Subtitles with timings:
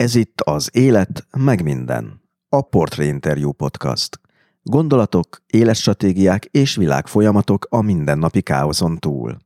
[0.00, 2.22] Ez itt az Élet, meg minden.
[2.48, 4.20] A Portrait Interview Podcast.
[4.62, 9.36] Gondolatok, életstratégiák és világfolyamatok a mindennapi káoszon túl.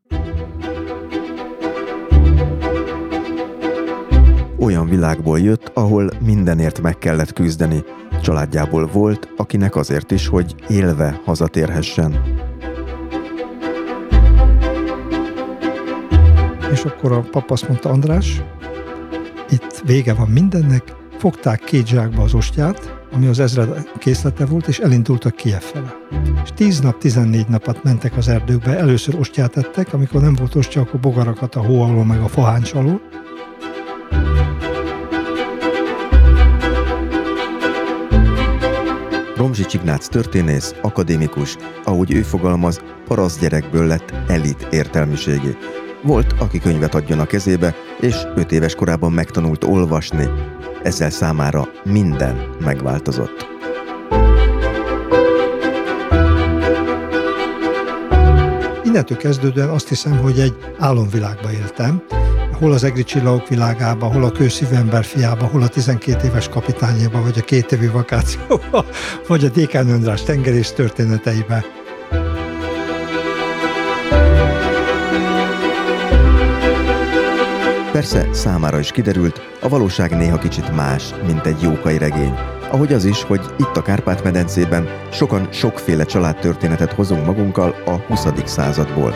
[4.58, 7.84] Olyan világból jött, ahol mindenért meg kellett küzdeni.
[8.22, 12.22] Családjából volt, akinek azért is, hogy élve hazatérhessen.
[16.72, 18.42] És akkor a papa azt mondta, András,
[19.54, 20.82] itt vége van mindennek,
[21.18, 25.96] fogták két zsákba az ostját, ami az ezred készlete volt, és elindultak Kiev fele.
[26.42, 30.80] És tíz nap, tizennégy napot mentek az erdőkbe, először ostját ettek, amikor nem volt ostya,
[30.80, 33.00] akkor bogarakat a hó alól, meg a faháncs alól.
[39.36, 45.56] Romzsi Ignác történész, akadémikus, ahogy ő fogalmaz, paraszt gyerekből lett elit értelmiségé.
[46.04, 50.28] Volt, aki könyvet adjon a kezébe, és öt éves korában megtanult olvasni.
[50.82, 53.46] Ezzel számára minden megváltozott.
[58.84, 62.02] Innentől kezdődően azt hiszem, hogy egy álomvilágba éltem,
[62.58, 67.38] hol az egri csillagok világába, hol a kőszívember fiába, hol a 12 éves kapitányéba, vagy
[67.38, 68.84] a két évi vakációba,
[69.28, 71.64] vagy a Dékán Öndrás tengerész történeteibe.
[77.94, 82.34] Persze számára is kiderült, a valóság néha kicsit más, mint egy jókai regény.
[82.70, 88.26] Ahogy az is, hogy itt a Kárpát-medencében sokan sokféle családtörténetet hozunk magunkkal a 20.
[88.44, 89.14] századból,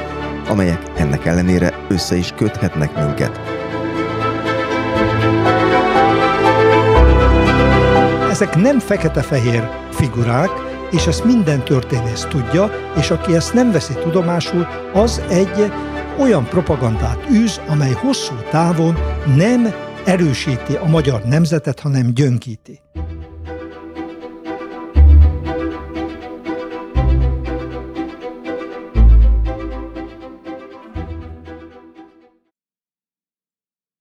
[0.49, 3.41] amelyek ennek ellenére össze is köthetnek minket.
[8.31, 10.51] Ezek nem fekete-fehér figurák,
[10.91, 15.73] és ezt minden történész tudja, és aki ezt nem veszi tudomásul, az egy
[16.19, 18.97] olyan propagandát űz, amely hosszú távon
[19.37, 19.75] nem
[20.05, 22.81] erősíti a magyar nemzetet, hanem gyönkíti.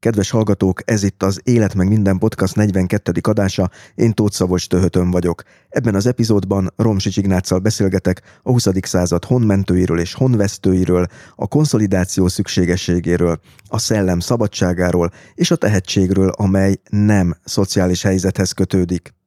[0.08, 3.12] Kedves hallgatók, ez itt az Élet meg minden podcast 42.
[3.22, 5.44] adása, én Tóth Szavos Töhötön vagyok.
[5.70, 8.68] Ebben az epizódban Romsics Ignáccal beszélgetek a 20.
[8.82, 17.36] század honmentőiről és honvesztőiről, a konszolidáció szükségességéről, a szellem szabadságáról és a tehetségről, amely nem
[17.44, 19.17] szociális helyzethez kötődik.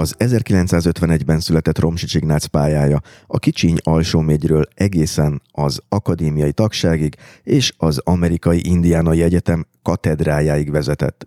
[0.00, 8.00] Az 1951-ben született Romsics Ignác pályája a Kicsiny alsómégyről egészen az akadémiai tagságig és az
[8.04, 11.26] amerikai indiánai egyetem katedrájáig vezetett.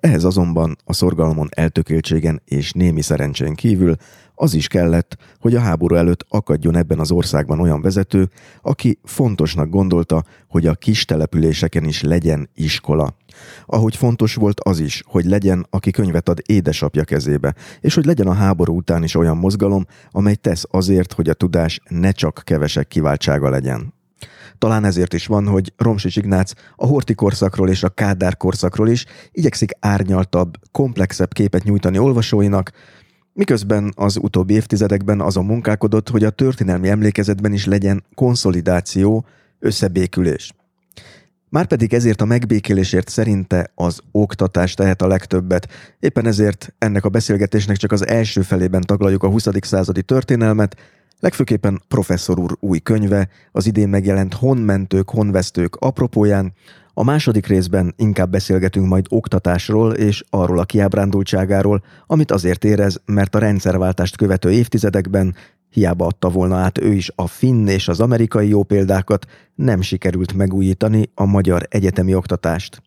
[0.00, 3.96] Ehhez azonban a szorgalmon eltökéltségen és némi szerencsén kívül
[4.34, 8.30] az is kellett, hogy a háború előtt akadjon ebben az országban olyan vezető,
[8.62, 13.16] aki fontosnak gondolta, hogy a kis településeken is legyen iskola.
[13.66, 18.26] Ahogy fontos volt az is, hogy legyen, aki könyvet ad édesapja kezébe, és hogy legyen
[18.26, 22.88] a háború után is olyan mozgalom, amely tesz azért, hogy a tudás ne csak kevesek
[22.88, 23.96] kiváltsága legyen.
[24.58, 29.04] Talán ezért is van, hogy Romsics Ignác a Horti korszakról és a Kádár korszakról is
[29.32, 32.72] igyekszik árnyaltabb, komplexebb képet nyújtani olvasóinak,
[33.32, 39.26] miközben az utóbbi évtizedekben azon munkálkodott, hogy a történelmi emlékezetben is legyen konszolidáció,
[39.58, 40.52] összebékülés.
[41.50, 45.68] Márpedig ezért a megbékélésért szerinte az oktatás tehet a legtöbbet.
[46.00, 49.46] Éppen ezért ennek a beszélgetésnek csak az első felében taglaljuk a 20.
[49.60, 50.76] századi történelmet,
[51.20, 56.52] legfőképpen professzor úr új könyve, az idén megjelent Honmentők, Honvesztők apropóján,
[56.94, 63.34] a második részben inkább beszélgetünk majd oktatásról és arról a kiábrándultságáról, amit azért érez, mert
[63.34, 65.34] a rendszerváltást követő évtizedekben
[65.70, 70.32] Hiába adta volna át ő is a finn és az amerikai jó példákat, nem sikerült
[70.32, 72.82] megújítani a magyar egyetemi oktatást.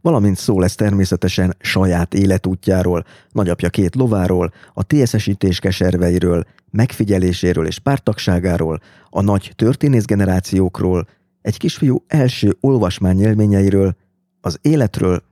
[0.00, 8.80] valamint szó lesz természetesen saját életútjáról, nagyapja két lováról, a TSS-ítés keserveiről, megfigyeléséről és pártagságáról,
[9.10, 11.08] a nagy történészgenerációkról,
[11.42, 13.96] egy kisfiú első olvasmány élményeiről,
[14.40, 15.22] az életről,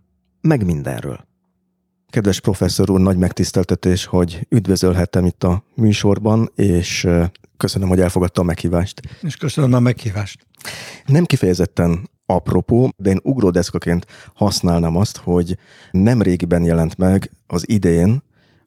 [0.41, 1.27] meg mindenről.
[2.15, 7.09] Kedves professzor úr, nagy megtiszteltetés, hogy üdvözölhettem itt a műsorban, és
[7.57, 9.01] köszönöm, hogy elfogadta a meghívást.
[9.23, 10.47] És köszönöm a meghívást.
[11.07, 15.57] Nem kifejezetten apropó, de én ugródeszkaként használnám azt, hogy
[15.91, 18.23] nem régiben jelent meg az idén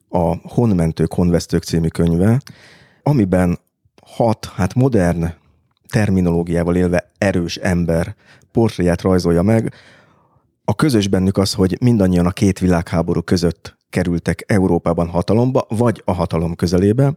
[0.08, 2.40] a Honmentők, Honvesztők című könyve,
[3.02, 3.58] amiben
[4.02, 5.32] hat, hát modern
[5.88, 8.14] terminológiával élve erős ember
[8.52, 9.74] portréját rajzolja meg.
[10.68, 16.12] A közös bennük az, hogy mindannyian a két világháború között kerültek Európában hatalomba, vagy a
[16.12, 17.16] hatalom közelébe,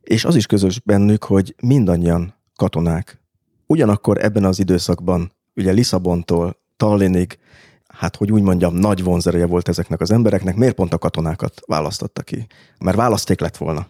[0.00, 3.20] és az is közös bennük, hogy mindannyian katonák.
[3.66, 7.38] Ugyanakkor ebben az időszakban, ugye Lisszabontól Tallinnig,
[7.86, 12.22] hát hogy úgy mondjam, nagy vonzereje volt ezeknek az embereknek, miért pont a katonákat választotta
[12.22, 12.46] ki?
[12.78, 13.86] Mert választék lett volna.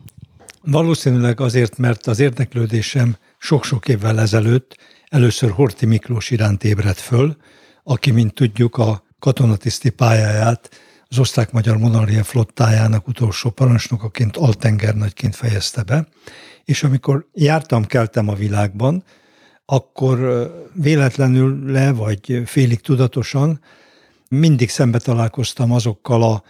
[0.63, 4.77] Valószínűleg azért, mert az érdeklődésem sok-sok évvel ezelőtt
[5.09, 7.37] először Horti Miklós iránt ébredt föl,
[7.85, 10.71] aki, mint tudjuk, a katonatiszti pályáját
[11.09, 16.07] az osztrák-magyar monarchia flottájának utolsó parancsnokaként, altengernagyként fejezte be,
[16.65, 19.05] és amikor jártam, keltem a világban,
[19.65, 20.19] akkor
[20.75, 23.61] véletlenül le, vagy félig tudatosan
[24.29, 26.43] mindig szembe találkoztam azokkal a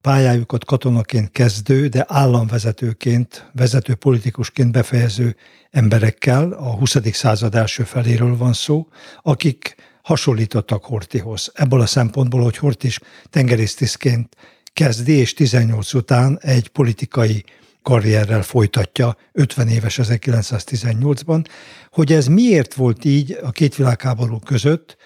[0.00, 5.36] pályájukat katonaként kezdő, de államvezetőként, vezető politikusként befejező
[5.70, 6.96] emberekkel, a 20.
[7.12, 8.88] század első feléről van szó,
[9.22, 9.74] akik
[10.06, 11.50] hasonlítottak Hortihoz.
[11.54, 13.00] Ebből a szempontból, hogy Hort is
[13.30, 14.36] tengerésztisztként
[14.72, 17.44] kezdi, és 18 után egy politikai
[17.82, 21.44] karrierrel folytatja 50 éves 1918-ban.
[21.90, 24.96] Hogy ez miért volt így a két világháború között,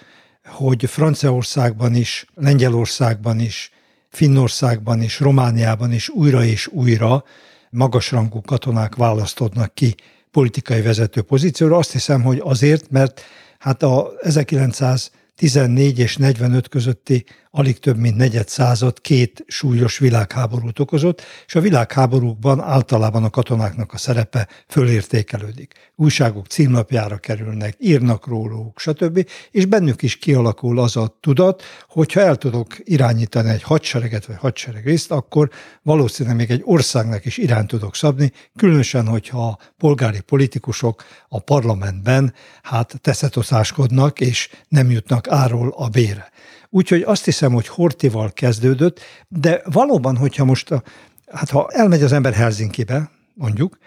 [0.45, 3.71] hogy Franciaországban is, Lengyelországban is,
[4.09, 7.25] Finnországban is, Romániában is újra és újra
[7.71, 9.95] magasrangú katonák választodnak ki
[10.31, 11.77] politikai vezető pozícióra.
[11.77, 13.23] Azt hiszem, hogy azért, mert
[13.61, 20.79] hát a 1900 14 és 45 közötti alig több mint negyed század két súlyos világháborút
[20.79, 25.75] okozott, és a világháborúkban általában a katonáknak a szerepe fölértékelődik.
[25.97, 29.27] Újságok címlapjára kerülnek, írnak róluk, stb.
[29.51, 34.85] És bennük is kialakul az a tudat, hogyha el tudok irányítani egy hadsereget vagy hadsereg
[34.85, 35.51] részt, akkor
[35.83, 42.35] valószínűleg még egy országnak is irány tudok szabni, különösen, hogyha a polgári politikusok a parlamentben
[42.63, 46.30] hát teszetosáskodnak és nem jutnak áról a bére.
[46.71, 50.83] Úgyhogy azt hiszem, hogy Hortival kezdődött, de valóban, hogyha most, a,
[51.27, 53.79] hát ha elmegy az ember Helsinkibe, mondjuk,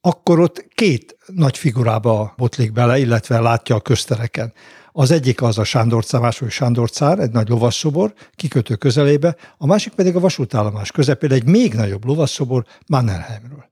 [0.00, 4.52] akkor ott két nagy figurába botlik bele, illetve látja a köztereken.
[4.92, 9.92] Az egyik az a Sándor vagy Sándor Cár, egy nagy lovasszobor, kikötő közelébe, a másik
[9.92, 13.70] pedig a vasútállomás közepén egy még nagyobb lovasszobor Mannerheimről.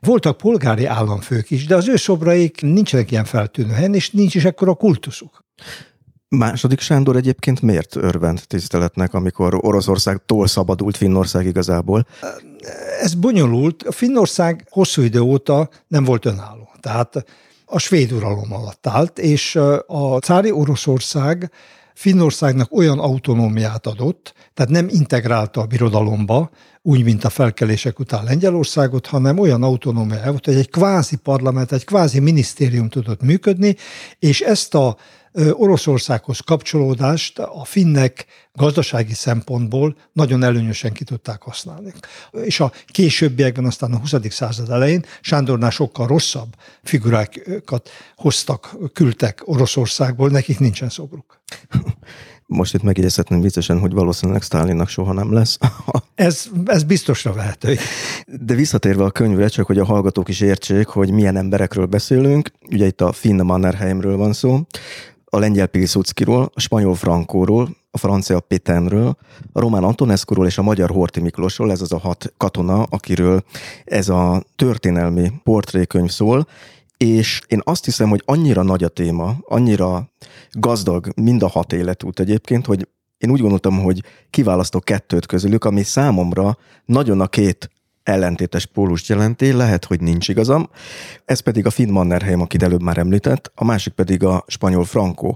[0.00, 4.44] Voltak polgári államfők is, de az ő szobraik nincsenek ilyen feltűnő helyen, és nincs is
[4.44, 5.44] ekkora kultuszuk.
[6.36, 12.06] Második Sándor egyébként miért örvend tiszteletnek, amikor Oroszországtól szabadult Finnország igazából?
[13.00, 13.82] Ez bonyolult.
[13.82, 16.68] A Finnország hosszú idő óta nem volt önálló.
[16.80, 17.24] Tehát
[17.64, 21.50] a svéd uralom alatt állt, és a cári Oroszország
[21.94, 26.50] Finnországnak olyan autonómiát adott, tehát nem integrálta a birodalomba,
[26.82, 31.84] úgy, mint a felkelések után Lengyelországot, hanem olyan autonómiát volt, hogy egy kvázi parlament, egy
[31.84, 33.76] kvázi minisztérium tudott működni,
[34.18, 34.96] és ezt a
[35.52, 41.92] Oroszországhoz kapcsolódást a finnek gazdasági szempontból nagyon előnyösen ki tudták használni.
[42.32, 44.14] És a későbbiekben, aztán a 20.
[44.28, 51.42] század elején Sándornál sokkal rosszabb figurákat hoztak, küldtek Oroszországból, nekik nincsen szobruk.
[52.46, 55.58] Most itt megjegyezhetném biztosan, hogy valószínűleg Stalinnak soha nem lesz.
[56.14, 57.76] ez, ez biztosra vehető.
[58.26, 62.50] De visszatérve a könyvre, csak hogy a hallgatók is értsék, hogy milyen emberekről beszélünk.
[62.70, 64.60] Ugye itt a Finn Mannerheimről van szó,
[65.34, 69.16] a lengyel Pilsudskiról, a spanyol Frankóról, a francia Pétenről,
[69.52, 73.44] a román Antonescuról és a magyar Horti Miklósról, ez az a hat katona, akiről
[73.84, 76.46] ez a történelmi portrékönyv szól,
[76.96, 80.10] és én azt hiszem, hogy annyira nagy a téma, annyira
[80.52, 82.88] gazdag mind a hat életút egyébként, hogy
[83.18, 87.70] én úgy gondoltam, hogy kiválasztok kettőt közülük, ami számomra nagyon a két
[88.04, 90.70] ellentétes pólust jelenti, lehet, hogy nincs igazam.
[91.24, 95.34] Ez pedig a Finn Mannerheim, akit előbb már említett, a másik pedig a spanyol Franco.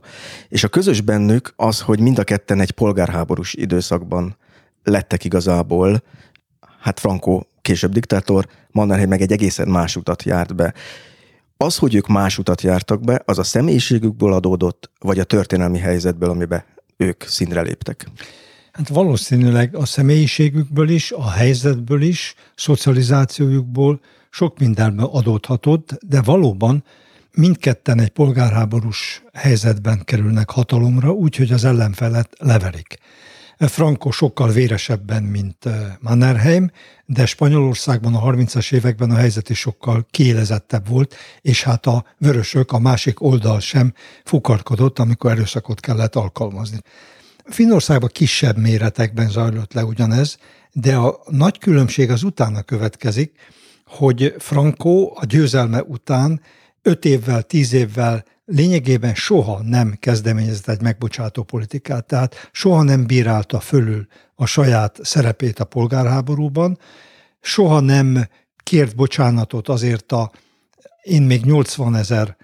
[0.48, 4.37] És a közös bennük az, hogy mind a ketten egy polgárháborús időszakban
[4.82, 6.02] lettek igazából,
[6.80, 10.75] hát Franco később diktátor, Mannerheim meg egy egészen más utat járt be.
[11.56, 16.30] Az, hogy ők más utat jártak be, az a személyiségükből adódott, vagy a történelmi helyzetből,
[16.30, 16.64] amiben
[16.96, 18.06] ők színre léptek?
[18.78, 26.85] Hát valószínűleg a személyiségükből is, a helyzetből is, szocializációjukból sok mindenben adódhatott, de valóban
[27.32, 32.99] mindketten egy polgárháborús helyzetben kerülnek hatalomra, úgyhogy az ellenfelet leverik.
[33.58, 36.70] Franco sokkal véresebben, mint eh, Mannerheim,
[37.06, 42.73] de Spanyolországban a 30-as években a helyzet is sokkal kiélezettebb volt, és hát a vörösök,
[42.73, 43.92] a másik oldal sem
[44.25, 46.78] fukarkodott, amikor erőszakot kellett alkalmazni.
[47.49, 50.38] Finnországban kisebb méretekben zajlott le ugyanez,
[50.73, 53.33] de a nagy különbség az utána következik,
[53.87, 56.40] hogy Franco a győzelme után
[56.83, 63.61] öt évvel, tíz évvel lényegében soha nem kezdeményezett egy megbocsátó politikát, tehát soha nem bírálta
[63.61, 66.78] fölül a saját szerepét a polgárháborúban,
[67.40, 68.28] soha nem
[68.62, 70.31] kért bocsánatot azért a
[71.02, 72.37] én még 80 ezer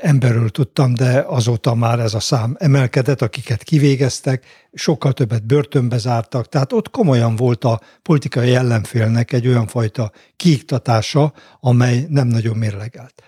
[0.00, 6.48] emberről tudtam, de azóta már ez a szám emelkedett, akiket kivégeztek, sokkal többet börtönbe zártak,
[6.48, 13.22] tehát ott komolyan volt a politikai ellenfélnek egy olyan fajta kiiktatása, amely nem nagyon mérlegelt.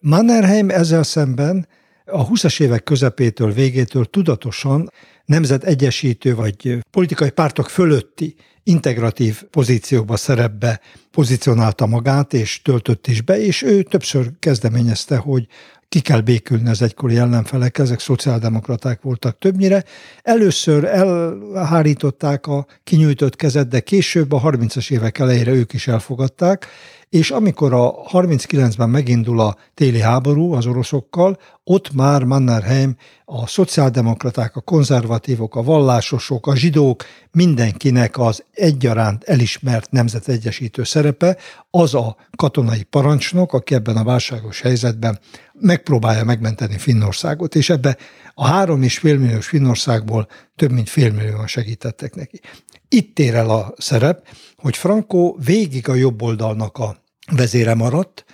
[0.00, 1.68] Mannerheim ezzel szemben
[2.04, 4.90] a 20-as évek közepétől, végétől tudatosan
[5.24, 8.34] nemzet egyesítő vagy politikai pártok fölötti
[8.68, 10.80] integratív pozícióba, szerepbe
[11.10, 15.46] pozícionálta magát, és töltött is be, és ő többször kezdeményezte, hogy
[15.88, 19.84] ki kell békülni az egykori ellenfelek, ezek szociáldemokraták voltak többnyire.
[20.22, 26.66] Először elhárították a kinyújtott kezet, de később a 30-as évek elejére ők is elfogadták,
[27.08, 34.56] és amikor a 39-ben megindul a téli háború az oroszokkal, ott már Mannerheim a szociáldemokraták,
[34.56, 41.36] a konzervatívok, a vallásosok, a zsidók, mindenkinek az egyaránt elismert nemzetegyesítő szerepe,
[41.70, 45.18] az a katonai parancsnok, aki ebben a válságos helyzetben
[45.52, 47.96] megpróbálja megmenteni Finnországot, és ebbe
[48.34, 52.40] a három és fél milliós Finnországból több mint fél millióan segítettek neki.
[52.88, 56.96] Itt ér el a szerep, hogy Franco végig a jobb oldalnak a
[57.32, 58.24] vezére maradt,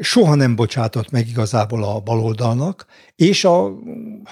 [0.00, 2.86] soha nem bocsátott meg igazából a baloldalnak,
[3.16, 3.72] és a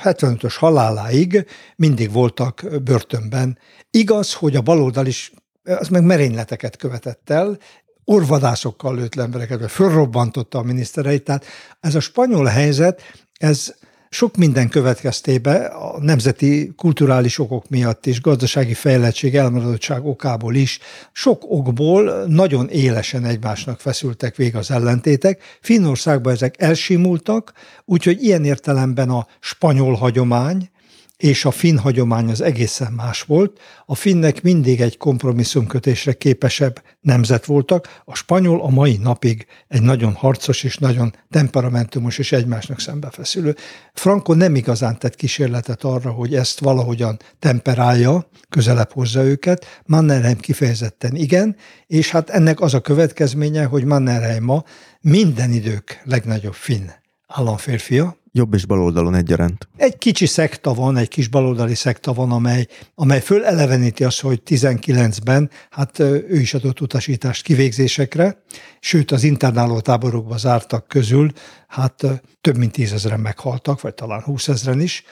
[0.03, 3.59] 75-ös haláláig mindig voltak börtönben.
[3.91, 5.33] Igaz, hogy a baloldal is
[5.65, 7.59] az meg merényleteket követett el,
[8.05, 11.45] orvadászokkal lőtt embereket, vagy fölrobbantotta a minisztereit, tehát
[11.81, 13.03] ez a spanyol helyzet,
[13.33, 13.75] ez
[14.15, 20.79] sok minden következtébe a nemzeti kulturális okok miatt és gazdasági fejlettség, elmaradottság okából is
[21.13, 25.43] sok okból nagyon élesen egymásnak feszültek vég az ellentétek.
[25.61, 27.53] Finnországban ezek elsimultak,
[27.85, 30.71] úgyhogy ilyen értelemben a spanyol hagyomány,
[31.17, 33.61] és a finn hagyomány az egészen más volt.
[33.87, 40.15] A finnek mindig egy kompromisszumkötésre képesebb nemzet voltak, a spanyol a mai napig egy nagyon
[40.15, 43.57] harcos és nagyon temperamentumos és egymásnak szembefeszülő.
[43.93, 51.15] Franco nem igazán tett kísérletet arra, hogy ezt valahogyan temperálja, közelebb hozza őket, Mannerheim kifejezetten
[51.15, 51.57] igen,
[51.87, 54.65] és hát ennek az a következménye, hogy Mannerheim ma
[55.01, 56.87] minden idők legnagyobb finn
[57.27, 59.69] államférfia, jobb és baloldalon egyaránt.
[59.77, 65.51] Egy kicsi szekta van, egy kis baloldali szekta van, amely, amely föleleveníti azt, hogy 19-ben
[65.71, 68.43] hát ő is adott utasítást kivégzésekre,
[68.81, 71.31] sőt az internáló táborokba zártak közül,
[71.69, 72.05] hát
[72.41, 75.05] több mint tízezren meghaltak, vagy talán húszezren is,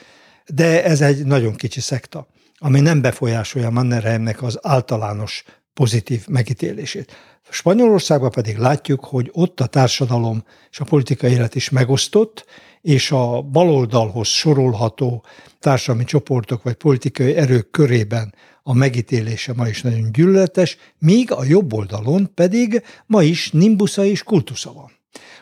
[0.53, 2.27] de ez egy nagyon kicsi szekta,
[2.57, 7.11] ami nem befolyásolja Mannerheimnek az általános pozitív megítélését.
[7.49, 12.45] Spanyolországban pedig látjuk, hogy ott a társadalom és a politikai élet is megosztott,
[12.83, 15.23] és a baloldalhoz sorolható
[15.59, 21.73] társadalmi csoportok vagy politikai erők körében a megítélése ma is nagyon gyűlöletes, míg a jobb
[21.73, 24.91] oldalon pedig ma is nimbusza és kultusza van.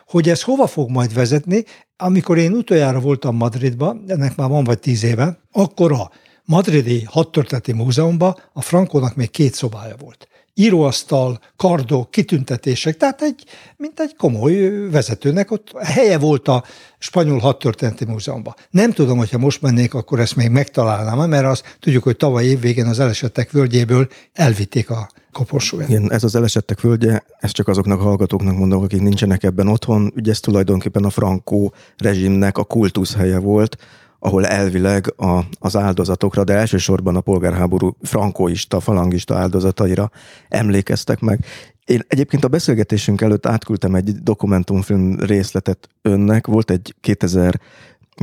[0.06, 1.64] Hogy ez hova fog majd vezetni,
[1.96, 6.10] amikor én utoljára voltam Madridban, ennek már van vagy tíz éve, akkor a
[6.44, 13.44] Madridi Hadtörténeti Múzeumban a Frankónak még két szobája volt íróasztal, kardok, kitüntetések, tehát egy,
[13.76, 16.64] mint egy komoly vezetőnek ott helye volt a
[16.98, 18.54] Spanyol Hadtörténeti Múzeumban.
[18.70, 22.86] Nem tudom, hogyha most mennék, akkor ezt még megtalálnám, mert azt tudjuk, hogy tavaly évvégén
[22.86, 25.88] az elesettek völgyéből elvitték a koporsóját.
[25.88, 30.12] Igen, ez az elesettek völgye, ezt csak azoknak a hallgatóknak mondom, akik nincsenek ebben otthon,
[30.16, 33.76] ugye ez tulajdonképpen a Frankó rezsimnek a kultuszhelye volt,
[34.24, 40.10] ahol elvileg a, az áldozatokra, de elsősorban a polgárháború frankóista, falangista áldozataira
[40.48, 41.44] emlékeztek meg.
[41.84, 47.60] Én egyébként a beszélgetésünk előtt átküldtem egy dokumentumfilm részletet önnek, volt egy 2000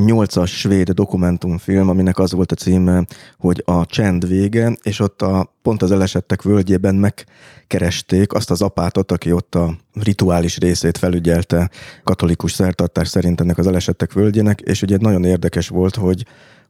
[0.04, 3.04] nyolcas svéd dokumentumfilm, aminek az volt a címe,
[3.38, 9.12] hogy a csend vége, és ott a, pont az elesettek völgyében megkeresték azt az apátot,
[9.12, 11.70] aki ott a rituális részét felügyelte
[12.04, 16.26] katolikus szertartás szerint ennek az elesettek völgyének, és ugye nagyon érdekes volt, hogy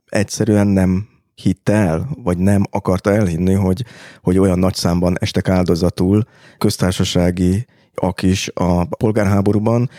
[0.09, 3.85] egyszerűen nem hitte el, vagy nem akarta elhinni, hogy,
[4.23, 6.25] hogy olyan nagy számban estek áldozatul
[6.59, 7.67] köztársasági
[8.01, 9.91] akis a polgárháborúban,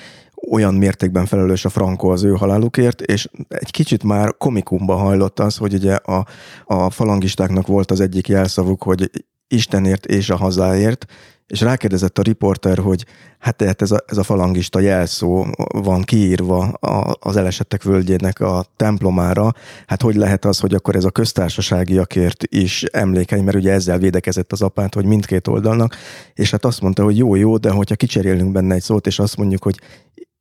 [0.50, 5.58] olyan mértékben felelős a Franco az ő halálukért, és egy kicsit már komikumba hajlott az,
[5.58, 6.26] hogy ugye a,
[6.66, 9.10] a falangistáknak volt az egyik jelszavuk, hogy
[9.48, 11.06] Istenért és a hazáért,
[11.52, 13.06] és rákérdezett a riporter, hogy
[13.40, 18.66] hát tehát ez a, ez a falangista jelszó van kiírva a, az elesettek völgyének a
[18.76, 19.54] templomára,
[19.86, 24.52] hát hogy lehet az, hogy akkor ez a köztársaságiakért is emlékeny, mert ugye ezzel védekezett
[24.52, 25.96] az apát, hogy mindkét oldalnak,
[26.34, 29.38] és hát azt mondta, hogy jó, jó, de hogyha kicserélünk benne egy szót, és azt
[29.38, 29.80] mondjuk, hogy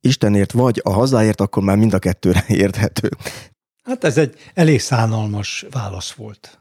[0.01, 3.09] Istenért vagy a hazáért, akkor már mind a kettőre érthető.
[3.83, 6.59] Hát ez egy elég szánalmas válasz volt.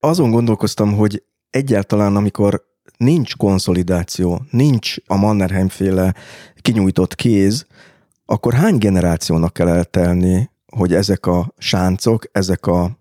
[0.00, 2.64] Azon gondolkoztam, hogy egyáltalán, amikor
[2.96, 6.14] nincs konszolidáció, nincs a Mannerheim féle
[6.60, 7.66] kinyújtott kéz,
[8.24, 12.98] akkor hány generációnak kell eltelni, hogy ezek a sáncok, ezek a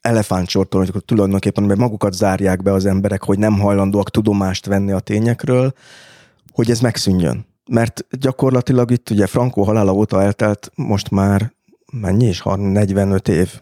[0.00, 5.00] elefántsortól, hogy tulajdonképpen mert magukat zárják be az emberek, hogy nem hajlandóak tudomást venni a
[5.00, 5.72] tényekről,
[6.52, 7.46] hogy ez megszűnjön.
[7.68, 11.52] Mert gyakorlatilag itt ugye Franco halála óta eltelt most már
[11.92, 12.42] mennyi is?
[12.42, 13.60] 45 év.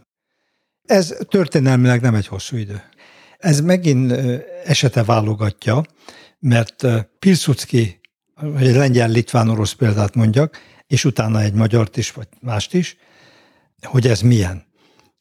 [0.82, 2.82] Ez történelmileg nem egy hosszú idő.
[3.38, 4.12] Ez megint
[4.64, 5.82] esete válogatja,
[6.38, 6.86] mert
[7.18, 8.00] Pilsudski,
[8.34, 12.96] vagy egy lengyel-litván-orosz példát mondjak, és utána egy magyart is, vagy mást is,
[13.82, 14.64] hogy ez milyen.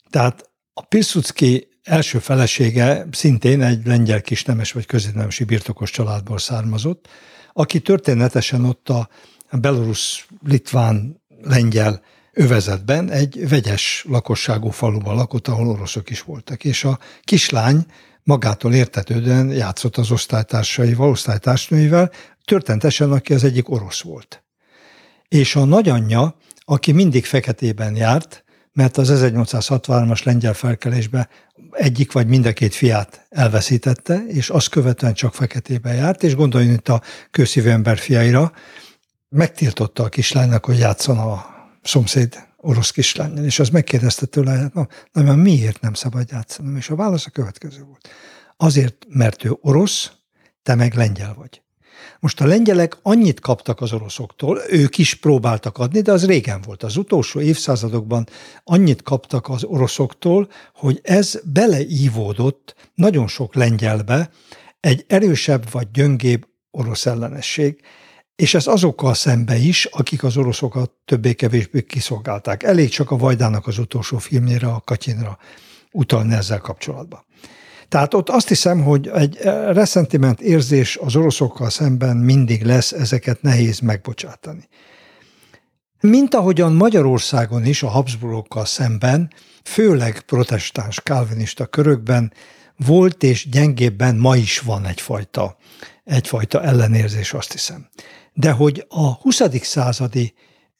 [0.09, 7.07] Tehát a Pilsudski első felesége szintén egy lengyel kisnemes vagy középnemesi birtokos családból származott,
[7.57, 9.09] aki történetesen ott a
[9.51, 11.21] belorusz, litván,
[12.33, 16.63] övezetben egy vegyes lakosságú faluban lakott, ahol oroszok is voltak.
[16.63, 17.85] És a kislány
[18.23, 22.11] magától értetődően játszott az osztálytársaival, osztálytársnőivel,
[22.45, 24.43] történetesen, aki az egyik orosz volt.
[25.27, 28.43] És a nagyanyja, aki mindig feketében járt,
[28.73, 31.27] mert az 1863-as lengyel felkelésben
[31.77, 36.73] egyik vagy mind a két fiát elveszítette, és azt követően csak feketében járt, és gondoljon
[36.73, 37.01] itt a
[37.31, 38.51] kőszívű ember fiaira,
[39.29, 41.45] megtiltotta a kislánynak, hogy játszon a
[41.81, 46.75] szomszéd orosz kislányon, és az megkérdezte tőle, hát na, na, na miért nem szabad játszanom?
[46.75, 48.09] És a válasz a következő volt.
[48.57, 50.11] Azért, mert ő orosz,
[50.63, 51.61] te meg lengyel vagy.
[52.19, 56.83] Most a lengyelek annyit kaptak az oroszoktól, ők is próbáltak adni, de az régen volt.
[56.83, 58.27] Az utolsó évszázadokban
[58.63, 64.29] annyit kaptak az oroszoktól, hogy ez beleívódott nagyon sok lengyelbe
[64.79, 67.81] egy erősebb vagy gyöngébb orosz ellenesség,
[68.35, 72.63] és ez azokkal szembe is, akik az oroszokat többé-kevésbé kiszolgálták.
[72.63, 75.37] Elég csak a Vajdának az utolsó filmjére, a Katyinra
[75.91, 77.25] utalni ezzel kapcsolatban.
[77.87, 79.37] Tehát ott azt hiszem, hogy egy
[79.71, 84.67] reszentiment érzés az oroszokkal szemben mindig lesz, ezeket nehéz megbocsátani.
[85.99, 92.33] Mint ahogyan Magyarországon is a Habsburgokkal szemben, főleg protestáns kálvinista körökben
[92.77, 95.57] volt és gyengébben ma is van egyfajta,
[96.03, 97.87] egyfajta ellenérzés, azt hiszem.
[98.33, 99.41] De hogy a 20.
[99.61, 100.33] századi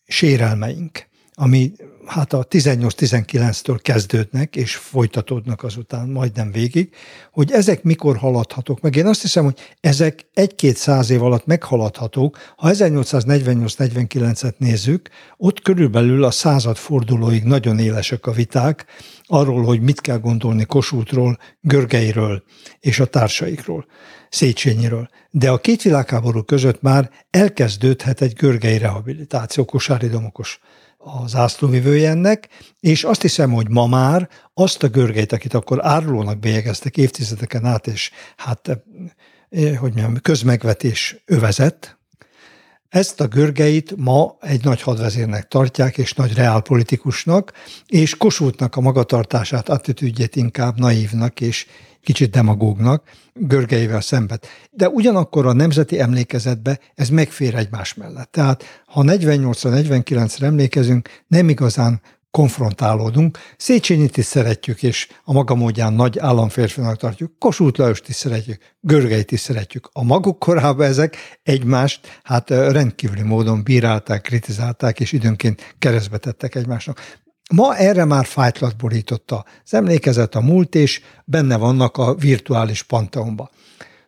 [0.07, 1.71] sérelmeink, ami
[2.05, 6.89] hát a 18-19-től kezdődnek, és folytatódnak azután majdnem végig,
[7.31, 8.95] hogy ezek mikor haladhatók meg.
[8.95, 12.37] Én azt hiszem, hogy ezek egy-két száz év alatt meghaladhatók.
[12.55, 18.85] Ha 1848-49-et nézzük, ott körülbelül a századfordulóig nagyon élesek a viták
[19.23, 22.43] arról, hogy mit kell gondolni Kossuthról, Görgeiről
[22.79, 23.85] és a társaikról,
[24.29, 25.09] Széchenyiről.
[25.31, 30.59] De a két világháború között már elkezdődhet egy görgei rehabilitáció, Kosári Domokos
[31.05, 36.39] a zászlóvivője ennek, és azt hiszem, hogy ma már azt a görgeit, akit akkor árulónak
[36.39, 41.97] bélyegeztek évtizedeken át, és hát, eh, hogy mondjam, közmegvetés övezett,
[42.89, 47.53] ezt a görgeit ma egy nagy hadvezérnek tartják, és nagy reálpolitikusnak,
[47.87, 51.65] és Kossuthnak a magatartását, attitűdjét inkább naívnak és
[52.05, 54.39] kicsit demagógnak, görgeivel szemben.
[54.71, 58.31] De ugyanakkor a nemzeti emlékezetbe ez megfér egymás mellett.
[58.31, 62.01] Tehát ha 48-49-re emlékezünk, nem igazán
[62.35, 63.37] konfrontálódunk.
[63.57, 67.39] Széchenyit is szeretjük, és a maga módján nagy államférfinak tartjuk.
[67.39, 69.89] Kossuth Lajost is szeretjük, Görgeit is szeretjük.
[69.91, 76.99] A maguk korában ezek egymást hát rendkívüli módon bírálták, kritizálták, és időnként keresztbe tettek egymásnak.
[77.53, 83.49] Ma erre már fájtlat borította az emlékezet, a múlt, és benne vannak a virtuális panteonba.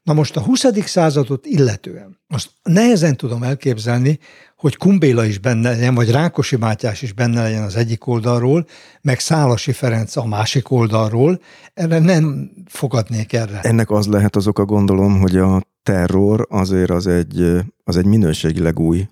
[0.04, 0.66] Na most a 20.
[0.86, 4.20] századot illetően, azt nehezen tudom elképzelni,
[4.58, 8.66] hogy Kumbéla is benne legyen, vagy Rákosi Mátyás is benne legyen az egyik oldalról,
[9.02, 11.42] meg Szálasi Ferenc a másik oldalról.
[11.74, 13.60] Erre nem fogadnék erre.
[13.62, 18.80] Ennek az lehet az oka, gondolom, hogy a terror azért az egy, az egy minőségileg
[18.80, 19.08] új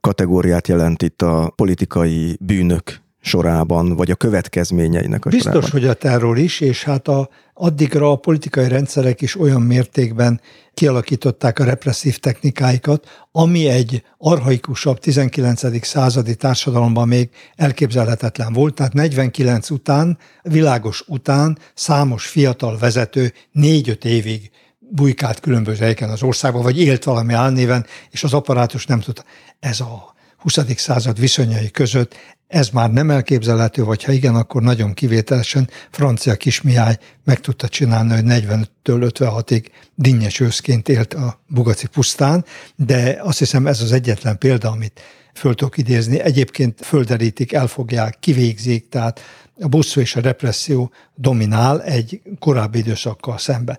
[0.00, 5.70] kategóriát jelent itt a politikai bűnök sorában, vagy a következményeinek a Biztos, sorában.
[5.70, 10.40] hogy a terror is, és hát a, addigra a politikai rendszerek is olyan mértékben
[10.74, 15.86] kialakították a represszív technikáikat, ami egy arhaikusabb 19.
[15.86, 18.74] századi társadalomban még elképzelhetetlen volt.
[18.74, 24.50] Tehát 49 után, világos után számos fiatal vezető négy-öt évig
[24.90, 29.24] bujkált különböző helyeken az országban, vagy élt valami álnéven, és az apparátus nem tudta.
[29.60, 30.58] Ez a 20.
[30.76, 32.14] század viszonyai között
[32.48, 38.14] ez már nem elképzelhető, vagy ha igen, akkor nagyon kivételesen francia kismiáj meg tudta csinálni,
[38.14, 42.44] hogy 40-től 56-ig dinnyes őszként élt a Bugaci pusztán,
[42.76, 45.00] de azt hiszem ez az egyetlen példa, amit
[45.34, 46.20] föl tudok idézni.
[46.20, 49.20] Egyébként földerítik, elfogják, kivégzik, tehát
[49.60, 53.78] a bosszú és a represszió dominál egy korábbi időszakkal szembe.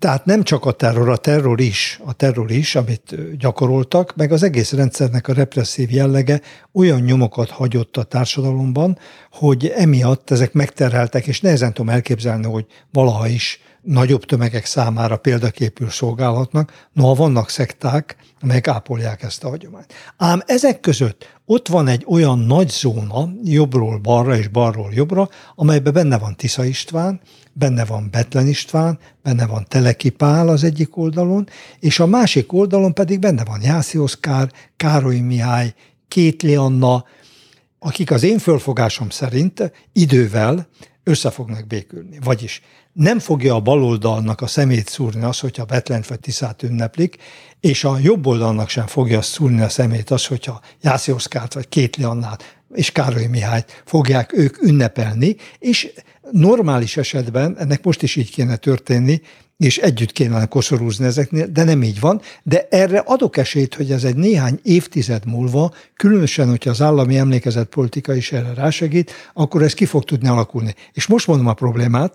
[0.00, 4.42] Tehát nem csak a terror, a terror is, a terror is, amit gyakoroltak, meg az
[4.42, 6.40] egész rendszernek a represszív jellege
[6.72, 8.98] olyan nyomokat hagyott a társadalomban,
[9.30, 15.90] hogy emiatt ezek megterheltek, és nehezen tudom elképzelni, hogy valaha is nagyobb tömegek számára példaképül
[15.90, 19.94] szolgálhatnak, noha vannak szekták, amelyek ápolják ezt a hagyományt.
[20.16, 25.92] Ám ezek között ott van egy olyan nagy zóna, jobbról balra és balról jobbra, amelyben
[25.92, 27.20] benne van Tisza István,
[27.52, 31.48] benne van Betlen István, benne van Teleki Pál az egyik oldalon,
[31.80, 35.74] és a másik oldalon pedig benne van Jászi Oszkár, Károly Mihály,
[36.08, 37.04] Kétli Anna,
[37.78, 40.68] akik az én fölfogásom szerint idővel
[41.04, 42.18] össze fognak békülni.
[42.24, 47.16] Vagyis nem fogja a baloldalnak a szemét szúrni az, hogyha Betlen vagy Tiszát ünneplik,
[47.60, 52.04] és a jobb oldalnak sem fogja szúrni a szemét az, hogyha Jászi Oszkárt vagy Kétli
[52.04, 55.92] Annát és Károly Mihályt fogják ők ünnepelni, és
[56.30, 59.20] normális esetben ennek most is így kéne történni,
[59.56, 62.20] és együtt kéne koszorúzni ezeknél, de nem így van.
[62.42, 67.68] De erre adok esélyt, hogy ez egy néhány évtized múlva, különösen, hogyha az állami emlékezett
[67.68, 70.74] politika is erre rásegít, akkor ez ki fog tudni alakulni.
[70.92, 72.14] És most mondom a problémát,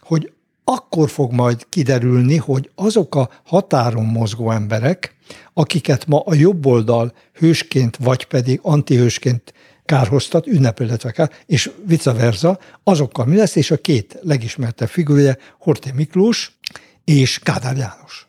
[0.00, 0.32] hogy
[0.64, 5.14] akkor fog majd kiderülni, hogy azok a határon mozgó emberek,
[5.52, 9.52] akiket ma a jobb oldal hősként, vagy pedig antihősként
[9.86, 15.36] kárhoztat, ünnepel, illetve kár, és vice versa, azokkal mi lesz, és a két legismertebb figurja,
[15.58, 16.58] Horté Miklós
[17.04, 18.28] és Kádár János.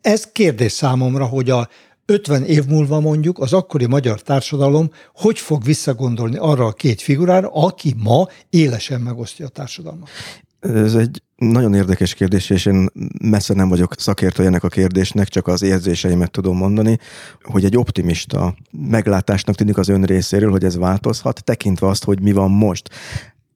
[0.00, 1.68] Ez kérdés számomra, hogy a
[2.06, 7.48] 50 év múlva mondjuk az akkori magyar társadalom hogy fog visszagondolni arra a két figurára,
[7.48, 10.08] aki ma élesen megosztja a társadalmat.
[10.60, 12.88] Ez egy nagyon érdekes kérdés, és én
[13.22, 16.98] messze nem vagyok szakértő ennek a kérdésnek, csak az érzéseimet tudom mondani,
[17.42, 22.32] hogy egy optimista meglátásnak tűnik az ön részéről, hogy ez változhat, tekintve azt, hogy mi
[22.32, 22.90] van most.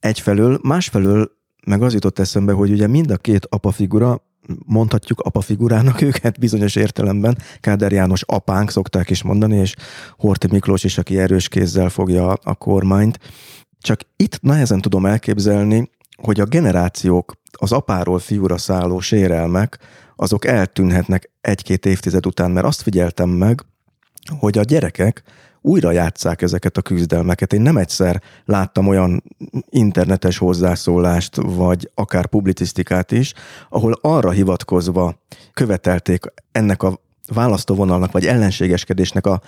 [0.00, 1.30] Egyfelől, másfelől
[1.66, 4.24] meg az jutott eszembe, hogy ugye mind a két apafigura
[4.66, 7.38] mondhatjuk apafigurának őket bizonyos értelemben.
[7.60, 9.74] Káder János apánk szokták is mondani, és
[10.18, 13.18] Horti Miklós is, aki erős kézzel fogja a kormányt.
[13.80, 19.78] Csak itt nehezen tudom elképzelni, hogy a generációk, az apáról fiúra szálló sérelmek,
[20.16, 23.60] azok eltűnhetnek egy-két évtized után, mert azt figyeltem meg,
[24.38, 25.22] hogy a gyerekek
[25.60, 27.52] újra játszák ezeket a küzdelmeket.
[27.52, 29.22] Én nem egyszer láttam olyan
[29.68, 33.34] internetes hozzászólást, vagy akár publicisztikát is,
[33.68, 37.00] ahol arra hivatkozva követelték ennek a
[37.34, 39.40] választóvonalnak, vagy ellenségeskedésnek a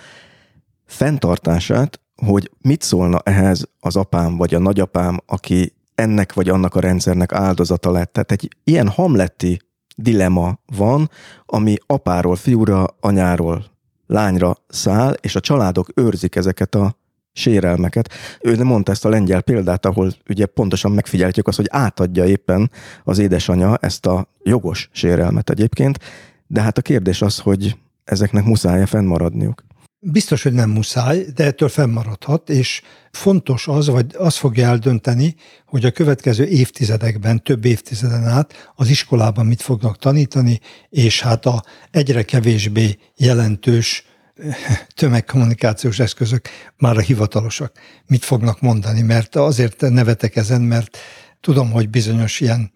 [0.85, 6.79] fenntartását, hogy mit szólna ehhez az apám, vagy a nagyapám, aki ennek vagy annak a
[6.79, 8.13] rendszernek áldozata lett.
[8.13, 9.61] Tehát egy ilyen hamletti
[9.95, 11.09] dilema van,
[11.45, 13.65] ami apáról fiúra, anyáról
[14.07, 16.95] lányra száll, és a családok őrzik ezeket a
[17.33, 18.13] sérelmeket.
[18.41, 22.71] Ő nem mondta ezt a lengyel példát, ahol ugye pontosan megfigyeltjük azt, hogy átadja éppen
[23.03, 25.99] az édesanyja ezt a jogos sérelmet egyébként,
[26.47, 29.63] de hát a kérdés az, hogy ezeknek muszáj fennmaradniuk.
[30.01, 32.81] Biztos, hogy nem muszáj, de ettől fennmaradhat, és
[33.11, 35.35] fontos az, vagy az fogja eldönteni,
[35.65, 40.59] hogy a következő évtizedekben, több évtizeden át az iskolában mit fognak tanítani,
[40.89, 44.05] és hát a egyre kevésbé jelentős
[44.95, 50.97] tömegkommunikációs eszközök már a hivatalosak mit fognak mondani, mert azért nevetek ezen, mert
[51.41, 52.71] tudom, hogy bizonyos ilyen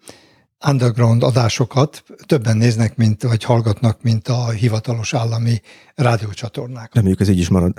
[0.66, 5.60] underground adásokat többen néznek, mint, vagy hallgatnak, mint a hivatalos állami
[5.94, 6.94] rádiócsatornák.
[6.94, 7.72] Reméljük ez így is marad.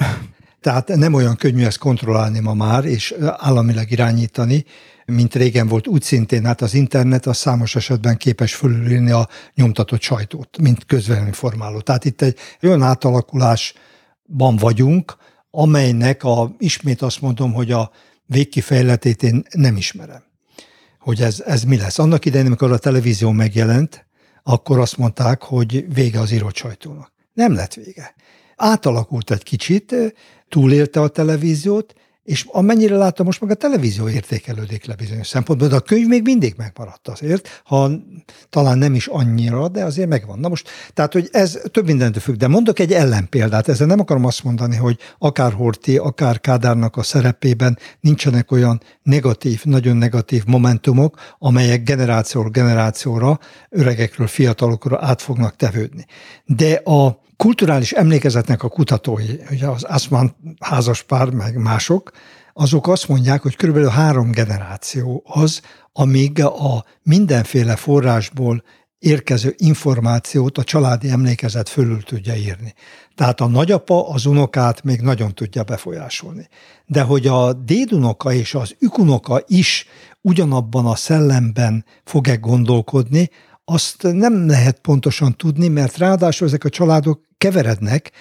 [0.62, 4.66] Tehát nem olyan könnyű ezt kontrollálni ma már, és államileg irányítani,
[5.06, 5.88] mint régen volt.
[5.88, 11.80] Úgy szintén hát az internet az számos esetben képes fölülírni a nyomtatott sajtót, mint közvéleményformáló.
[11.80, 15.16] Tehát itt egy olyan átalakulásban vagyunk,
[15.52, 17.92] amelynek a, ismét azt mondom, hogy a
[18.26, 20.24] végkifejletét én nem ismerem
[21.06, 22.00] hogy ez, ez mi lesz.
[22.00, 24.06] Annak idején, amikor a televízió megjelent,
[24.44, 27.12] akkor azt mondták, hogy vége az írott sajtónak.
[27.34, 28.16] Nem lett vége.
[28.56, 29.96] Átalakult egy kicsit,
[30.50, 31.94] túlélte a televíziót,
[32.26, 36.24] és amennyire látom, most meg a televízió értékelődik le bizonyos szempontból, de a könyv még
[36.24, 37.92] mindig megmaradt azért, ha
[38.50, 40.40] talán nem is annyira, de azért megvan.
[40.40, 44.26] Na most, tehát, hogy ez több mindentől függ, de mondok egy ellenpéldát, ezzel nem akarom
[44.26, 51.20] azt mondani, hogy akár Horti, akár Kádárnak a szerepében nincsenek olyan negatív, nagyon negatív momentumok,
[51.40, 56.06] amelyek generációról generációra, öregekről fiatalokra át fognak tevődni.
[56.46, 62.12] De a kulturális emlékezetnek a kutatói, ugye az Asman házaspár, meg mások,
[62.54, 65.62] azok azt mondják, hogy körülbelül három generáció az,
[65.94, 68.64] amíg a mindenféle forrásból
[69.00, 72.74] érkező információt a családi emlékezet fölül tudja írni.
[73.16, 76.48] Tehát a nagyapa az unokát még nagyon tudja befolyásolni.
[76.86, 79.88] De hogy a dédunoka és az ükunoka is
[80.22, 83.30] ugyanabban a szellemben fog-e gondolkodni,
[83.66, 88.12] azt nem lehet pontosan tudni, mert ráadásul ezek a családok keverednek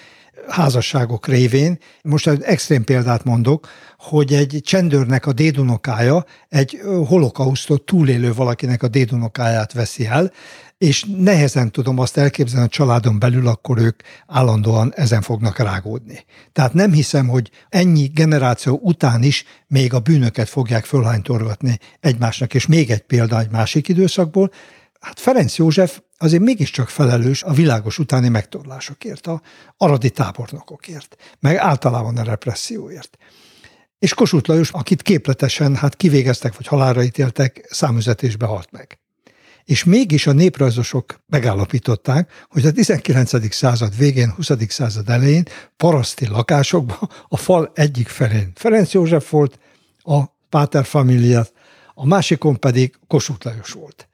[0.47, 1.77] házasságok révén.
[2.01, 8.87] Most egy extrém példát mondok, hogy egy csendőrnek a dédunokája egy holokausztot túlélő valakinek a
[8.87, 10.31] dédunokáját veszi el,
[10.77, 16.25] és nehezen tudom azt elképzelni a családon belül, akkor ők állandóan ezen fognak rágódni.
[16.51, 22.53] Tehát nem hiszem, hogy ennyi generáció után is még a bűnöket fogják fölhánytorgatni egymásnak.
[22.53, 24.51] És még egy példa egy másik időszakból,
[25.05, 29.41] Hát Ferenc József azért mégiscsak felelős a világos utáni megtorlásokért, a
[29.77, 33.17] aradi tábornokokért, meg általában a represszióért.
[33.99, 38.99] És Kossuth Lajos, akit képletesen hát kivégeztek vagy halálra ítéltek, számüzetésbe halt meg.
[39.63, 43.53] És mégis a néprajzosok megállapították, hogy a 19.
[43.53, 44.51] század végén, 20.
[44.67, 45.43] század elején
[45.77, 49.59] paraszti lakásokban a fal egyik felén Ferenc József volt,
[49.97, 51.47] a Páter Familia,
[51.93, 54.07] a másikon pedig Kossuth Lajos volt.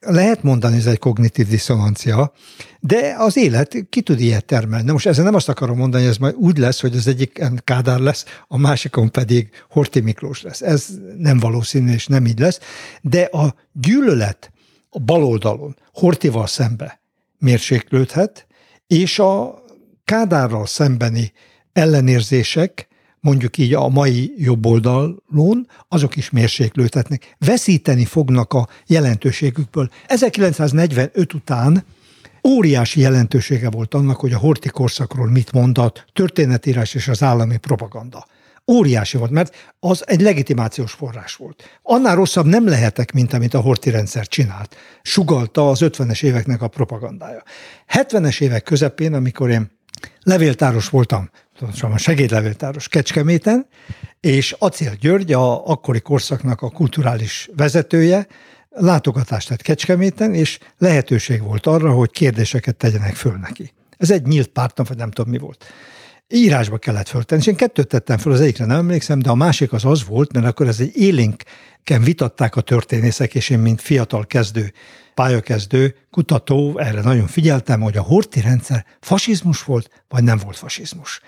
[0.00, 2.32] Lehet mondani, ez egy kognitív diszonancia,
[2.80, 4.86] de az élet ki tud ilyet termelni.
[4.86, 7.44] Na most ezzel nem azt akarom mondani, hogy ez majd úgy lesz, hogy az egyik
[7.64, 10.60] Kádár lesz, a másikon pedig Horti Miklós lesz.
[10.60, 10.86] Ez
[11.18, 12.60] nem valószínű, és nem így lesz.
[13.02, 14.52] De a gyűlölet
[14.90, 17.00] a bal oldalon Hortival szembe
[17.38, 18.46] mérséklődhet,
[18.86, 19.62] és a
[20.04, 21.32] Kádárral szembeni
[21.72, 22.88] ellenérzések
[23.28, 27.36] mondjuk így a mai jobb oldalon, azok is mérséklődhetnek.
[27.38, 29.90] Veszíteni fognak a jelentőségükből.
[30.06, 31.84] 1945 után
[32.48, 38.26] óriási jelentősége volt annak, hogy a horti korszakról mit mondott történetírás és az állami propaganda.
[38.70, 41.80] Óriási volt, mert az egy legitimációs forrás volt.
[41.82, 44.76] Annál rosszabb nem lehetek, mint amit a horti rendszer csinált.
[45.02, 47.42] Sugalta az 50-es éveknek a propagandája.
[47.92, 49.70] 70-es évek közepén, amikor én
[50.22, 51.30] levéltáros voltam
[51.80, 53.66] a segédlevéltáros Kecskeméten,
[54.20, 58.26] és Acél György, a akkori korszaknak a kulturális vezetője,
[58.70, 63.72] látogatást tett Kecskeméten, és lehetőség volt arra, hogy kérdéseket tegyenek föl neki.
[63.96, 65.64] Ez egy nyílt pártam, vagy nem tudom mi volt.
[66.28, 69.72] Írásba kellett föltenni, és én kettőt tettem föl, az egyikre nem emlékszem, de a másik
[69.72, 74.26] az az volt, mert akkor ez egy élénken vitatták a történészek, és én, mint fiatal
[74.26, 74.72] kezdő
[75.14, 81.20] pályakezdő kutató, erre nagyon figyeltem, hogy a horti rendszer fasizmus volt, vagy nem volt fasizmus.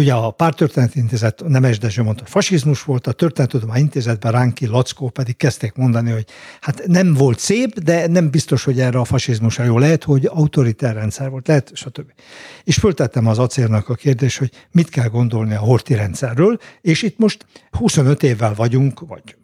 [0.00, 5.08] Ugye a Pártörténeti Intézet Nemes Dezső mondta, hogy fasizmus volt, a Történettudomány Intézetben Ránki Lackó
[5.08, 6.26] pedig kezdték mondani, hogy
[6.60, 9.78] hát nem volt szép, de nem biztos, hogy erre a fasizmusra jó.
[9.78, 12.12] Lehet, hogy autoritár rendszer volt, lehet, stb.
[12.64, 17.18] És föltettem az acérnak a kérdést, hogy mit kell gondolni a horti rendszerről, és itt
[17.18, 19.36] most 25 évvel vagyunk, vagy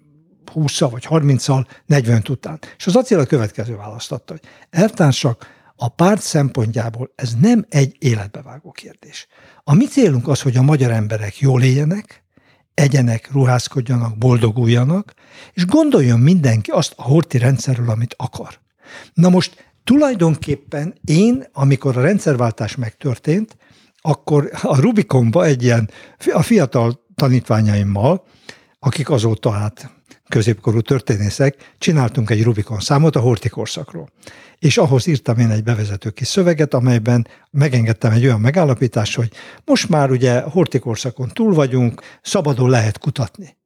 [0.53, 2.59] 20 vagy 30-al, 40 után.
[2.77, 5.47] És az acél a következő választotta, hogy eltársak,
[5.83, 9.27] a párt szempontjából ez nem egy életbevágó kérdés.
[9.65, 12.25] A mi célunk az, hogy a magyar emberek jól éljenek,
[12.75, 15.15] egyenek, ruházkodjanak, boldoguljanak,
[15.53, 18.61] és gondoljon mindenki azt a horti rendszerről, amit akar.
[19.15, 23.57] Na most tulajdonképpen én, amikor a rendszerváltás megtörtént,
[24.01, 25.91] akkor a Rubikonba egy ilyen,
[26.33, 28.25] a fiatal tanítványaimmal,
[28.79, 29.91] akik azóta hát
[30.29, 34.09] középkorú történészek, csináltunk egy Rubikon számot a horti korszakról.
[34.63, 39.33] És ahhoz írtam én egy bevezető kis szöveget, amelyben megengedtem egy olyan megállapítást, hogy
[39.65, 43.57] most már ugye horti korszakon túl vagyunk, szabadon lehet kutatni.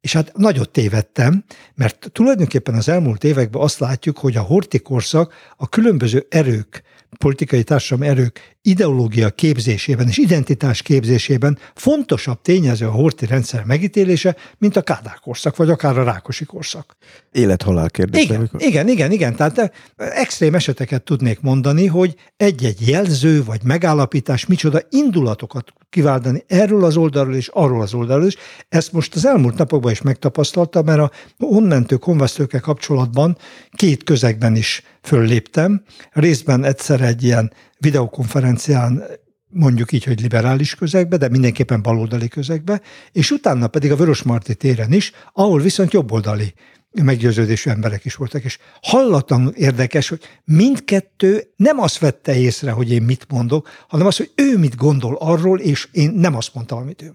[0.00, 5.34] És hát nagyot tévedtem, mert tulajdonképpen az elmúlt években azt látjuk, hogy a horti korszak
[5.56, 6.82] a különböző erők
[7.18, 14.76] politikai társadalmi erők ideológia képzésében és identitás képzésében fontosabb tényező a horti rendszer megítélése, mint
[14.76, 16.96] a Kádár korszak, vagy akár a Rákosi korszak.
[17.32, 18.22] Élet-halál kérdés.
[18.22, 19.36] Igen, igen, igen, igen.
[19.36, 26.84] Tehát eh, extrém eseteket tudnék mondani, hogy egy-egy jelző vagy megállapítás micsoda indulatokat kiváltani erről
[26.84, 28.36] az oldalról és arról az oldalról is.
[28.68, 33.36] Ezt most az elmúlt napokban is megtapasztaltam, mert a onmentő konvesztőkkel kapcsolatban
[33.72, 35.82] két közegben is fölléptem.
[36.10, 39.02] Részben egyszer egy ilyen videokonferencián
[39.48, 42.80] mondjuk így, hogy liberális közegbe, de mindenképpen baloldali közegbe,
[43.12, 46.54] és utána pedig a Vörösmarty téren is, ahol viszont jobboldali
[47.02, 53.02] meggyőződésű emberek is voltak, és hallatlan érdekes, hogy mindkettő nem azt vette észre, hogy én
[53.02, 57.02] mit mondok, hanem azt, hogy ő mit gondol arról, és én nem azt mondtam, amit
[57.02, 57.14] ő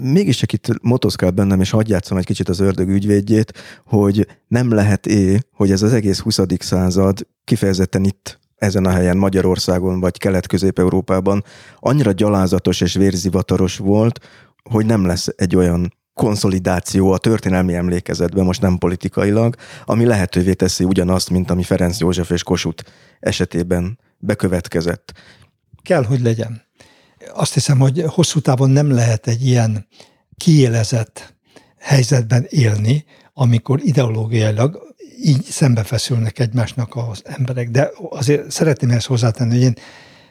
[0.00, 3.52] mégis csak itt motoszkál bennem, és hagyj játszom egy kicsit az ördög ügyvédjét,
[3.86, 6.38] hogy nem lehet é, hogy ez az egész 20.
[6.58, 11.44] század kifejezetten itt ezen a helyen Magyarországon vagy Kelet-Közép-Európában
[11.78, 14.20] annyira gyalázatos és vérzivataros volt,
[14.62, 20.84] hogy nem lesz egy olyan konszolidáció a történelmi emlékezetben, most nem politikailag, ami lehetővé teszi
[20.84, 22.84] ugyanazt, mint ami Ferenc József és Kossuth
[23.20, 25.12] esetében bekövetkezett.
[25.82, 26.65] Kell, hogy legyen.
[27.34, 29.86] Azt hiszem, hogy hosszú távon nem lehet egy ilyen
[30.36, 31.34] kiélezett
[31.78, 37.70] helyzetben élni, amikor ideológiailag így szembefeszülnek egymásnak az emberek.
[37.70, 39.74] De azért szeretném ezt hozzátenni, hogy én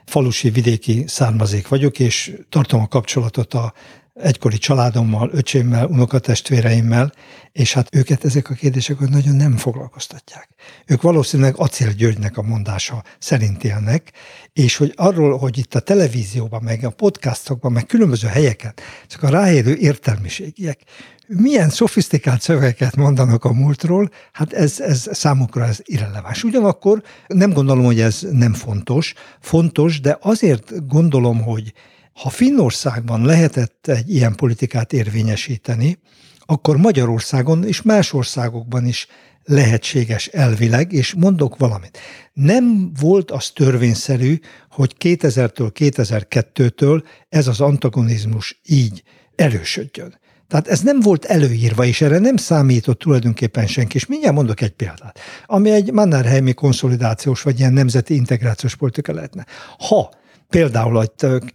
[0.05, 3.73] falusi vidéki származék vagyok, és tartom a kapcsolatot a
[4.15, 7.11] egykori családommal, öcsémmel, unokatestvéreimmel,
[7.51, 10.49] és hát őket ezek a kérdések nagyon nem foglalkoztatják.
[10.85, 14.11] Ők valószínűleg Acél Györgynek a mondása szerint élnek,
[14.53, 18.73] és hogy arról, hogy itt a televízióban, meg a podcastokban, meg különböző helyeken,
[19.07, 20.79] csak a ráérő értelmiségiek
[21.27, 26.43] milyen szofisztikált szövegeket mondanak a múltról, hát ez, ez számukra ez irreleváns.
[26.43, 29.13] Ugyanakkor nem gondolom, hogy ez nem fontos.
[29.39, 31.73] Fontos, de azért gondolom, hogy
[32.21, 35.99] ha Finnországban lehetett egy ilyen politikát érvényesíteni,
[36.45, 39.07] akkor Magyarországon és más országokban is
[39.43, 41.97] lehetséges elvileg, és mondok valamit.
[42.33, 49.03] Nem volt az törvényszerű, hogy 2000-től 2002-től ez az antagonizmus így
[49.35, 50.19] erősödjön.
[50.47, 53.95] Tehát ez nem volt előírva, és erre nem számított tulajdonképpen senki.
[53.95, 59.45] És mindjárt mondok egy példát, ami egy Mannerheimi konszolidációs vagy ilyen nemzeti integrációs politika lehetne.
[59.77, 60.09] Ha
[60.49, 61.05] például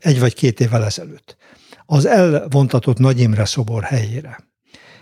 [0.00, 1.37] egy vagy két évvel ezelőtt
[1.87, 4.38] az elvontatott Nagy Imre szobor helyére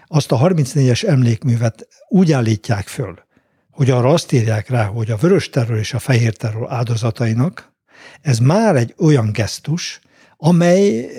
[0.09, 3.19] azt a 34-es emlékművet úgy állítják föl,
[3.71, 7.73] hogy arra azt írják rá, hogy a vörös terror és a fehér terror áldozatainak,
[8.21, 10.01] ez már egy olyan gesztus,
[10.37, 11.11] amely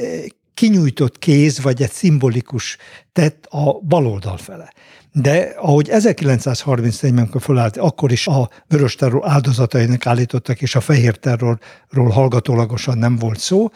[0.53, 2.77] kinyújtott kéz, vagy egy szimbolikus
[3.13, 4.73] tett a baloldal fele.
[5.11, 11.17] De ahogy 1934-ben, amikor fölállt, akkor is a vörös terror áldozatainak állítottak, és a fehér
[11.17, 13.69] terrorról hallgatólagosan nem volt szó.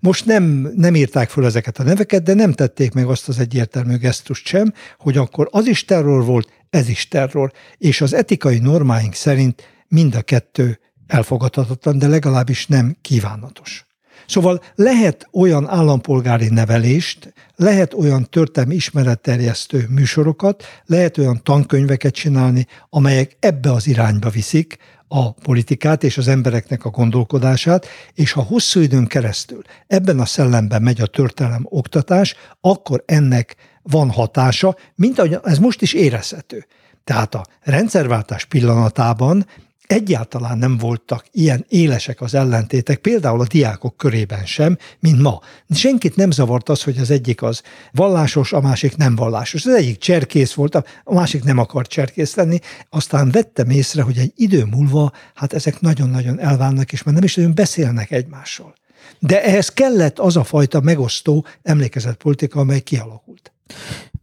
[0.00, 3.96] Most nem, nem írták föl ezeket a neveket, de nem tették meg azt az egyértelmű
[3.96, 9.14] gesztust sem, hogy akkor az is terror volt, ez is terror, és az etikai normáink
[9.14, 13.89] szerint mind a kettő elfogadhatatlan, de legalábbis nem kívánatos.
[14.30, 23.36] Szóval lehet olyan állampolgári nevelést, lehet olyan történelmi ismeretterjesztő műsorokat, lehet olyan tankönyveket csinálni, amelyek
[23.40, 24.76] ebbe az irányba viszik
[25.08, 30.82] a politikát és az embereknek a gondolkodását, és ha hosszú időn keresztül ebben a szellemben
[30.82, 36.66] megy a történelem oktatás, akkor ennek van hatása, mint ahogy ez most is érezhető.
[37.04, 39.46] Tehát a rendszerváltás pillanatában
[39.90, 45.40] egyáltalán nem voltak ilyen élesek az ellentétek, például a diákok körében sem, mint ma.
[45.70, 49.66] Senkit nem zavart az, hogy az egyik az vallásos, a másik nem vallásos.
[49.66, 52.58] Az egyik cserkész volt, a másik nem akart cserkész lenni.
[52.90, 57.34] Aztán vettem észre, hogy egy idő múlva, hát ezek nagyon-nagyon elválnak, és már nem is
[57.34, 58.74] nagyon beszélnek egymással.
[59.18, 63.52] De ehhez kellett az a fajta megosztó emlékezetpolitika, amely kialakult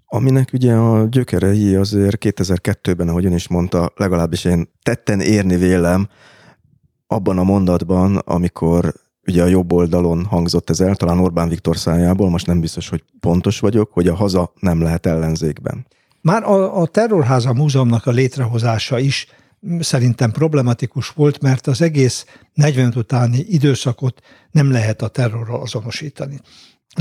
[0.08, 6.08] aminek ugye a gyökerei azért 2002-ben, ahogy ön is mondta, legalábbis én tetten érni vélem
[7.08, 8.94] abban a mondatban, amikor
[9.28, 13.04] ugye a jobb oldalon hangzott ez el, talán Orbán Viktor szájából, most nem biztos, hogy
[13.20, 15.88] pontos vagyok, hogy a haza nem lehet ellenzékben.
[16.22, 19.28] Már a, a Terrorháza Múzeumnak a létrehozása is
[19.80, 26.40] szerintem problematikus volt, mert az egész 40 utáni időszakot nem lehet a terrorral azonosítani.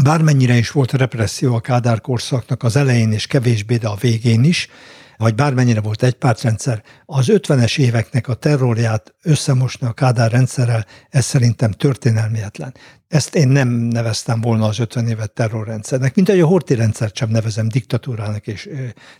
[0.02, 4.68] Bármennyire is volt represszió a Kádár korszaknak az elején és kevésbé, de a végén is,
[5.16, 11.24] vagy bármennyire volt egy pártrendszer, az 50-es éveknek a terrorját összemosni a Kádár rendszerrel, ez
[11.24, 12.74] szerintem történelmietlen.
[13.09, 17.28] Ezt én nem neveztem volna az 50 évet terrorrendszernek, mint ahogy a Horti rendszert sem
[17.28, 18.68] nevezem diktatúrának és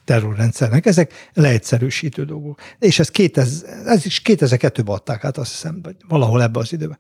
[0.05, 0.87] terrorrendszernek.
[0.87, 2.61] Ezek leegyszerűsítő dolgok.
[2.79, 6.99] És ez, 2000, ez is 2002-ben adták át, azt hiszem, vagy valahol ebbe az időben.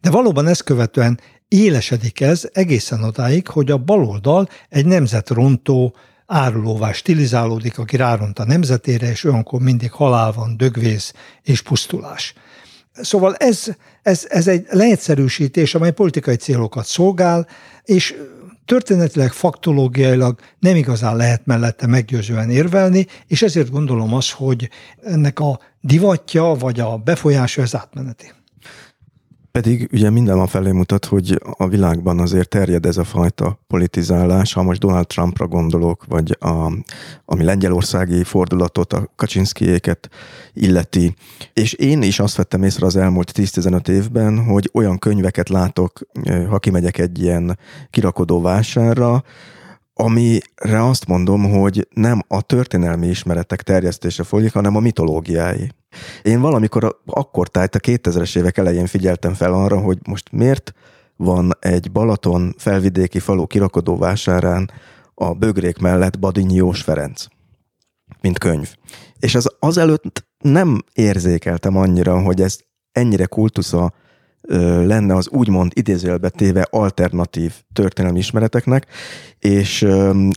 [0.00, 1.20] De valóban ezt követően
[1.50, 5.94] élesedik ez egészen odáig, hogy a baloldal egy nemzetrontó
[6.26, 12.34] árulóvá stilizálódik, aki ráront a nemzetére, és olyankor mindig halál van, dögvész és pusztulás.
[12.92, 13.66] Szóval ez,
[14.02, 17.46] ez, ez egy leegyszerűsítés, amely politikai célokat szolgál,
[17.84, 18.14] és
[18.64, 24.70] történetileg, faktológiailag nem igazán lehet mellette meggyőzően érvelni, és ezért gondolom az, hogy
[25.02, 28.32] ennek a divatja vagy a befolyása ez átmeneti
[29.52, 34.52] Pedig ugye minden van felé mutat, hogy a világban azért terjed ez a fajta politizálás,
[34.52, 36.72] ha most Donald Trumpra gondolok, vagy a,
[37.24, 40.08] ami lengyelországi fordulatot, a Kaczynszkijéket
[40.52, 41.14] illeti.
[41.52, 46.00] És én is azt vettem észre az elmúlt 10-15 évben, hogy olyan könyveket látok,
[46.48, 47.58] ha kimegyek egy ilyen
[47.90, 49.24] kirakodó vásárra,
[49.94, 55.70] amire azt mondom, hogy nem a történelmi ismeretek terjesztése folyik, hanem a mitológiái.
[56.22, 60.72] Én valamikor akkor tájt a 2000-es évek elején figyeltem fel arra, hogy most miért
[61.16, 64.70] van egy Balaton felvidéki falu kirakodó vásárán
[65.14, 67.24] a bögrék mellett Badinyós Ferenc,
[68.20, 68.74] mint könyv.
[69.18, 72.58] És az azelőtt nem érzékeltem annyira, hogy ez
[72.92, 73.92] ennyire kultusza
[74.86, 78.86] lenne az úgymond idézőjelbe téve alternatív történelmi ismereteknek,
[79.38, 79.86] és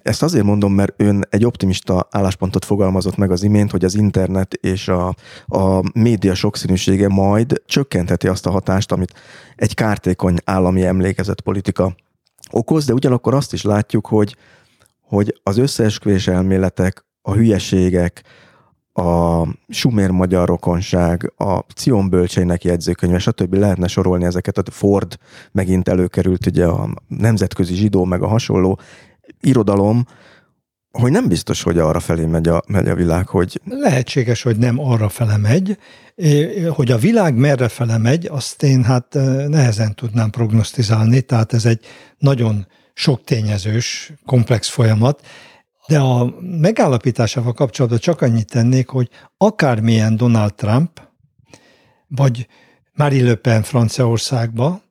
[0.04, 4.54] ezt azért mondom, mert ön egy optimista álláspontot fogalmazott meg az imént, hogy az internet
[4.54, 9.14] és a, a média sokszínűsége majd csökkentheti azt a hatást, amit
[9.56, 11.96] egy kártékony állami emlékezett politika
[12.52, 14.36] okoz, de ugyanakkor azt is látjuk, hogy,
[15.02, 18.24] hogy az összeesküvés elméletek, a hülyeségek,
[18.94, 23.54] a Sumer magyar rokonság, a Cion bölcseinek jegyzőkönyve, stb.
[23.54, 25.18] lehetne sorolni ezeket, a Ford
[25.52, 28.80] megint előkerült, ugye a nemzetközi zsidó, meg a hasonló
[29.42, 30.06] irodalom,
[31.00, 33.62] hogy nem biztos, hogy arra felé megy a, megy a világ, hogy...
[33.66, 35.78] Lehetséges, hogy nem arra fele megy.
[36.70, 39.14] Hogy a világ merre fele megy, azt én hát
[39.48, 41.86] nehezen tudnám prognosztizálni, tehát ez egy
[42.18, 45.22] nagyon sok tényezős, komplex folyamat.
[45.88, 51.02] De a megállapításával kapcsolatban csak annyit tennék, hogy akármilyen Donald Trump,
[52.08, 52.48] vagy
[52.94, 54.82] Marie Le Pen Franciaországba,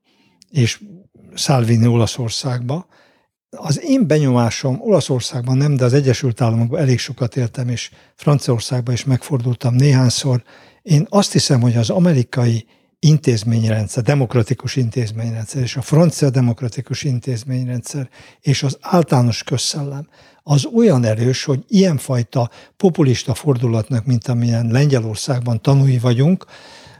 [0.50, 0.82] és
[1.34, 2.86] Salvini Olaszországba,
[3.56, 9.04] az én benyomásom Olaszországban nem, de az Egyesült Államokban elég sokat éltem, és Franciaországban is
[9.04, 10.42] megfordultam néhányszor.
[10.82, 12.66] Én azt hiszem, hogy az amerikai
[13.04, 18.08] intézményrendszer, demokratikus intézményrendszer, és a francia demokratikus intézményrendszer,
[18.40, 20.08] és az általános közszellem,
[20.42, 26.44] az olyan erős, hogy ilyenfajta populista fordulatnak, mint amilyen Lengyelországban tanúi vagyunk,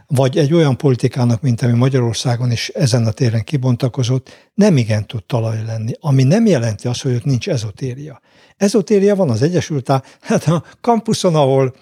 [0.06, 5.24] vagy egy olyan politikának, mint ami Magyarországon is ezen a téren kibontakozott, nem igen tud
[5.24, 8.20] talaj lenni, ami nem jelenti azt, hogy ott nincs ezotéria.
[8.56, 11.74] Ezotéria van az Egyesült Államok, hát a kampuszon, ahol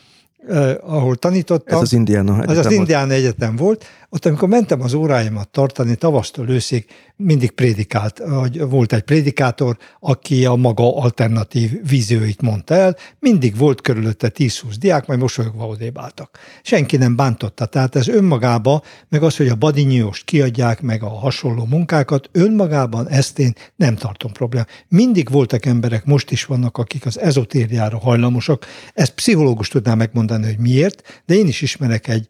[0.49, 1.77] eh, ahol tanítottam.
[1.77, 3.85] Ez az Indiana Egyetem Az az Indiana Egyetem volt.
[4.13, 6.87] Ott, amikor mentem az óráimat tartani, tavasztól őszig
[7.17, 13.81] mindig prédikált, vagy volt egy prédikátor, aki a maga alternatív vízióit mondta el, mindig volt
[13.81, 16.39] körülötte 10-20 diák, majd mosolyogva odébb álltak.
[16.63, 21.65] Senki nem bántotta, tehát ez önmagába, meg az, hogy a badinyóst kiadják, meg a hasonló
[21.65, 24.69] munkákat, önmagában ezt én nem tartom problémát.
[24.89, 28.67] Mindig voltak emberek, most is vannak, akik az ezotériára hajlamosak.
[28.95, 32.29] Ezt pszichológus tudná megmondani, hogy miért, de én is ismerek egy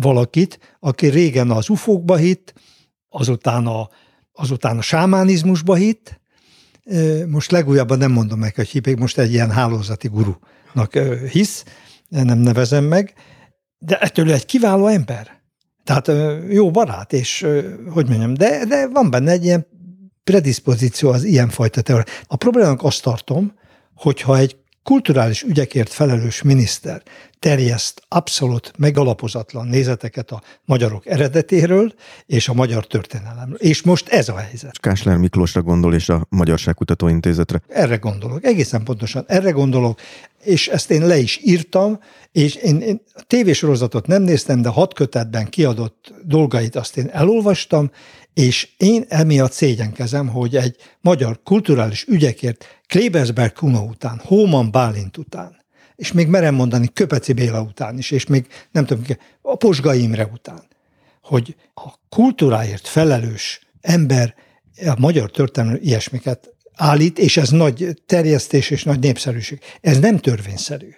[0.00, 2.54] valakit, aki régen az ufókba hitt,
[3.08, 3.88] azután a,
[4.32, 6.20] azután a sámánizmusba hitt,
[7.26, 10.98] most legújabban nem mondom meg, hogy hívják, most egy ilyen hálózati gurunak
[11.30, 11.64] hisz,
[12.08, 13.14] nem nevezem meg,
[13.78, 15.40] de ettől egy kiváló ember.
[15.84, 16.10] Tehát
[16.48, 17.46] jó barát, és
[17.90, 19.66] hogy mondjam, de, de van benne egy ilyen
[20.24, 22.04] predispozíció az ilyenfajta teória.
[22.26, 23.54] A problémának azt tartom,
[23.94, 27.02] hogyha egy kulturális ügyekért felelős miniszter
[27.38, 31.92] terjeszt abszolút megalapozatlan nézeteket a magyarok eredetéről
[32.26, 33.58] és a magyar történelemről.
[33.58, 34.78] És most ez a helyzet.
[34.80, 37.62] Kásler Miklósra gondol és a Magyarságkutató Intézetre.
[37.68, 40.00] Erre gondolok, egészen pontosan erre gondolok,
[40.42, 41.98] és ezt én le is írtam,
[42.32, 47.90] és én, én a tévésorozatot nem néztem, de hat kötetben kiadott dolgait azt én elolvastam,
[48.34, 55.56] és én emiatt szégyenkezem, hogy egy magyar kulturális ügyekért Klebersberg Kuno után, Hóman Bálint után,
[55.96, 59.04] és még merem mondani Köpeci Béla után is, és még nem tudom,
[59.42, 60.62] a Posga Imre után,
[61.22, 64.34] hogy a kultúráért felelős ember
[64.86, 69.60] a magyar történelmi ilyesmiket állít, és ez nagy terjesztés és nagy népszerűség.
[69.80, 70.88] Ez nem törvényszerű.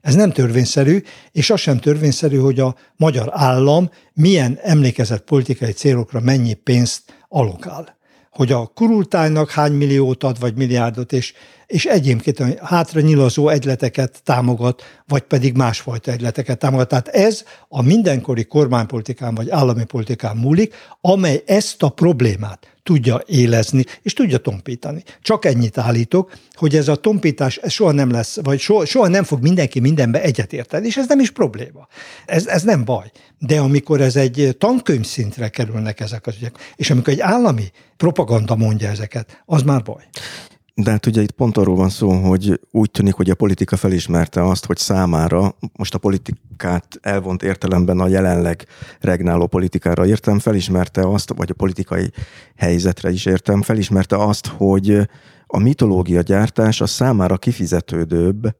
[0.00, 6.20] Ez nem törvényszerű, és az sem törvényszerű, hogy a magyar állam milyen emlékezett politikai célokra
[6.20, 7.98] mennyi pénzt alokál.
[8.30, 11.32] Hogy a kurultájnak hány milliót ad, vagy milliárdot, és
[11.70, 16.88] és egyébként a hátra nyilazó egyleteket támogat, vagy pedig másfajta egyleteket támogat.
[16.88, 23.84] Tehát ez a mindenkori kormánypolitikán vagy állami politikán múlik, amely ezt a problémát tudja élezni,
[24.02, 25.02] és tudja tompítani.
[25.22, 29.24] Csak ennyit állítok, hogy ez a tompítás ez soha nem lesz, vagy soha, soha nem
[29.24, 31.86] fog mindenki mindenbe egyetérteni, és ez nem is probléma.
[32.26, 33.10] Ez, ez nem baj.
[33.38, 38.56] De amikor ez egy tankönyv szintre kerülnek ezek az ügyek, és amikor egy állami propaganda
[38.56, 40.02] mondja ezeket, az már baj.
[40.74, 44.44] De hát ugye itt pont arról van szó, hogy úgy tűnik, hogy a politika felismerte
[44.44, 48.66] azt, hogy számára, most a politikát elvont értelemben a jelenleg
[49.00, 52.12] regnáló politikára értem, felismerte azt, vagy a politikai
[52.56, 55.08] helyzetre is értem, felismerte azt, hogy
[55.46, 58.56] a mitológia gyártás a számára kifizetődőbb,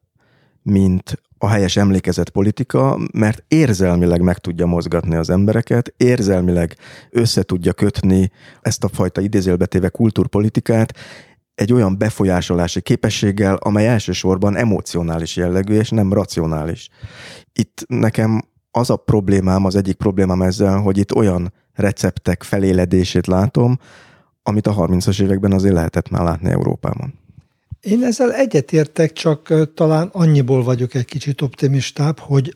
[0.63, 6.77] mint a helyes emlékezett politika, mert érzelmileg meg tudja mozgatni az embereket, érzelmileg
[7.11, 8.31] össze tudja kötni
[8.63, 10.93] ezt a fajta idézélbetéve kultúrpolitikát,
[11.61, 16.89] egy olyan befolyásolási képességgel, amely elsősorban emocionális jellegű, és nem racionális.
[17.53, 23.79] Itt nekem az a problémám, az egyik problémám ezzel, hogy itt olyan receptek feléledését látom,
[24.43, 27.19] amit a 30-as években azért lehetett már látni Európában.
[27.81, 32.55] Én ezzel egyetértek, csak talán annyiból vagyok egy kicsit optimistább, hogy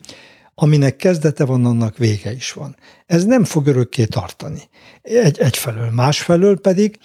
[0.55, 2.75] aminek kezdete van, annak vége is van.
[3.05, 4.61] Ez nem fog örökké tartani.
[5.01, 6.97] Egy, egyfelől, másfelől pedig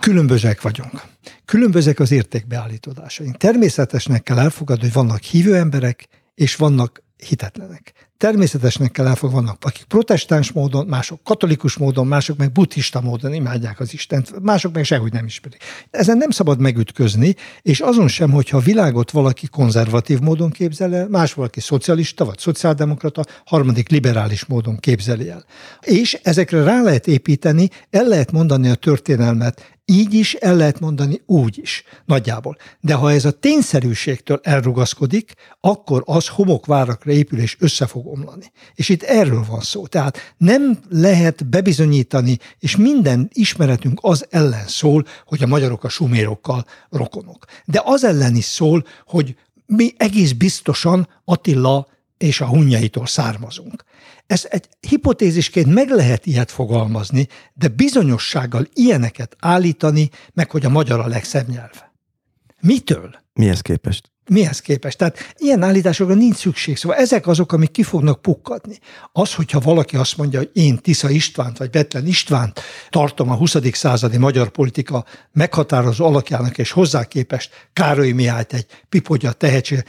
[0.00, 1.02] különbözőek vagyunk.
[1.44, 3.36] Különbözőek az értékbeállítódásaink.
[3.36, 7.92] Természetesnek kell elfogadni, hogy vannak hívő emberek, és vannak hitetlenek.
[8.18, 13.80] Természetesnek kell elfogadni, vannak akik protestáns módon, mások katolikus módon, mások meg buddhista módon imádják
[13.80, 15.62] az Istent, mások meg sehogy nem ismerik.
[15.90, 21.08] Ezen nem szabad megütközni, és azon sem, hogyha a világot valaki konzervatív módon képzel el,
[21.08, 25.44] más valaki szocialista vagy szociáldemokrata, harmadik liberális módon képzeli el.
[25.80, 31.22] És ezekre rá lehet építeni, el lehet mondani a történelmet így is el lehet mondani,
[31.26, 32.56] úgy is, nagyjából.
[32.80, 38.52] De ha ez a tényszerűségtől elrugaszkodik, akkor az homokvárakra épül és össze fog omlani.
[38.74, 39.86] És itt erről van szó.
[39.86, 46.64] Tehát nem lehet bebizonyítani, és minden ismeretünk az ellen szól, hogy a magyarok a sumérokkal
[46.90, 47.44] rokonok.
[47.64, 51.86] De az ellen is szól, hogy mi egész biztosan Attila
[52.18, 53.84] és a hunnyaitól származunk.
[54.26, 61.00] Ez egy hipotézisként meg lehet ilyet fogalmazni, de bizonyossággal ilyeneket állítani, meg hogy a magyar
[61.00, 61.82] a legszebb nyelv.
[62.60, 63.14] Mitől?
[63.32, 64.12] Mihez képest?
[64.30, 64.98] Mihez képest?
[64.98, 66.76] Tehát ilyen állításokra nincs szükség.
[66.76, 68.78] Szóval ezek azok, amik ki fognak pukkadni.
[69.12, 73.56] Az, hogyha valaki azt mondja, hogy én Tisza Istvánt vagy Betlen Istvánt tartom a 20.
[73.72, 79.84] századi magyar politika meghatározó alakjának, és hozzá képest Károly Mihályt egy pipogya tehetség,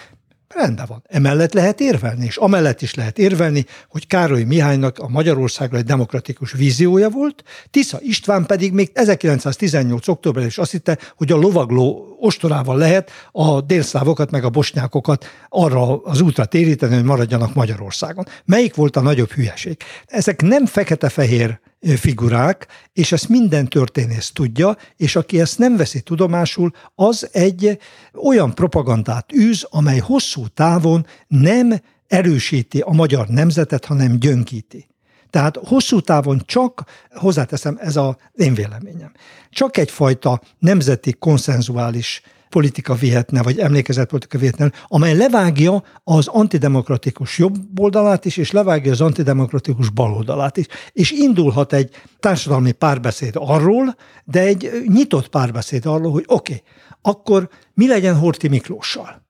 [0.56, 1.04] Rendben van.
[1.08, 6.52] Emellett lehet érvelni, és amellett is lehet érvelni, hogy Károly Mihálynak a Magyarországra egy demokratikus
[6.52, 10.08] víziója volt, Tisza István pedig még 1918.
[10.08, 16.02] októberben is azt hitte, hogy a lovagló ostorával lehet a délszlávokat meg a bosnyákokat arra
[16.02, 18.26] az útra téríteni, hogy maradjanak Magyarországon.
[18.46, 19.78] Melyik volt a nagyobb hülyeség?
[20.06, 26.72] Ezek nem fekete-fehér figurák, és ezt minden történész tudja, és aki ezt nem veszi tudomásul,
[26.96, 27.78] az egy
[28.14, 31.74] olyan propagandát űz, amely hosszú távon nem
[32.08, 34.88] erősíti a magyar nemzetet, hanem gyönkíti.
[35.30, 39.12] Tehát hosszú távon csak, hozzáteszem, ez az én véleményem,
[39.50, 42.22] csak egyfajta nemzeti konszenzuális
[42.56, 49.02] politika vihetne, vagy emlékezetpolitika vihetne, amely levágja az antidemokratikus jobb oldalát is, és levágja az
[49.02, 50.66] antidemokratikus bal oldalát is.
[50.92, 56.64] És indulhat egy társadalmi párbeszéd arról, de egy nyitott párbeszéd arról, hogy oké, okay,
[57.02, 59.24] akkor mi legyen Horti Miklóssal?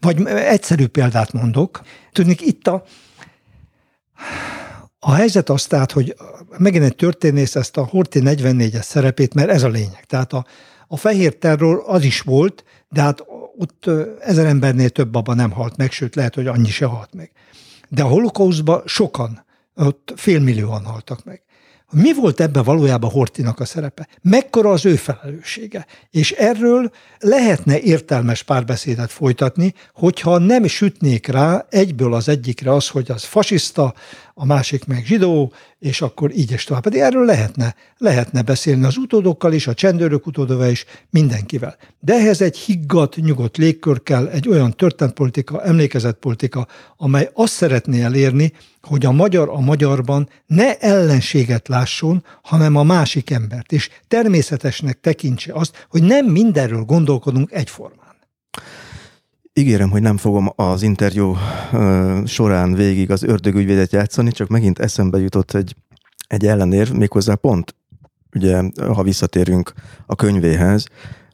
[0.00, 1.80] Vagy egyszerű példát mondok.
[2.12, 2.84] Tudnik, itt a,
[5.04, 6.16] a helyzet az tehát, hogy
[6.58, 10.04] megint egy történész ezt a Horti 44-es szerepét, mert ez a lényeg.
[10.04, 10.46] Tehát a,
[10.88, 13.24] a fehér terror az is volt, de hát
[13.58, 13.90] ott
[14.20, 17.30] ezer embernél több baba nem halt meg, sőt lehet, hogy annyi se halt meg.
[17.88, 19.44] De a holokauszban sokan,
[19.74, 21.42] ott félmillióan haltak meg.
[21.92, 24.08] Mi volt ebben valójában Hortinak a szerepe?
[24.22, 25.86] Mekkora az ő felelőssége?
[26.10, 33.10] És erről lehetne értelmes párbeszédet folytatni, hogyha nem sütnék rá egyből az egyikre az, hogy
[33.10, 33.94] az fasiszta,
[34.34, 36.82] a másik meg zsidó, és akkor így is tovább.
[36.82, 41.76] Pedig erről lehetne, lehetne beszélni az utódokkal is, a csendőrök utódóval is, mindenkivel.
[42.00, 46.66] De ehhez egy higgadt, nyugodt légkör kell, egy olyan történetpolitika, emlékezetpolitika,
[46.96, 53.30] amely azt szeretné elérni, hogy a magyar a magyarban ne ellenséget lásson, hanem a másik
[53.30, 58.16] embert, és természetesnek tekintse azt, hogy nem mindenről gondolkodunk egyformán.
[59.52, 61.36] Ígérem, hogy nem fogom az interjú
[62.24, 65.76] során végig az ördögügyvédet játszani, csak megint eszembe jutott egy,
[66.26, 67.74] egy ellenérv, méghozzá pont,
[68.34, 68.62] ugye,
[68.94, 69.72] ha visszatérünk
[70.06, 70.86] a könyvéhez,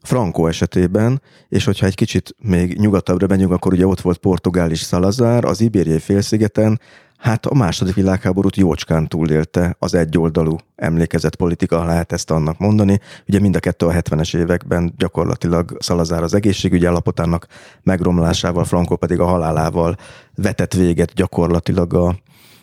[0.03, 5.44] Franco esetében, és hogyha egy kicsit még nyugatabbra megyünk, akkor ugye ott volt Portugális Salazar,
[5.44, 6.80] az Ibériai félszigeten
[7.18, 13.00] Hát a második világháborút jócskán túlélte az egyoldalú emlékezett politika, lehet ezt annak mondani.
[13.28, 17.46] Ugye mind a kettő a 70-es években gyakorlatilag Szalazár az egészségügyi állapotának
[17.82, 19.96] megromlásával, Franco pedig a halálával
[20.34, 22.16] vetett véget gyakorlatilag a,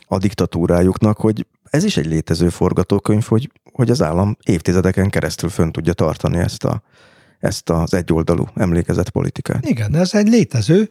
[0.07, 5.71] a diktatúrájuknak, hogy ez is egy létező forgatókönyv, hogy, hogy az állam évtizedeken keresztül fönn
[5.71, 6.81] tudja tartani ezt a,
[7.45, 9.65] ezt az egyoldalú emlékezett politikát.
[9.65, 10.89] Igen, ez egy létező,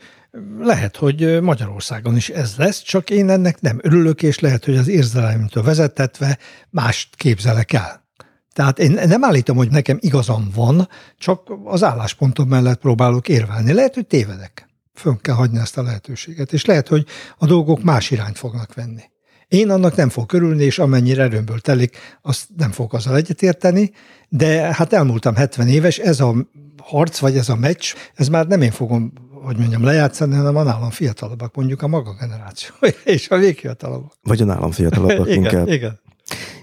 [0.59, 4.89] lehet, hogy Magyarországon is ez lesz, csak én ennek nem örülök, és lehet, hogy az
[4.89, 6.39] érzelemtől vezetetve
[6.71, 8.05] mást képzelek el.
[8.53, 10.89] Tehát én nem állítom, hogy nekem igazam van,
[11.19, 13.73] csak az álláspontom mellett próbálok érvelni.
[13.73, 14.69] Lehet, hogy tévedek.
[14.95, 17.07] Fönn kell hagyni ezt a lehetőséget, és lehet, hogy
[17.39, 19.03] a dolgok más irányt fognak venni.
[19.49, 23.93] Én annak nem fog körülni, és amennyire erőmből telik, azt nem fog azzal egyetérteni,
[24.29, 26.35] de hát elmúltam 70 éves, ez a
[26.83, 29.13] harc, vagy ez a meccs, ez már nem én fogom,
[29.45, 32.75] hogy mondjam, lejátszani, hanem a nálam fiatalabbak, mondjuk a maga generáció,
[33.05, 34.13] és a végfiatalabbak.
[34.23, 35.69] Vagy a nálam fiatalabbak igen, inkább.
[35.69, 36.01] Igen.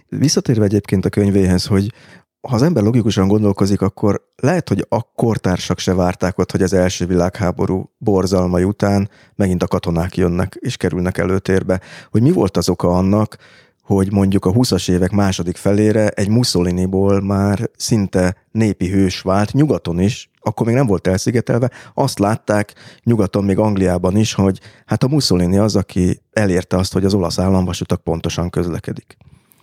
[0.09, 1.93] Visszatérve egyébként a könyvéhez, hogy
[2.41, 6.73] ha az ember logikusan gondolkozik, akkor lehet, hogy a kortársak se várták ott, hogy az
[6.73, 11.81] első világháború borzalmai után megint a katonák jönnek és kerülnek előtérbe.
[12.11, 13.37] Hogy mi volt az oka annak,
[13.83, 19.99] hogy mondjuk a 20-as évek második felére egy Mussoliniból már szinte népi hős vált, nyugaton
[19.99, 22.73] is, akkor még nem volt elszigetelve, azt látták
[23.03, 27.39] nyugaton, még Angliában is, hogy hát a Mussolini az, aki elérte azt, hogy az olasz
[27.39, 29.17] államvasutak pontosan közlekedik.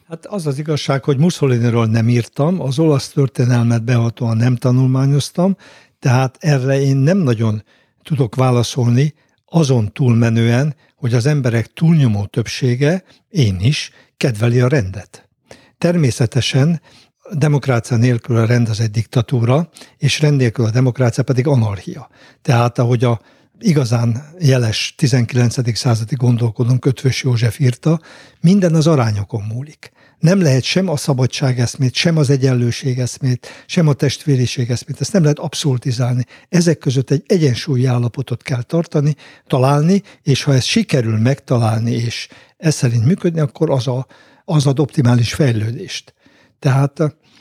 [0.08, 5.56] Hát az az igazság, hogy Mussoliniról nem írtam, az olasz történelmet behatóan nem tanulmányoztam,
[5.98, 7.62] tehát erre én nem nagyon
[8.02, 15.28] tudok válaszolni, azon túlmenően, hogy az emberek túlnyomó többsége, én is, kedveli a rendet.
[15.78, 16.80] Természetesen
[17.32, 22.08] demokrácia nélkül a rend az egy diktatúra, és rend nélkül a demokrácia pedig anarchia.
[22.42, 23.20] Tehát ahogy a
[23.58, 25.76] igazán jeles 19.
[25.76, 28.00] századi gondolkodónk Ötvös József írta,
[28.40, 29.96] minden az arányokon múlik.
[30.18, 35.12] Nem lehet sem a szabadság eszmét, sem az egyenlőség eszmét, sem a testvériség eszmét, ezt
[35.12, 36.24] nem lehet abszolutizálni.
[36.48, 39.16] Ezek között egy egyensúlyi állapotot kell tartani,
[39.46, 44.06] találni, és ha ez sikerül megtalálni, és ez szerint működni, akkor az, a,
[44.44, 46.14] az ad optimális fejlődést.
[46.58, 46.92] Tehát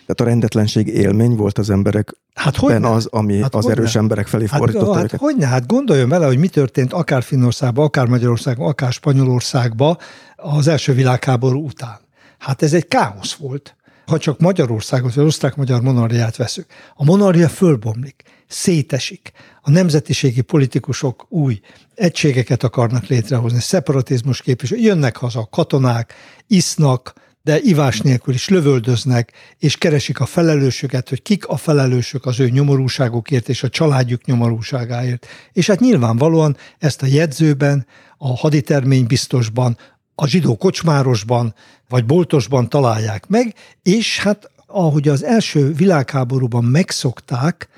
[0.07, 4.27] tehát a rendetlenség élmény volt az emberek Hát hogy az, ami hát az erős emberek
[4.27, 5.19] felé hát, fordította hát, őket?
[5.19, 9.97] Hogyne, hát gondoljon vele, hogy mi történt akár Finnországban, akár Magyarországban, akár Spanyolországban
[10.35, 11.97] az első világháború után.
[12.37, 13.75] Hát ez egy káosz volt.
[14.05, 16.65] Ha csak Magyarországot, vagy osztrák-magyar monarchiát veszük,
[16.95, 19.31] a monarchia fölbomlik, szétesik.
[19.61, 21.59] A nemzetiségi politikusok új
[21.95, 26.13] egységeket akarnak létrehozni, szeparatizmus képviselő, jönnek haza a katonák,
[26.47, 32.39] isznak, de ivás nélkül is lövöldöznek, és keresik a felelősöket, hogy kik a felelősök az
[32.39, 35.27] ő nyomorúságokért és a családjuk nyomorúságáért.
[35.53, 37.85] És hát nyilvánvalóan ezt a jegyzőben,
[38.17, 39.77] a haditermény biztosban,
[40.19, 41.53] a zsidó kocsmárosban
[41.89, 43.53] vagy boltosban találják meg,
[43.83, 47.69] és hát ahogy az első világháborúban megszokták,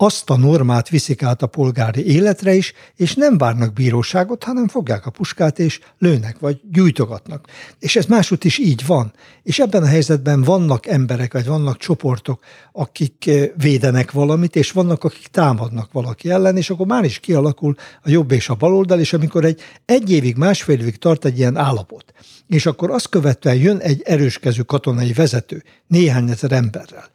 [0.00, 5.06] azt a normát viszik át a polgári életre is, és nem várnak bíróságot, hanem fogják
[5.06, 7.46] a puskát és lőnek, vagy gyújtogatnak.
[7.78, 9.12] És ez másút is így van.
[9.42, 15.04] És ebben a helyzetben vannak emberek, vagy vannak csoportok, akik eh, védenek valamit, és vannak,
[15.04, 19.12] akik támadnak valaki ellen, és akkor már is kialakul a jobb és a baloldal, és
[19.12, 22.12] amikor egy, egy évig, másfél évig tart egy ilyen állapot,
[22.46, 27.08] és akkor azt követően jön egy erőskező katonai vezető, néhány ezer emberrel,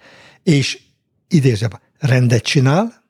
[0.44, 0.80] és
[1.28, 1.70] idézem,
[2.00, 3.04] rendet csinál,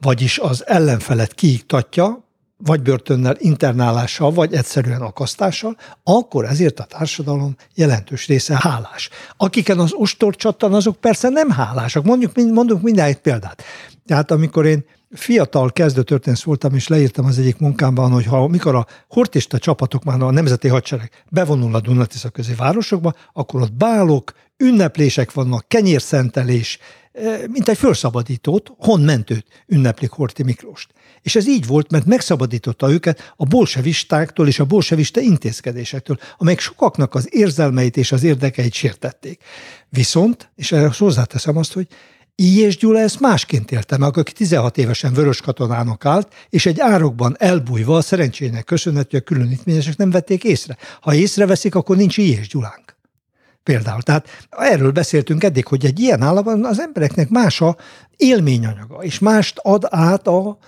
[0.00, 2.24] vagyis az ellenfelet kiiktatja,
[2.56, 9.10] vagy börtönnel, internálással, vagy egyszerűen akasztással, akkor ezért a társadalom jelentős része hálás.
[9.36, 12.04] Akiken az ostor csattan, azok persze nem hálásak.
[12.04, 13.62] Mondjuk, mondunk minden egy példát.
[14.06, 14.84] Tehát amikor én
[15.14, 20.22] fiatal kezdőtörténész voltam, és leírtam az egyik munkámban, hogy ha mikor a hortista csapatok, már
[20.22, 26.78] a Nemzeti Hadsereg bevonul a Dunatisza közé városokba, akkor ott bálok, ünneplések vannak, kenyérszentelés,
[27.50, 30.92] mint egy felszabadítót, honmentőt ünneplik Horti Miklóst.
[31.22, 37.14] És ez így volt, mert megszabadította őket a bolsevistáktól és a bolsevista intézkedésektől, amelyek sokaknak
[37.14, 39.42] az érzelmeit és az érdekeit sértették.
[39.88, 41.86] Viszont, és erre hozzáteszem azt, hogy
[42.36, 42.60] I.
[42.60, 47.36] és Gyula ezt másként érte meg, aki 16 évesen vörös katonának állt, és egy árokban
[47.38, 50.76] elbújva a szerencsének köszönhető, hogy a különítményesek nem vették észre.
[51.00, 52.96] Ha észreveszik, akkor nincs és Gyulánk.
[53.62, 54.02] Például.
[54.02, 57.76] Tehát erről beszéltünk eddig, hogy egy ilyen állapotban az embereknek más a
[58.16, 60.58] élményanyaga, és mást ad át a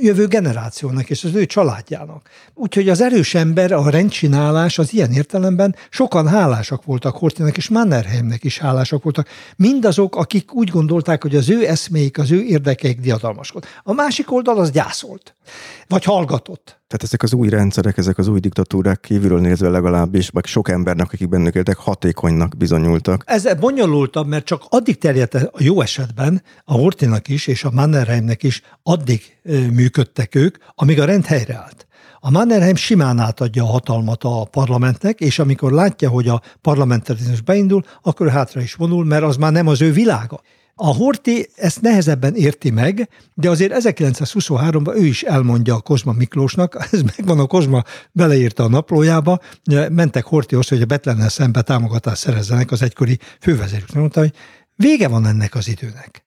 [0.00, 2.28] jövő generációnak és az ő családjának.
[2.54, 8.44] Úgyhogy az erős ember, a rendcsinálás az ilyen értelemben sokan hálásak voltak Hortinak és Mannerheimnek
[8.44, 9.28] is hálásak voltak.
[9.56, 13.64] Mindazok, akik úgy gondolták, hogy az ő eszméik, az ő érdekeik diadalmaskod.
[13.82, 15.34] A másik oldal az gyászolt,
[15.88, 16.80] vagy hallgatott.
[16.88, 21.12] Tehát ezek az új rendszerek, ezek az új diktatúrák kívülről nézve legalábbis, vagy sok embernek,
[21.12, 23.22] akik bennük éltek, hatékonynak bizonyultak.
[23.26, 28.42] Ez bonyolultabb, mert csak addig terjedt a jó esetben, a Hortinak is és a Mannerheimnek
[28.42, 29.22] is addig
[29.72, 31.86] működtek ők, amíg a rend helyreállt.
[32.20, 37.84] A Mannerheim simán átadja a hatalmat a parlamentnek, és amikor látja, hogy a parlamentarizmus beindul,
[38.02, 40.40] akkor hátra is vonul, mert az már nem az ő világa.
[40.78, 46.76] A Horti ezt nehezebben érti meg, de azért 1923-ban ő is elmondja a Kozma Miklósnak,
[46.92, 49.40] ez megvan a Kozma beleírta a naplójába,
[49.90, 53.92] mentek Hortihoz, hogy a Betlennel szembe támogatást szerezzenek az egykori fővezérük.
[53.92, 54.32] Mondta, hogy
[54.74, 56.24] vége van ennek az időnek.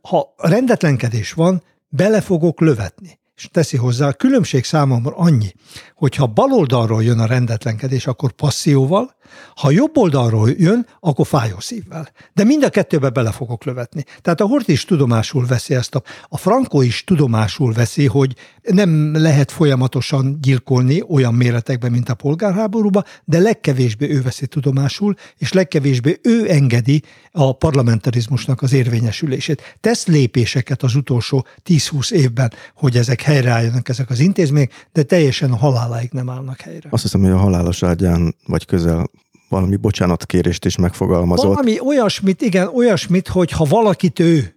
[0.00, 5.52] Ha rendetlenkedés van, bele fogok lövetni és teszi hozzá, a különbség számomra annyi,
[5.94, 9.14] hogy ha bal oldalról jön a rendetlenkedés, akkor passzióval,
[9.56, 12.08] ha jobb oldalról jön, akkor fájó szívvel.
[12.32, 14.04] De mind a kettőbe bele fogok lövetni.
[14.22, 19.16] Tehát a Hort is tudomásul veszi ezt, a, a Franco is tudomásul veszi, hogy nem
[19.16, 26.18] lehet folyamatosan gyilkolni olyan méretekben, mint a polgárháborúba, de legkevésbé ő veszi tudomásul, és legkevésbé
[26.22, 27.02] ő engedi
[27.32, 29.76] a parlamentarizmusnak az érvényesülését.
[29.80, 35.56] Tesz lépéseket az utolsó 10-20 évben, hogy ezek helyreálljanak ezek az intézmények, de teljesen a
[35.56, 36.88] haláláig nem állnak helyre.
[36.90, 39.06] Azt hiszem, hogy a halálos ágyán vagy közel
[39.48, 41.46] valami bocsánatkérést is megfogalmazott.
[41.46, 44.54] Valami olyasmit, igen, olyasmit, hogy ha valakit ő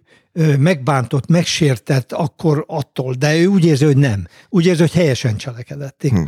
[0.58, 4.26] megbántott, megsértett, akkor attól, de ő úgy érzi, hogy nem.
[4.48, 6.02] Úgy érzi, hogy helyesen cselekedett.
[6.08, 6.22] Hm.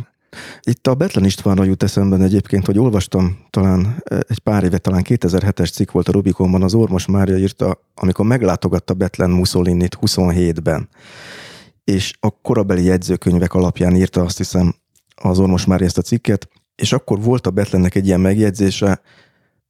[0.61, 5.73] Itt a Betlen Istvánra jut eszembe egyébként, hogy olvastam talán egy pár éve, talán 2007-es
[5.73, 10.89] cikk volt a Rubikonban, az Ormos Mária írta, amikor meglátogatta Betlen Mussolinit 27-ben,
[11.83, 14.75] és a korabeli jegyzőkönyvek alapján írta azt hiszem
[15.15, 19.01] az Ormos Mária ezt a cikket, és akkor volt a Betlennek egy ilyen megjegyzése,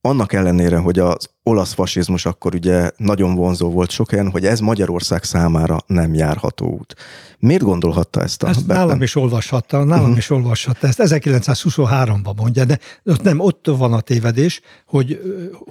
[0.02, 4.59] annak ellenére, hogy az olasz fasizmus akkor ugye nagyon vonzó volt sok helyen, hogy ez
[4.59, 6.95] Magyarország számára nem járható út.
[7.39, 8.85] Miért gondolhatta ezt a ezt Betlen?
[8.85, 10.17] Nálam is olvashatta, nálam uh-huh.
[10.17, 11.01] is olvashatta ezt.
[11.03, 15.21] 1923-ban mondja, de ott nem, ott van a tévedés, hogy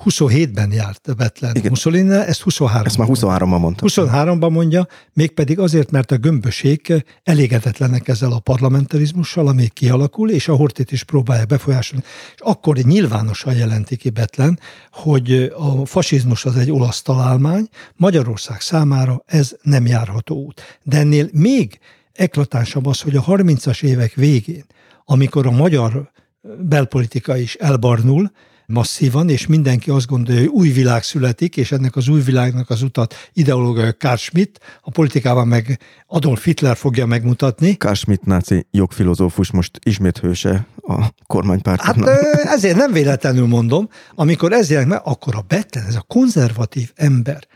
[0.04, 1.70] 27-ben járt Betlen Igen.
[1.70, 3.86] Mussolini, ezt 23 Ezt már 23-ban mondta.
[3.88, 6.92] 23-ban mondja, mégpedig azért, mert a gömbösék
[7.22, 12.04] elégedetlenek ezzel a parlamentarizmussal, ami kialakul, és a Hortit is próbálja befolyásolni.
[12.34, 14.58] És akkor nyilvánosan jelenti ki Betlen,
[14.92, 20.78] hogy a fasizmus az egy olasz találmány, Magyarország számára ez nem járható út.
[20.82, 21.78] De ennél még
[22.12, 24.64] eklatánsabb az, hogy a 30-as évek végén,
[25.04, 26.10] amikor a magyar
[26.58, 28.30] belpolitika is elbarnul,
[28.66, 32.82] masszívan, és mindenki azt gondolja, hogy új világ születik, és ennek az új világnak az
[32.82, 37.76] utat ideológia Karl Schmidt, a politikában meg Adolf Hitler fogja megmutatni.
[37.76, 42.08] Karl Schmidt náci jogfilozófus most ismét hőse a kormánypártnak.
[42.08, 46.92] Hát ezért nem véletlenül mondom, amikor ez jelent meg, akkor a Betten, ez a konzervatív
[46.94, 47.46] ember,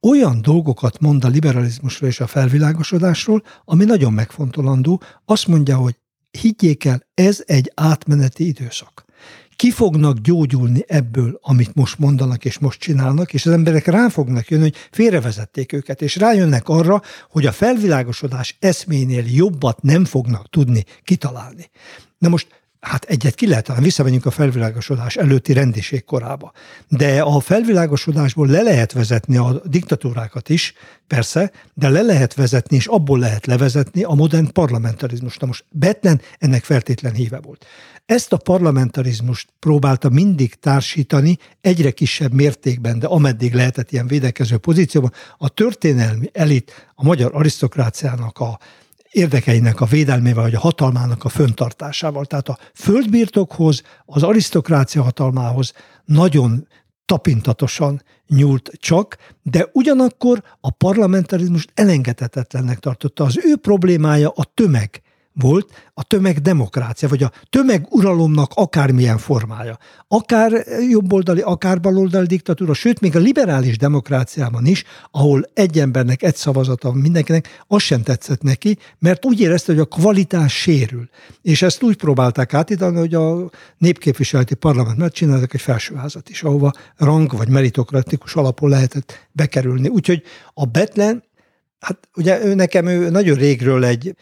[0.00, 5.02] olyan dolgokat mond a liberalizmusról és a felvilágosodásról, ami nagyon megfontolandó.
[5.24, 5.98] Azt mondja, hogy
[6.30, 9.04] higgyék el, ez egy átmeneti időszak
[9.56, 14.48] ki fognak gyógyulni ebből, amit most mondanak és most csinálnak, és az emberek rá fognak
[14.48, 20.84] jönni, hogy félrevezették őket, és rájönnek arra, hogy a felvilágosodás eszménél jobbat nem fognak tudni
[21.04, 21.70] kitalálni.
[22.18, 26.52] Na most hát egyet ki lehet talán, visszamegyünk a felvilágosodás előtti rendiség korába.
[26.88, 30.74] De a felvilágosodásból le lehet vezetni a diktatúrákat is,
[31.06, 35.36] persze, de le lehet vezetni, és abból lehet levezetni a modern parlamentarizmus.
[35.36, 37.66] Na most Betlen ennek feltétlen híve volt.
[38.06, 45.12] Ezt a parlamentarizmust próbálta mindig társítani egyre kisebb mértékben, de ameddig lehetett ilyen védekező pozícióban,
[45.38, 48.58] a történelmi elit, a magyar arisztokráciának a
[49.14, 52.24] érdekeinek a védelmével, vagy a hatalmának a föntartásával.
[52.24, 55.72] Tehát a földbirtokhoz, az arisztokrácia hatalmához
[56.04, 56.68] nagyon
[57.04, 63.24] tapintatosan nyúlt csak, de ugyanakkor a parlamentarizmust elengedhetetlennek tartotta.
[63.24, 65.02] Az ő problémája a tömeg
[65.34, 69.78] volt a tömegdemokrácia, vagy a tömeguralomnak akármilyen formája.
[70.08, 70.52] Akár
[70.90, 76.92] jobboldali, akár baloldali diktatúra, sőt, még a liberális demokráciában is, ahol egy embernek egy szavazata
[76.92, 81.08] mindenkinek, az sem tetszett neki, mert úgy érezte, hogy a kvalitás sérül.
[81.42, 86.72] És ezt úgy próbálták átidalni, hogy a népképviseleti parlament mert csináltak egy felsőházat is, ahova
[86.96, 89.88] rang vagy meritokratikus alapon lehetett bekerülni.
[89.88, 90.22] Úgyhogy
[90.54, 91.24] a Betlen,
[91.78, 94.14] hát ugye ő nekem ő nagyon régről egy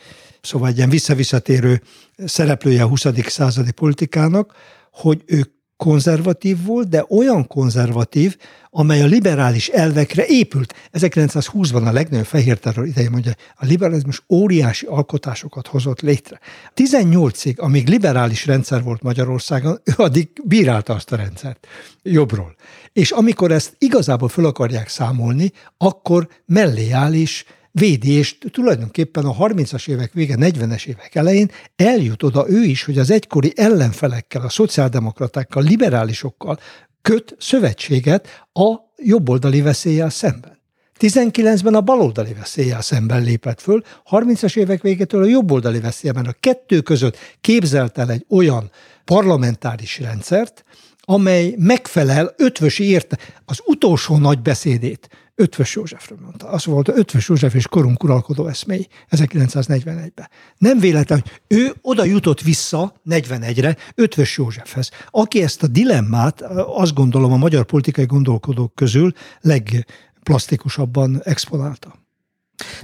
[0.42, 1.82] szóval egy ilyen visszavisszatérő
[2.16, 3.06] szereplője a 20.
[3.26, 4.54] századi politikának,
[4.90, 5.46] hogy ő
[5.82, 8.36] konzervatív volt, de olyan konzervatív,
[8.70, 10.74] amely a liberális elvekre épült.
[10.92, 16.40] 1920-ban a legnagyobb fehér terror ideje mondja, a liberalizmus óriási alkotásokat hozott létre.
[16.74, 21.66] 18-ig, amíg liberális rendszer volt Magyarországon, ő addig bírálta azt a rendszert
[22.02, 22.54] jobbról.
[22.92, 29.36] És amikor ezt igazából föl akarják számolni, akkor mellé áll is védi, és tulajdonképpen a
[29.36, 34.48] 30-as évek vége, 40-es évek elején eljut oda ő is, hogy az egykori ellenfelekkel, a
[34.48, 36.58] szociáldemokratákkal, liberálisokkal
[37.02, 40.60] köt szövetséget a jobboldali veszéllyel szemben.
[40.98, 46.26] 19-ben a baloldali veszéllyel szemben lépett föl, 30-as évek végétől a jobboldali veszélyben.
[46.26, 48.70] A kettő között képzelt el egy olyan
[49.04, 50.64] parlamentáris rendszert,
[51.00, 56.48] amely megfelel Ötvösi érte, az utolsó nagy beszédét Ötvös Józsefről mondta.
[56.48, 60.28] Az volt Ötvös József és korunk uralkodó eszmély 1941-ben.
[60.58, 66.94] Nem véletlen, hogy ő oda jutott vissza 41-re Ötvös Józsefhez, aki ezt a dilemmát azt
[66.94, 71.94] gondolom a magyar politikai gondolkodók közül legplastikusabban exponálta.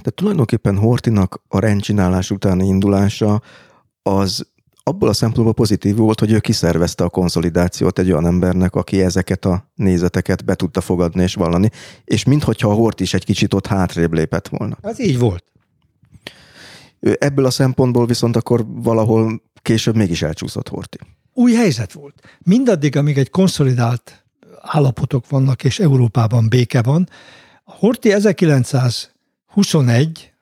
[0.03, 3.42] De tulajdonképpen Hortinak a rendcsinálás utáni indulása
[4.03, 4.46] az
[4.89, 9.45] abból a szempontból pozitív volt, hogy ő kiszervezte a konszolidációt egy olyan embernek, aki ezeket
[9.45, 11.70] a nézeteket be tudta fogadni és vallani,
[12.05, 14.78] és minthogyha a Hort is egy kicsit ott hátrébb lépett volna.
[14.82, 15.45] Ez így volt.
[17.01, 20.99] Ebből a szempontból viszont akkor valahol később mégis elcsúszott Horti.
[21.32, 22.20] Új helyzet volt.
[22.39, 24.24] Mindaddig, amíg egy konszolidált
[24.61, 27.09] állapotok vannak, és Európában béke van,
[27.64, 30.32] a Horti 1921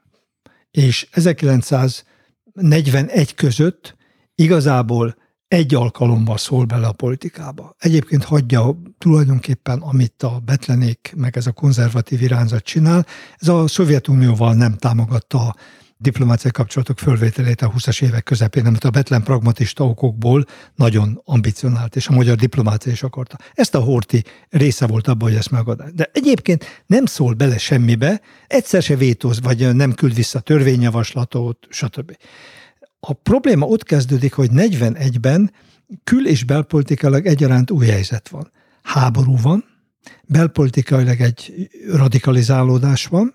[0.70, 3.95] és 1941 között
[4.36, 5.16] igazából
[5.48, 7.74] egy alkalommal szól bele a politikába.
[7.78, 13.06] Egyébként hagyja tulajdonképpen, amit a betlenék, meg ez a konzervatív irányzat csinál.
[13.38, 15.54] Ez a Szovjetunióval nem támogatta a
[15.98, 22.08] diplomáciai kapcsolatok fölvételét a 20-as évek közepén, amit a betlen pragmatista okokból nagyon ambicionált, és
[22.08, 23.36] a magyar diplomácia is akarta.
[23.54, 25.92] Ezt a Horti része volt abban, hogy ezt megadás.
[25.92, 32.16] De egyébként nem szól bele semmibe, egyszer se vétóz, vagy nem küld vissza törvényjavaslatot, stb.
[33.08, 35.52] A probléma ott kezdődik, hogy 41-ben
[36.04, 38.52] kül- és belpolitikailag egyaránt új helyzet van.
[38.82, 39.64] Háború van,
[40.24, 43.34] belpolitikailag egy radikalizálódás van,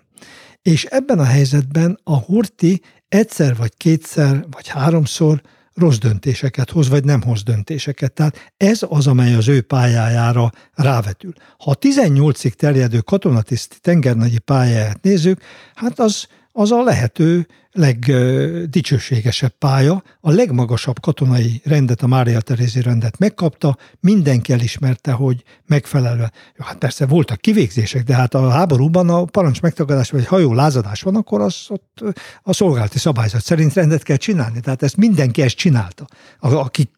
[0.62, 5.42] és ebben a helyzetben a Horti egyszer vagy kétszer vagy háromszor
[5.74, 8.12] rossz döntéseket hoz, vagy nem hoz döntéseket.
[8.12, 11.32] Tehát ez az, amely az ő pályájára rávetül.
[11.58, 15.40] Ha a 18-ig terjedő katonatiszti tengernagyi pályáját nézzük,
[15.74, 23.18] hát az az a lehető legdicsőségesebb pálya, a legmagasabb katonai rendet, a Mária Terézi rendet
[23.18, 26.24] megkapta, mindenki elismerte, hogy megfelelő.
[26.58, 31.16] Hát persze voltak kivégzések, de hát a háborúban a parancs megtagadás vagy hajó lázadás van,
[31.16, 32.02] akkor az ott
[32.42, 34.60] a szolgálati szabályzat szerint rendet kell csinálni.
[34.60, 36.06] Tehát ezt mindenki ezt csinálta,
[36.40, 36.90] aki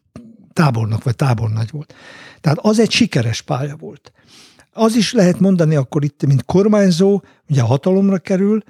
[0.53, 1.93] tábornok vagy tábornagy volt.
[2.41, 4.11] Tehát az egy sikeres pálya volt.
[4.71, 8.63] Az is lehet mondani akkor itt, mint kormányzó, ugye a hatalomra kerül,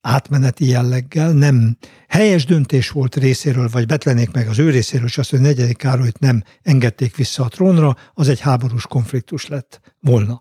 [0.00, 1.76] átmeneti jelleggel, nem
[2.08, 6.18] helyes döntés volt részéről, vagy betlenék meg az ő részéről, és azt, hogy negyedik Károlyt
[6.18, 10.38] nem engedték vissza a trónra, az egy háborús konfliktus lett volna.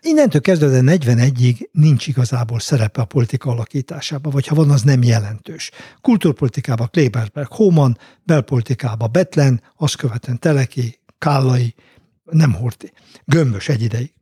[0.00, 5.70] Innentől kezdve 41-ig nincs igazából szerepe a politika alakításában, vagy ha van, az nem jelentős.
[6.00, 11.74] Kultúrpolitikában Kleberberg, Hóman, belpolitikában Betlen, azt követően Teleki, Kállai,
[12.24, 12.92] nem Horti.
[13.24, 14.12] Gömbös egy ideig.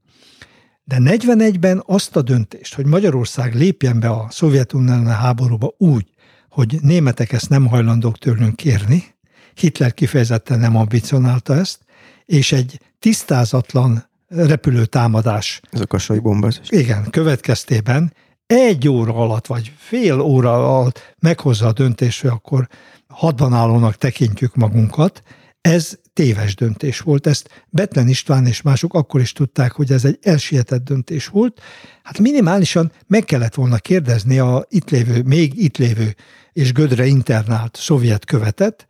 [0.90, 6.06] De 41-ben azt a döntést, hogy Magyarország lépjen be a Szovjetunió háborúba úgy,
[6.48, 9.14] hogy németek ezt nem hajlandók tőlünk kérni,
[9.54, 11.78] Hitler kifejezetten nem ambicionálta ezt,
[12.26, 15.60] és egy tisztázatlan repülőtámadás.
[15.70, 16.68] Ez a kassai bombázás.
[16.70, 18.12] Igen, következtében
[18.46, 22.68] egy óra alatt, vagy fél óra alatt meghozza a döntést, hogy akkor
[23.08, 25.22] hadban állónak tekintjük magunkat,
[25.60, 27.26] ez téves döntés volt.
[27.26, 31.60] Ezt Betlen István és mások akkor is tudták, hogy ez egy elsietett döntés volt.
[32.02, 36.14] Hát minimálisan meg kellett volna kérdezni a itt lévő, még itt lévő
[36.52, 38.86] és Gödre internált szovjet követet,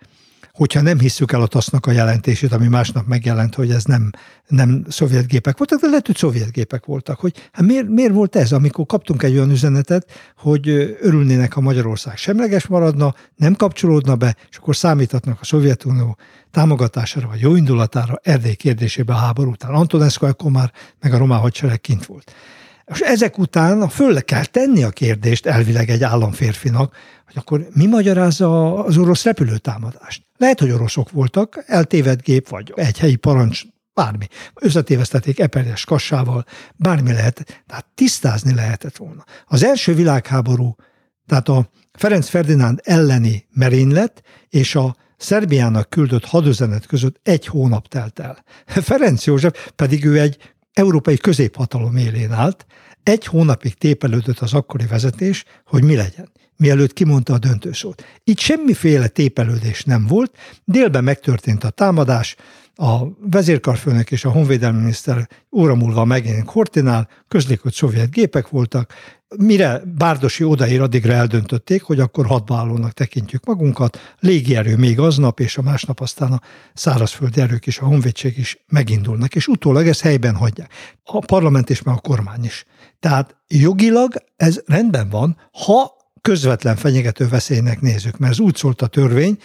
[0.60, 4.10] hogyha nem hisszük el a TASZ-nak a jelentését, ami másnap megjelent, hogy ez nem,
[4.46, 7.20] nem szovjet gépek voltak, de lehet, hogy szovjet gépek voltak.
[7.20, 10.68] Hogy, hát miért, miért volt ez, amikor kaptunk egy olyan üzenetet, hogy
[11.00, 16.16] örülnének, ha Magyarország semleges maradna, nem kapcsolódna be, és akkor számíthatnak a Szovjetunió
[16.50, 19.70] támogatására vagy jó indulatára Erdély kérdésébe a háború után.
[19.70, 22.32] Antonescu akkor már meg a román hadsereg kint volt.
[22.90, 28.74] És ezek után föl kell tenni a kérdést elvileg egy államférfinak, hogy akkor mi magyarázza
[28.84, 30.22] az orosz repülőtámadást.
[30.36, 33.62] Lehet, hogy oroszok voltak, eltévedt gép, vagy egy helyi parancs,
[33.94, 34.26] bármi.
[34.54, 36.44] Összetévesztették Eperjes kassával,
[36.76, 39.24] bármi lehet, tehát tisztázni lehetett volna.
[39.46, 40.76] Az első világháború,
[41.26, 48.18] tehát a Ferenc Ferdinánd elleni merénylet és a Szerbiának küldött hadüzenet között egy hónap telt
[48.18, 48.44] el.
[48.66, 52.66] Ferenc József pedig ő egy európai középhatalom élén állt,
[53.02, 58.04] egy hónapig tépelődött az akkori vezetés, hogy mi legyen, mielőtt kimondta a döntősót.
[58.24, 62.36] Itt semmiféle tépelődés nem volt, délben megtörtént a támadás,
[62.80, 68.92] a vezérkarfőnök és a honvédelmi miniszter óra múlva megint Hortinál, közlik, hogy szovjet gépek voltak,
[69.36, 75.62] mire Bárdosi odaér, addigra eldöntötték, hogy akkor hadbaállónak tekintjük magunkat, légierő még aznap, és a
[75.62, 76.40] másnap aztán a
[76.74, 80.72] szárazföldi erők és a honvédség is megindulnak, és utólag ezt helyben hagyják.
[81.04, 82.64] A parlament és meg a kormány is.
[83.00, 88.86] Tehát jogilag ez rendben van, ha közvetlen fenyegető veszélynek nézzük, mert ez úgy szólt a
[88.86, 89.38] törvény,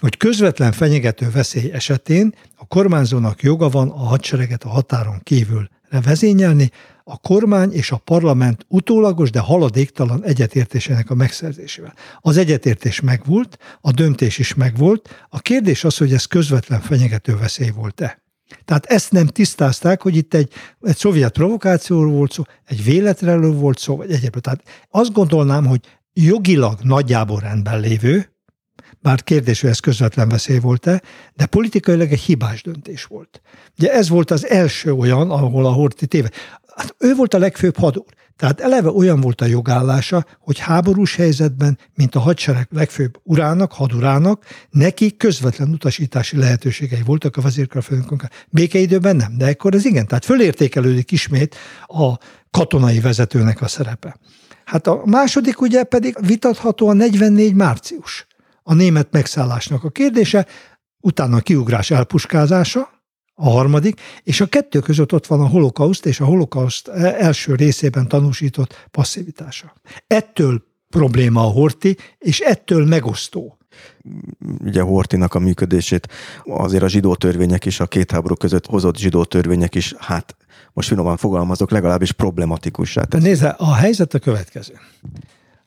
[0.00, 6.70] hogy közvetlen fenyegető veszély esetén a kormányzónak joga van a hadsereget a határon kívül vezényelni,
[7.04, 11.94] a kormány és a parlament utólagos, de haladéktalan egyetértésének a megszerzésével.
[12.20, 17.70] Az egyetértés megvolt, a döntés is megvolt, a kérdés az, hogy ez közvetlen fenyegető veszély
[17.70, 18.22] volt-e.
[18.64, 23.78] Tehát ezt nem tisztázták, hogy itt egy, egy szovjet provokációról volt szó, egy véletlenről volt
[23.78, 24.44] szó, vagy egyébként.
[24.44, 25.80] Tehát azt gondolnám, hogy
[26.12, 28.35] jogilag nagyjából rendben lévő,
[29.06, 31.02] bár kérdés, hogy ez közvetlen veszély volt-e,
[31.34, 33.40] de politikailag egy hibás döntés volt.
[33.78, 36.30] Ugye ez volt az első olyan, ahol a Horti téve.
[36.76, 38.04] Hát ő volt a legfőbb hadúr.
[38.36, 44.44] Tehát eleve olyan volt a jogállása, hogy háborús helyzetben, mint a hadsereg legfőbb urának, hadurának,
[44.70, 48.30] neki közvetlen utasítási lehetőségei voltak a vezérkarfőnökön.
[48.48, 50.06] Békeidőben nem, de ekkor ez igen.
[50.06, 52.18] Tehát fölértékelődik ismét a
[52.50, 54.16] katonai vezetőnek a szerepe.
[54.64, 58.26] Hát a második ugye pedig vitatható a 44 március,
[58.68, 60.46] a német megszállásnak a kérdése,
[61.00, 62.88] utána a kiugrás elpuskázása,
[63.34, 68.08] a harmadik, és a kettő között ott van a holokauszt és a holokauszt első részében
[68.08, 69.74] tanúsított passzivitása.
[70.06, 73.58] Ettől probléma a Horti, és ettől megosztó.
[74.64, 76.08] Ugye Hortinak a működését
[76.44, 80.36] azért a zsidó törvények is, a két háború között hozott zsidó törvények is, hát
[80.72, 83.04] most finoman fogalmazok, legalábbis problematikussá.
[83.10, 84.74] Nézze, a helyzet a következő.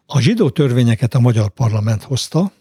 [0.06, 2.52] A zsidó törvényeket a magyar parlament hozta,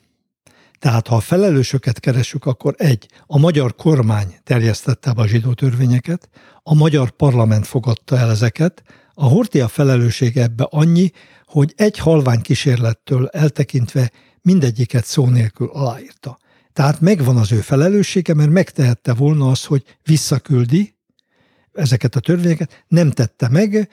[0.79, 6.29] tehát ha a felelősöket keresünk, akkor egy, a magyar kormány terjesztette be a zsidó törvényeket,
[6.63, 8.83] a magyar parlament fogadta el ezeket,
[9.15, 11.11] a Hortia felelősség ebbe annyi,
[11.47, 14.11] hogy egy halvány kísérlettől eltekintve
[14.43, 16.39] mindegyiket szó nélkül aláírta.
[16.73, 20.95] Tehát megvan az ő felelőssége, mert megtehette volna az, hogy visszaküldi
[21.73, 23.89] ezeket a törvényeket, nem tette meg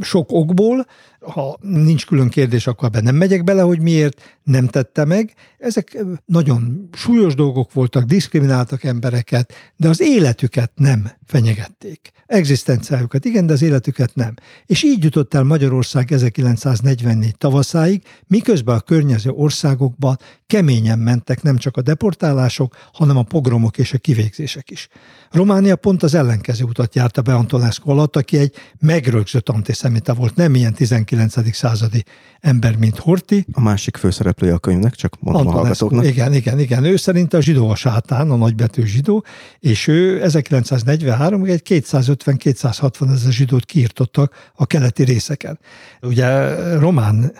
[0.00, 0.86] sok okból,
[1.32, 5.34] ha nincs külön kérdés, akkor ebben nem megyek bele, hogy miért nem tette meg.
[5.58, 12.10] Ezek nagyon súlyos dolgok voltak, diszkrimináltak embereket, de az életüket nem fenyegették.
[12.26, 14.34] Egzisztenciájukat igen, de az életüket nem.
[14.66, 21.76] És így jutott el Magyarország 1944 tavaszáig, miközben a környező országokban keményen mentek nem csak
[21.76, 24.88] a deportálások, hanem a pogromok és a kivégzések is.
[25.30, 30.54] Románia pont az ellenkező utat járta be Antonescu alatt, aki egy megrögzött antiszemita volt, nem
[30.54, 31.15] ilyen 19.
[31.52, 32.04] századi
[32.40, 33.46] ember, mint Horti.
[33.52, 36.14] A másik főszereplője a könyvnek, csak mondom Antonescu, a hallgatóknak.
[36.14, 36.84] Igen, igen, igen.
[36.84, 39.24] Ő szerint a zsidó a sátán, a nagybetű zsidó,
[39.58, 45.58] és ő 1943 egy 250-260 ezer zsidót kiirtottak a keleti részeken.
[46.02, 47.32] Ugye román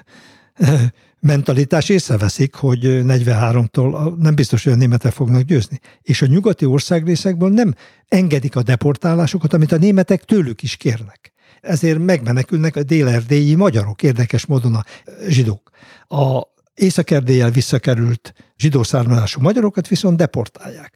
[1.21, 5.81] mentalitás észreveszik, hogy 43-tól nem biztos, hogy a németek fognak győzni.
[6.03, 7.75] És a nyugati országrészekből nem
[8.09, 11.33] engedik a deportálásokat, amit a németek tőlük is kérnek.
[11.61, 13.09] Ezért megmenekülnek a dél
[13.57, 14.85] magyarok, érdekes módon a
[15.29, 15.71] zsidók.
[16.09, 16.43] A
[16.75, 17.11] észak
[17.51, 20.95] visszakerült zsidó származású magyarokat viszont deportálják.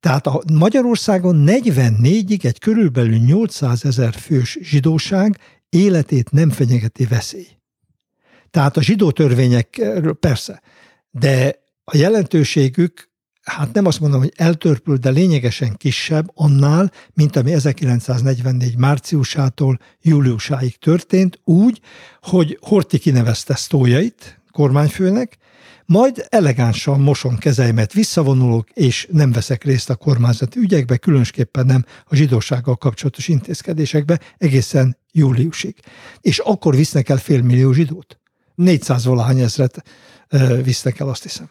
[0.00, 5.38] Tehát a Magyarországon 44-ig egy körülbelül 800 ezer fős zsidóság
[5.68, 7.48] életét nem fenyegeti veszély.
[8.50, 9.80] Tehát a zsidó törvények
[10.20, 10.62] persze,
[11.10, 13.10] de a jelentőségük,
[13.46, 20.78] hát nem azt mondom, hogy eltörpül, de lényegesen kisebb annál, mint ami 1944 márciusától júliusáig
[20.78, 21.80] történt, úgy,
[22.22, 25.38] hogy Horti kinevezte sztójait kormányfőnek,
[25.86, 32.14] majd elegánsan moson kezeimet visszavonulok, és nem veszek részt a kormányzati ügyekbe, különösképpen nem a
[32.14, 35.74] zsidósággal kapcsolatos intézkedésekbe egészen júliusig.
[36.20, 38.18] És akkor visznek el félmillió zsidót.
[38.54, 39.82] 400 valahány ezret
[40.62, 41.50] visznek el, azt hiszem.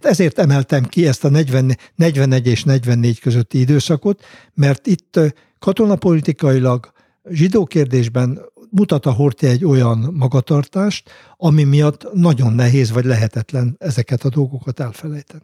[0.00, 5.20] Ezért emeltem ki ezt a 40, 41 és 44 közötti időszakot, mert itt
[5.58, 6.92] katonapolitikailag,
[7.30, 8.40] zsidó kérdésben
[8.70, 14.80] mutat a Horti egy olyan magatartást, ami miatt nagyon nehéz vagy lehetetlen ezeket a dolgokat
[14.80, 15.42] elfelejteni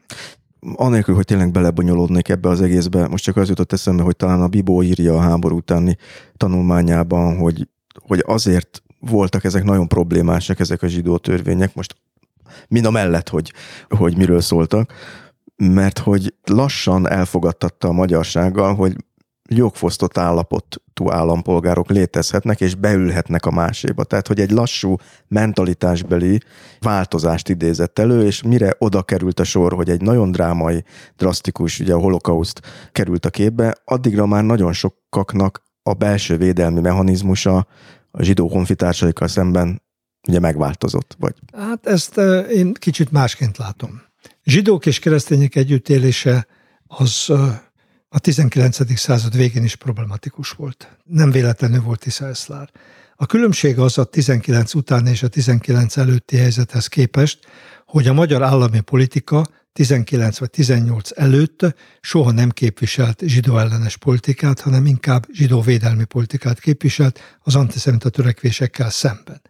[0.74, 4.48] anélkül, hogy tényleg belebonyolódnék ebbe az egészbe, most csak az jutott eszembe, hogy talán a
[4.48, 5.96] Bibó írja a háború utáni
[6.36, 7.68] tanulmányában, hogy,
[8.06, 11.96] hogy azért voltak ezek nagyon problémásak, ezek a zsidó törvények, most
[12.68, 13.52] mind a mellett, hogy,
[13.88, 14.92] hogy miről szóltak,
[15.56, 18.96] mert hogy lassan elfogadtatta a magyarsággal, hogy
[19.48, 24.04] jogfosztott állapotú állampolgárok létezhetnek, és beülhetnek a máséba.
[24.04, 24.96] Tehát, hogy egy lassú
[25.28, 26.40] mentalitásbeli
[26.80, 30.84] változást idézett elő, és mire oda került a sor, hogy egy nagyon drámai,
[31.16, 32.60] drasztikus, ugye a holokauszt
[32.92, 37.66] került a képbe, addigra már nagyon sokaknak a belső védelmi mechanizmusa
[38.10, 39.82] a zsidó honfitársaikkal szemben
[40.28, 41.16] ugye megváltozott?
[41.18, 41.34] Vagy?
[41.52, 42.16] Hát ezt
[42.52, 44.02] én kicsit másként látom.
[44.44, 46.46] Zsidók és keresztények együttélése
[46.86, 47.30] az
[48.08, 48.98] a 19.
[48.98, 50.96] század végén is problematikus volt.
[51.04, 52.70] Nem véletlenül volt Eszlár.
[53.16, 57.38] A különbség az a 19 után és a 19 előtti helyzethez képest,
[57.86, 64.60] hogy a magyar állami politika 19 vagy 18 előtt soha nem képviselt zsidó ellenes politikát,
[64.60, 69.40] hanem inkább zsidó védelmi politikát képviselt az antiszemita törekvésekkel szemben.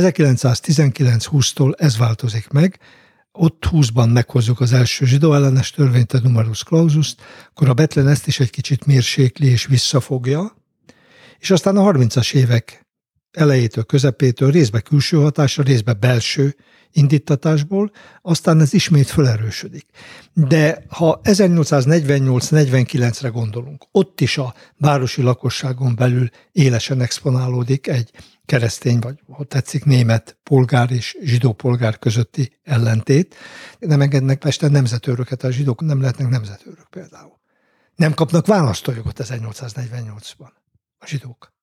[0.00, 2.78] 1919-20-tól ez változik meg,
[3.32, 7.14] ott 20-ban meghozzuk az első zsidó ellenes törvényt, a numerus clausus
[7.50, 10.56] akkor a Betlen ezt is egy kicsit mérsékli és visszafogja,
[11.38, 12.86] és aztán a 30-as évek
[13.30, 16.56] elejétől, közepétől részbe külső hatásra, részbe belső
[16.92, 17.90] indítatásból,
[18.22, 19.86] aztán ez ismét felerősödik.
[20.32, 28.10] De ha 1848-49-re gondolunk, ott is a városi lakosságon belül élesen exponálódik egy
[28.46, 33.34] keresztény, vagy ha tetszik, német polgár és zsidó polgár közötti ellentét.
[33.78, 37.40] Nem engednek Pesten nemzetőröket, a zsidók nem lehetnek nemzetőrök például.
[37.94, 40.50] Nem kapnak választójogot 1848-ban
[40.98, 41.54] a zsidók.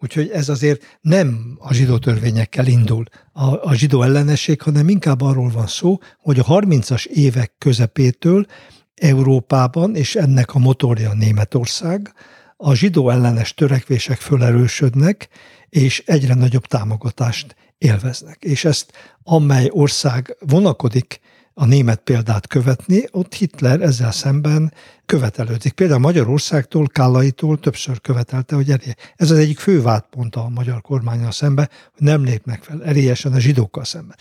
[0.00, 5.50] Úgyhogy ez azért nem a zsidó törvényekkel indul a, a zsidó ellenesség, hanem inkább arról
[5.50, 8.46] van szó, hogy a 30-as évek közepétől
[8.94, 12.12] Európában, és ennek a motorja Németország,
[12.60, 15.28] a zsidó ellenes törekvések fölerősödnek,
[15.68, 18.44] és egyre nagyobb támogatást élveznek.
[18.44, 18.92] És ezt
[19.22, 21.20] amely ország vonakodik
[21.54, 24.72] a német példát követni, ott Hitler ezzel szemben
[25.06, 25.72] követelődik.
[25.72, 28.96] Például Magyarországtól, Kállaitól többször követelte, hogy erje.
[29.16, 33.40] Ez az egyik fő vádpont a magyar kormányal szembe, hogy nem lépnek fel erélyesen a
[33.40, 34.16] zsidókkal szemben.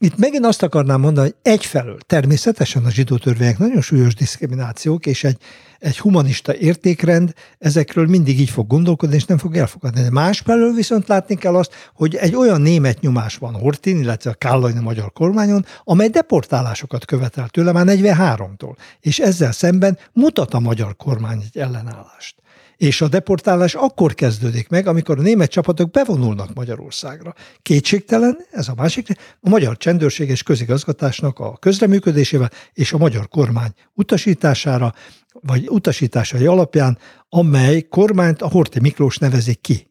[0.00, 5.24] Itt megint azt akarnám mondani, hogy egyfelől természetesen a zsidó törvények nagyon súlyos diszkriminációk, és
[5.24, 5.36] egy,
[5.78, 10.02] egy humanista értékrend ezekről mindig így fog gondolkodni, és nem fog elfogadni.
[10.02, 14.34] De másfelől viszont látni kell azt, hogy egy olyan német nyomás van Hortin, illetve a
[14.34, 20.60] Kállai a magyar kormányon, amely deportálásokat követel tőle már 43-tól, és ezzel szemben mutat a
[20.60, 22.34] magyar kormány egy ellenállást
[22.78, 27.34] és a deportálás akkor kezdődik meg, amikor a német csapatok bevonulnak Magyarországra.
[27.62, 29.08] Kétségtelen, ez a másik,
[29.40, 34.94] a magyar csendőrség és közigazgatásnak a közreműködésével és a magyar kormány utasítására,
[35.32, 36.98] vagy utasításai alapján,
[37.28, 39.88] amely kormányt a Horti Miklós nevezik ki.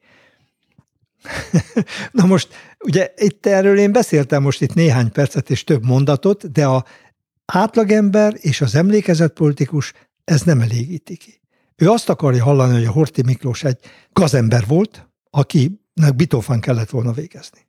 [2.12, 2.48] Na most,
[2.80, 6.86] ugye itt erről én beszéltem most itt néhány percet és több mondatot, de a
[7.46, 11.42] átlagember és az emlékezett politikus ez nem elégíti ki.
[11.80, 13.80] Ő azt akarja hallani, hogy a Horti Miklós egy
[14.14, 17.68] gazember volt, akinek bitofán kellett volna végezni.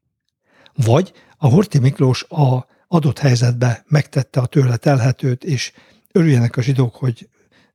[0.75, 5.73] Vagy a Horti Miklós a adott helyzetbe megtette a tőle telhetőt, és
[6.13, 7.29] örüljenek a zsidók, hogy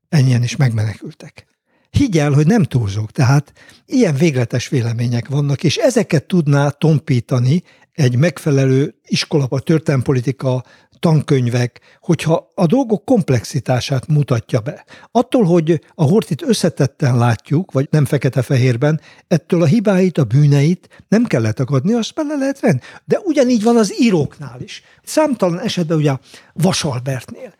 [0.09, 1.45] ennyien is megmenekültek.
[1.89, 3.53] Higgy el, hogy nem túlzók, tehát
[3.85, 10.63] ilyen végletes vélemények vannak, és ezeket tudná tompítani egy megfelelő iskolapa, történelmpolitika
[11.03, 14.85] tankönyvek, hogyha a dolgok komplexitását mutatja be.
[15.11, 21.23] Attól, hogy a Hortit összetetten látjuk, vagy nem fekete-fehérben, ettől a hibáit, a bűneit nem
[21.23, 22.79] kell letagadni, azt bele lehet venni.
[23.05, 24.83] De ugyanígy van az íróknál is.
[25.03, 26.19] Számtalan esetben ugye a
[26.53, 27.53] Vasalbertnél,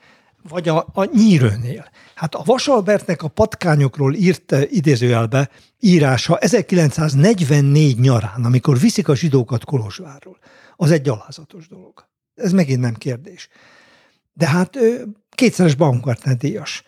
[0.49, 1.85] vagy a, a Nyírőnél.
[2.15, 10.37] Hát a Vasalbertnek a patkányokról írt idézőjelbe írása 1944 nyarán, amikor viszik a zsidókat Kolozsvárról,
[10.75, 12.11] az egy gyalázatos dolog.
[12.35, 13.47] Ez megint nem kérdés.
[14.33, 14.77] De hát
[15.29, 16.83] kétszeres Baumgartner díjas,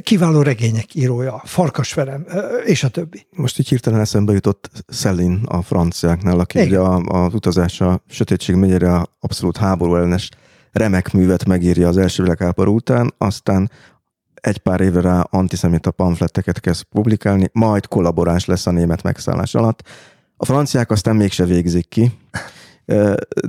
[0.00, 2.26] kiváló regények írója, Farkasverem,
[2.64, 3.26] és a többi.
[3.30, 9.06] Most így hirtelen eszembe jutott Szellin a franciáknál, aki ugye a, a utazása Sötétség megyére
[9.20, 10.30] abszolút háború ellenes
[10.72, 13.70] remek művet megírja az első világháború után, aztán
[14.34, 19.82] egy pár évre rá antiszemita pamfletteket kezd publikálni, majd kollaboráns lesz a német megszállás alatt.
[20.36, 22.12] A franciák aztán mégse végzik ki,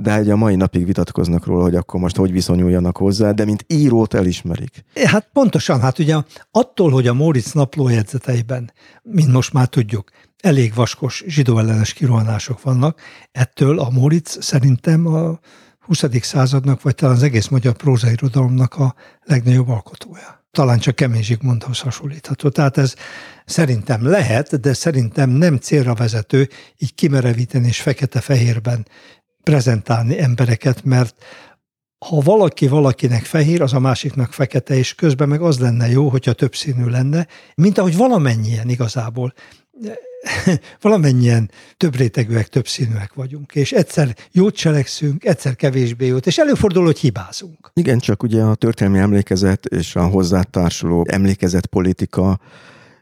[0.00, 3.64] de egy a mai napig vitatkoznak róla, hogy akkor most hogy viszonyuljanak hozzá, de mint
[3.66, 4.84] írót elismerik.
[5.04, 6.16] Hát pontosan, hát ugye
[6.50, 8.72] attól, hogy a Móricz naplójegyzeteiben,
[9.02, 10.10] mint most már tudjuk,
[10.42, 13.00] elég vaskos zsidó ellenes kirohanások vannak,
[13.32, 15.38] ettől a Móricz szerintem a
[15.78, 16.04] 20.
[16.20, 18.94] századnak, vagy talán az egész magyar prózairodalomnak a
[19.24, 22.48] legnagyobb alkotója talán csak Kemény Zsigmondhoz hasonlítható.
[22.48, 22.94] Tehát ez
[23.44, 26.48] szerintem lehet, de szerintem nem célra vezető
[26.78, 28.86] így kimerevíteni és fekete-fehérben
[29.48, 31.24] prezentálni embereket, mert
[32.06, 36.32] ha valaki valakinek fehér, az a másiknak fekete, és közben meg az lenne jó, hogyha
[36.32, 39.32] többszínű lenne, mint ahogy valamennyien igazából
[40.80, 46.84] valamennyien több rétegűek, több színűek vagyunk, és egyszer jót cselekszünk, egyszer kevésbé jót, és előfordul,
[46.84, 47.70] hogy hibázunk.
[47.74, 52.40] Igen, csak ugye a történelmi emlékezet és a hozzátársuló emlékezet politika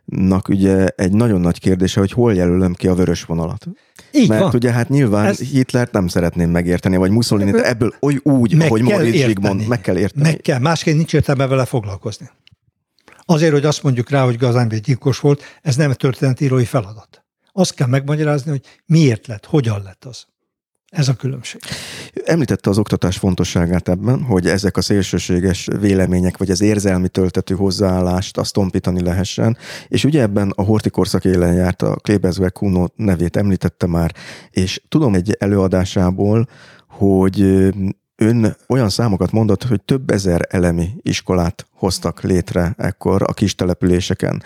[0.07, 3.67] nak ugye egy nagyon nagy kérdése, hogy hol jelölöm ki a vörös vonalat.
[4.13, 4.51] Így Mert van.
[4.55, 5.39] ugye hát nyilván Ez...
[5.39, 9.81] Hitlert nem szeretném megérteni, vagy Mussolini, ebből, ebből oly úgy, meg ahogy Moritz Zsigmond, meg
[9.81, 10.29] kell érteni.
[10.29, 12.31] Meg kell, másként nincs értelme vele foglalkozni.
[13.25, 17.25] Azért, hogy azt mondjuk rá, hogy Gazánbé gyilkos volt, ez nem történetírói feladat.
[17.53, 20.27] Azt kell megmagyarázni, hogy miért lett, hogyan lett az.
[20.97, 21.61] Ez a különbség.
[22.25, 28.39] Említette az oktatás fontosságát ebben, hogy ezek a szélsőséges vélemények, vagy az érzelmi töltető hozzáállást
[28.39, 29.57] azt tompítani lehessen.
[29.89, 34.15] És ugye ebben a hortikorszak élen járt a Klebezwer Kuno nevét említette már,
[34.51, 36.49] és tudom egy előadásából,
[36.89, 37.41] hogy
[38.17, 44.43] ön olyan számokat mondott, hogy több ezer elemi iskolát hoztak létre ekkor a kis településeken.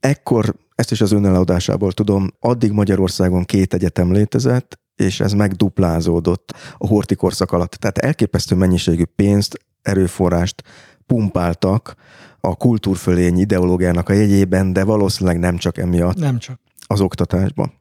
[0.00, 6.54] Ekkor, ezt is az ön eladásából tudom, addig Magyarországon két egyetem létezett, és ez megduplázódott
[6.78, 7.70] a hortikorszak alatt.
[7.70, 10.62] Tehát elképesztő mennyiségű pénzt, erőforrást
[11.06, 11.94] pumpáltak
[12.40, 16.16] a kultúrfölény ideológiának a jegyében, de valószínűleg nem csak emiatt.
[16.16, 16.60] Nem csak.
[16.86, 17.72] Az oktatásban.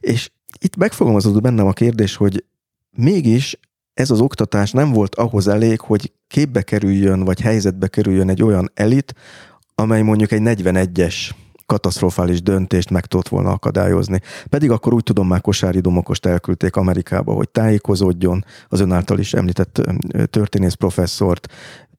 [0.00, 2.44] És itt megfogalmazódott bennem a kérdés, hogy
[2.90, 3.58] mégis
[3.94, 8.70] ez az oktatás nem volt ahhoz elég, hogy képbe kerüljön, vagy helyzetbe kerüljön egy olyan
[8.74, 9.14] elit,
[9.74, 11.30] amely mondjuk egy 41-es
[11.68, 14.20] katasztrofális döntést meg tudott volna akadályozni.
[14.48, 19.34] Pedig akkor úgy tudom, már Kosári Domokost elküldték Amerikába, hogy tájékozódjon az ön által is
[19.34, 19.82] említett
[20.30, 21.52] történész professzort,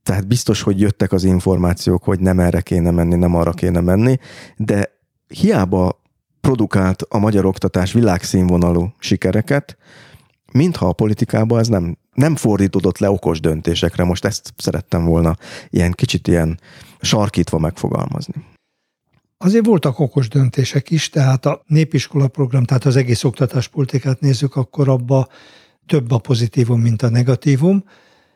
[0.04, 4.20] tehát biztos, hogy jöttek az információk, hogy nem erre kéne menni, nem arra kéne menni,
[4.56, 4.92] de
[5.28, 6.02] hiába
[6.42, 9.78] produkált a magyar oktatás világszínvonalú sikereket,
[10.52, 14.04] mintha a politikában ez nem, nem fordítódott le okos döntésekre.
[14.04, 15.36] Most ezt szerettem volna
[15.70, 16.60] ilyen kicsit ilyen
[17.00, 18.34] sarkítva megfogalmazni.
[19.42, 24.90] Azért voltak okos döntések is, tehát a népiskola program, tehát az egész oktatáspolitikát nézzük, akkor
[24.90, 25.28] abba
[25.86, 27.84] több a pozitívum, mint a negatívum.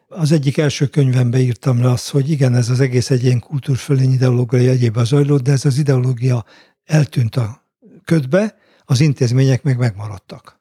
[0.07, 4.11] Az egyik első könyvembe írtam le azt, hogy igen, ez az egész egy ilyen kultúrfölény
[4.11, 6.45] ideológiai egyébben zajlott, de ez az ideológia
[6.85, 7.63] eltűnt a
[8.05, 8.55] ködbe,
[8.85, 10.59] az intézmények meg megmaradtak.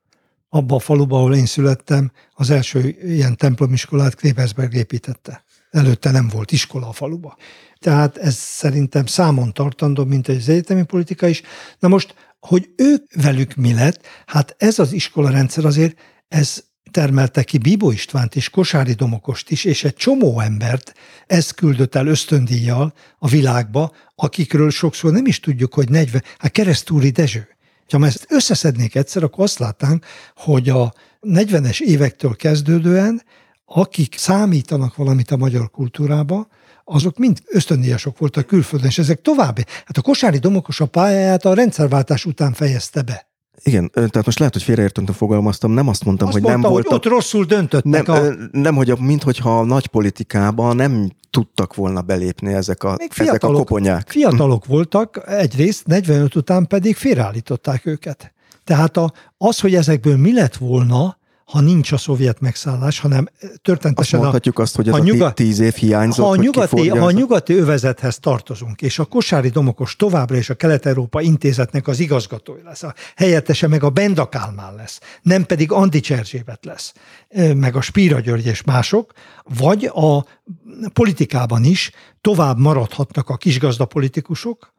[0.49, 5.45] Abba a faluba, ahol én születtem, az első ilyen templomiskolát Klebesberg építette.
[5.73, 7.37] Előtte nem volt iskola a faluba.
[7.79, 11.43] Tehát ez szerintem számon tartandó, mint az egyetemi politika is.
[11.79, 17.59] Na most, hogy ők velük mi lett, hát ez az iskolarendszer azért, ez termelte ki
[17.59, 20.95] Bíbó Istvánt és Kosári Domokost is, és egy csomó embert
[21.27, 27.11] ez küldött el ösztöndíjjal a világba, akikről sokszor nem is tudjuk, hogy 40, hát Keresztúri
[27.11, 27.49] Dezső.
[27.89, 30.93] Ha ezt összeszednék egyszer, akkor azt látnánk, hogy a
[31.23, 33.23] 40-es évektől kezdődően,
[33.65, 36.47] akik számítanak valamit a magyar kultúrába,
[36.85, 39.65] azok mind ösztöndíjasok voltak külföldön, és ezek további.
[39.85, 43.31] Hát a Kosári Domokos a pályáját a rendszerváltás után fejezte be.
[43.65, 46.83] Igen, tehát most lehet, hogy félreértően fogalmaztam, nem azt mondtam, azt hogy mondta, nem hogy
[46.83, 47.05] voltak...
[47.05, 48.07] ott rosszul döntöttek.
[48.07, 48.49] Nem, a...
[48.53, 53.45] nem hogy mint hogyha a nagy politikában nem tudtak volna belépni ezek a, Még ezek
[53.45, 54.09] a koponyák.
[54.11, 58.33] Fiatalok voltak, egyrészt 45 után pedig félreállították őket.
[58.65, 61.17] Tehát a, az, hogy ezekből mi lett volna,
[61.53, 63.29] ha nincs a szovjet megszállás, hanem
[63.63, 63.95] történetesen...
[64.19, 67.07] Azt mondhatjuk a, azt, hogy ez a, nyugat, tíz év hiányzott, ha a, nyugati, ha
[67.07, 72.63] a nyugati övezethez tartozunk, és a Kosári Domokos továbbra is a Kelet-Európa intézetnek az igazgatója
[72.65, 76.93] lesz, a helyettese meg a Benda Kálmán lesz, nem pedig Andi Cserzsébet lesz,
[77.55, 79.13] meg a Spíra György és mások,
[79.57, 80.27] vagy a
[80.93, 84.73] politikában is tovább maradhatnak a kisgazda politikusok,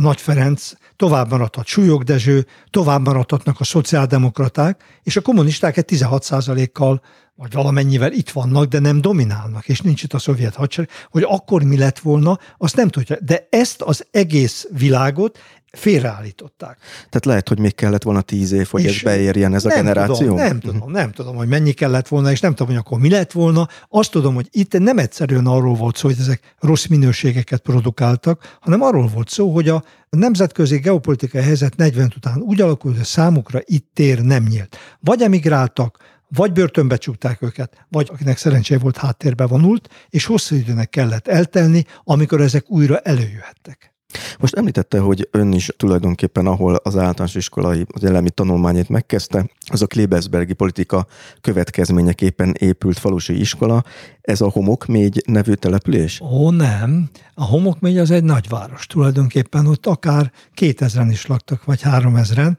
[0.00, 7.02] nagy Ferenc, tovább maradhat Súlyog Dezső, tovább maradhatnak a szociáldemokraták, és a kommunisták egy 16%-kal
[7.36, 11.62] vagy valamennyivel itt vannak, de nem dominálnak, és nincs itt a szovjet hadsereg, hogy akkor
[11.62, 13.16] mi lett volna, azt nem tudja.
[13.20, 15.38] De ezt az egész világot
[15.76, 16.78] félreállították.
[16.94, 20.16] Tehát lehet, hogy még kellett volna tíz év, hogy és ez beérjen ez a generáció?
[20.16, 23.10] Tudom, nem tudom, nem tudom, hogy mennyi kellett volna, és nem tudom, hogy akkor mi
[23.10, 23.68] lett volna.
[23.88, 28.82] Azt tudom, hogy itt nem egyszerűen arról volt szó, hogy ezek rossz minőségeket produkáltak, hanem
[28.82, 33.90] arról volt szó, hogy a nemzetközi geopolitikai helyzet 40 után úgy alakult, hogy számukra itt
[33.94, 34.76] tér nem nyílt.
[35.00, 35.96] Vagy emigráltak,
[36.28, 41.84] vagy börtönbe csukták őket, vagy akinek szerencséje volt háttérbe vonult, és hosszú időnek kellett eltelni,
[42.04, 43.93] amikor ezek újra előjöhettek.
[44.38, 49.82] Most említette, hogy ön is tulajdonképpen, ahol az általános iskolai az elemi tanulmányét megkezdte, az
[49.82, 51.06] a Klebesbergi politika
[51.40, 53.84] következményeképpen épült falusi iskola.
[54.20, 56.20] Ez a Homokmégy nevű település?
[56.20, 57.10] Ó, nem.
[57.34, 58.86] A Homokmégy az egy nagyváros.
[58.86, 62.56] Tulajdonképpen ott akár 2000-en is laktak, vagy 3000-en,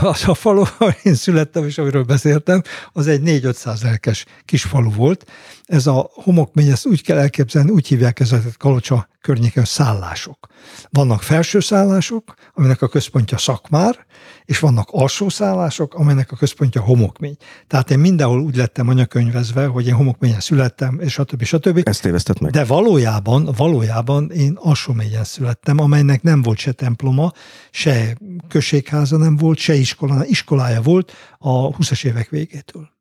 [0.00, 2.62] az a falu, ahol én születtem, és amiről beszéltem,
[2.92, 5.30] az egy 4-500 lelkes kis falu volt.
[5.64, 10.46] Ez a homokmény, ezt úgy kell elképzelni, úgy hívják ezeket Kalocsa környéken szállások.
[10.90, 14.06] Vannak felső szállások, aminek a központja Szakmár,
[14.44, 17.36] és vannak alsó szállások, amelynek a központja homokmény.
[17.66, 21.42] Tehát én mindenhol úgy lettem anyakönyvezve, hogy én homokményen születtem, és stb.
[21.42, 21.80] stb.
[21.84, 22.52] Ezt tévesztett meg.
[22.52, 27.32] De valójában, valójában én alsómégyen születtem, amelynek nem volt se temploma,
[27.70, 28.16] se
[28.48, 32.92] községháza nem volt, se iskola, iskolája volt a 20-as évek végétől.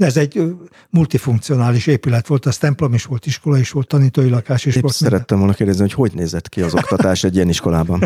[0.00, 0.42] Ez egy
[0.90, 4.94] multifunkcionális épület volt, az templom is volt, iskola is volt, tanítói lakás is Épp volt.
[4.94, 8.02] szerettem volna kérdezni, hogy hogy nézett ki az oktatás egy ilyen iskolában?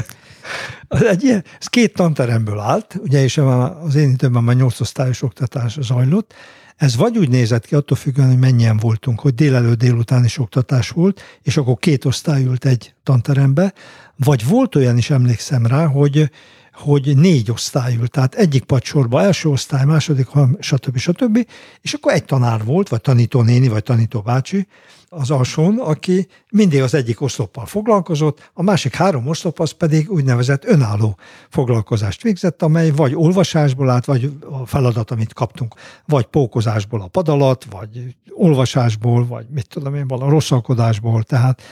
[0.88, 5.78] egy ilyen, ez két tanteremből állt, ugye, és az én időben már nyolc osztályos oktatás
[5.80, 6.34] zajlott,
[6.76, 10.90] ez vagy úgy nézett ki, attól függően, hogy mennyien voltunk, hogy délelőtt délután is oktatás
[10.90, 13.72] volt, és akkor két osztály ült egy tanterembe,
[14.16, 16.30] vagy volt olyan is, emlékszem rá, hogy
[16.74, 20.28] hogy négy osztály tehát egyik padsorba első osztály, második,
[20.58, 20.96] stb.
[20.96, 21.46] stb.
[21.80, 24.66] És akkor egy tanár volt, vagy tanítónéni, vagy tanítóbácsi
[25.08, 30.64] az alsón, aki mindig az egyik oszloppal foglalkozott, a másik három oszlop az pedig úgynevezett
[30.64, 31.18] önálló
[31.48, 35.74] foglalkozást végzett, amely vagy olvasásból állt, vagy a feladat, amit kaptunk,
[36.06, 41.62] vagy pókozásból a padalat, vagy olvasásból, vagy mit tudom én, a rosszalkodásból, tehát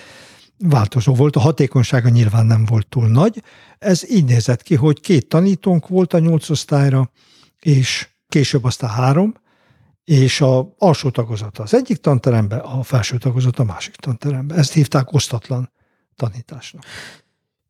[0.62, 3.42] változó volt, a hatékonysága nyilván nem volt túl nagy.
[3.78, 7.10] Ez így nézett ki, hogy két tanítónk volt a nyolc osztályra,
[7.60, 9.34] és később aztán három,
[10.04, 14.54] és a alsó tagozat az egyik tanterembe, a felső tagozat a másik tanterembe.
[14.54, 15.70] Ezt hívták osztatlan
[16.16, 16.82] tanításnak.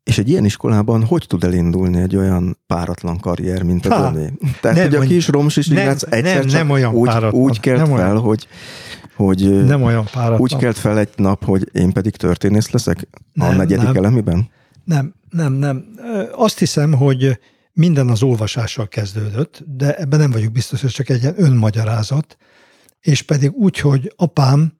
[0.03, 4.33] És egy ilyen iskolában hogy tud elindulni egy olyan páratlan karrier, mint az öné?
[4.61, 7.41] Tehát, nem, hogy a kis Romsis nem, egyszer nem, nem olyan úgy, páratlan.
[7.41, 8.19] úgy kelt nem fel, olyan.
[8.19, 8.47] hogy
[9.15, 10.41] hogy nem olyan páratlan.
[10.41, 13.95] úgy kelt fel egy nap, hogy én pedig történész leszek a Nem, negyedik nem.
[13.95, 14.49] elemiben?
[14.83, 15.85] Nem, nem, nem.
[16.35, 17.39] Azt hiszem, hogy
[17.73, 22.37] minden az olvasással kezdődött, de ebben nem vagyok biztos, ez csak egy ilyen önmagyarázat,
[22.99, 24.73] és pedig úgy, hogy apám,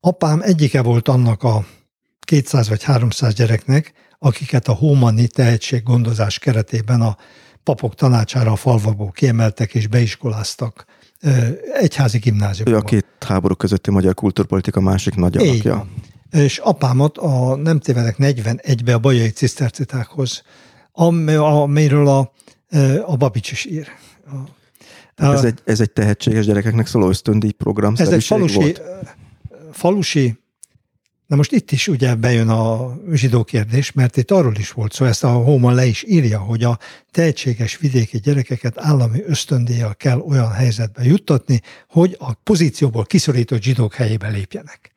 [0.00, 1.64] apám egyike volt annak a
[2.20, 7.16] 200 vagy 300 gyereknek, akiket a Hómani tehetséggondozás keretében a
[7.62, 10.84] papok tanácsára a falvakból kiemeltek és beiskoláztak
[11.80, 12.80] egyházi Ő gimnáziumban.
[12.80, 15.86] a két háború közötti magyar kultúrpolitika másik nagy alakja.
[16.30, 20.42] És apámat a nem tévedek 41-be a bajai cisztercitákhoz,
[20.92, 22.32] am- amiről a,
[23.06, 23.86] a Babics is ír.
[25.16, 28.82] A, Ez egy, ez egy tehetséges gyerekeknek szóló ösztöndíj program ez egy falusi, volt?
[29.72, 30.38] falusi,
[31.30, 35.04] na most itt is ugye bejön a zsidó kérdés, mert itt arról is volt szó,
[35.04, 36.78] ezt a Hóman le is írja, hogy a
[37.10, 44.28] tehetséges vidéki gyerekeket állami ösztöndíjjal kell olyan helyzetbe juttatni, hogy a pozícióból kiszorított zsidók helyébe
[44.28, 44.92] lépjenek.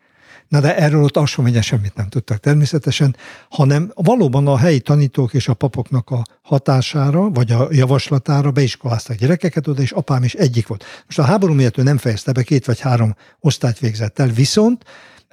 [0.47, 3.15] Na de erről ott alsó semmit nem tudtak természetesen,
[3.49, 9.67] hanem valóban a helyi tanítók és a papoknak a hatására, vagy a javaslatára beiskoláztak gyerekeket
[9.67, 10.83] oda, és apám is egyik volt.
[11.05, 14.83] Most a háború miatt ő nem fejezte be, két vagy három osztályt végzett el, viszont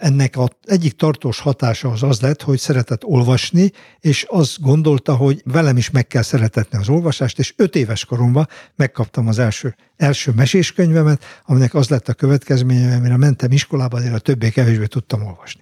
[0.01, 5.43] ennek az egyik tartós hatása az az lett, hogy szeretett olvasni, és azt gondolta, hogy
[5.45, 10.33] velem is meg kell szeretetni az olvasást, és öt éves koromban megkaptam az első, első
[10.33, 15.61] meséskönyvemet, aminek az lett a következménye, amire mentem iskolába, de a többé-kevésbé tudtam olvasni.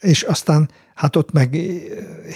[0.00, 1.58] És aztán hát ott meg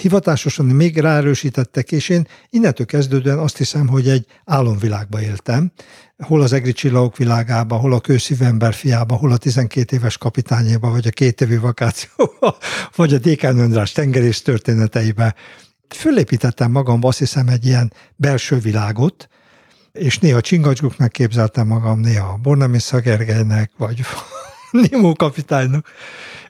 [0.01, 5.73] hivatásosan még ráerősítettek, és én innentől kezdődően azt hiszem, hogy egy álomvilágba éltem,
[6.19, 11.07] hol az egri csillagok világába, hol a kőszívember fiába, hol a 12 éves kapitányéba, vagy
[11.07, 12.57] a két évi vakációba,
[12.97, 15.35] vagy a Dékán Öndrás tengerész történeteibe.
[15.89, 19.29] Fölépítettem magamba azt hiszem egy ilyen belső világot,
[19.93, 24.01] és néha csingacsguknak képzeltem magam, néha Bornemisza Gergelynek, vagy
[24.91, 25.89] Nimó kapitánynak.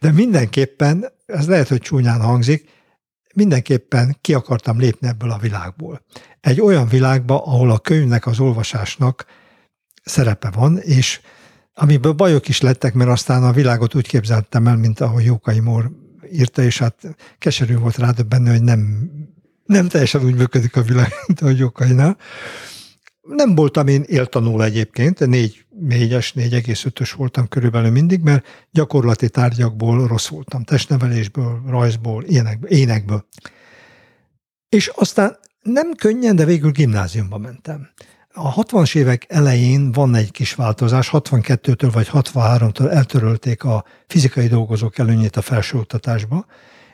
[0.00, 2.68] De mindenképpen, ez lehet, hogy csúnyán hangzik,
[3.34, 6.04] mindenképpen ki akartam lépni ebből a világból.
[6.40, 9.26] Egy olyan világba, ahol a könyvnek, az olvasásnak
[10.04, 11.20] szerepe van, és
[11.74, 15.90] amiből bajok is lettek, mert aztán a világot úgy képzeltem el, mint ahogy Jókai Mór
[16.32, 19.10] írta, és hát keserű volt rádöbbenni, hogy nem,
[19.64, 22.16] nem teljesen úgy működik a világ, mint ahogy Jókainál.
[23.28, 30.28] Nem voltam én éltanul egyébként, négy, négyes, 4,5-ös voltam körülbelül mindig, mert gyakorlati tárgyakból rossz
[30.28, 33.26] voltam, testnevelésből, rajzból, ilyenekből, énekből.
[34.68, 37.88] És aztán nem könnyen, de végül gimnáziumba mentem.
[38.32, 44.98] A 60-as évek elején van egy kis változás, 62-től vagy 63-től eltörölték a fizikai dolgozók
[44.98, 46.46] előnyét a felsőoktatásba,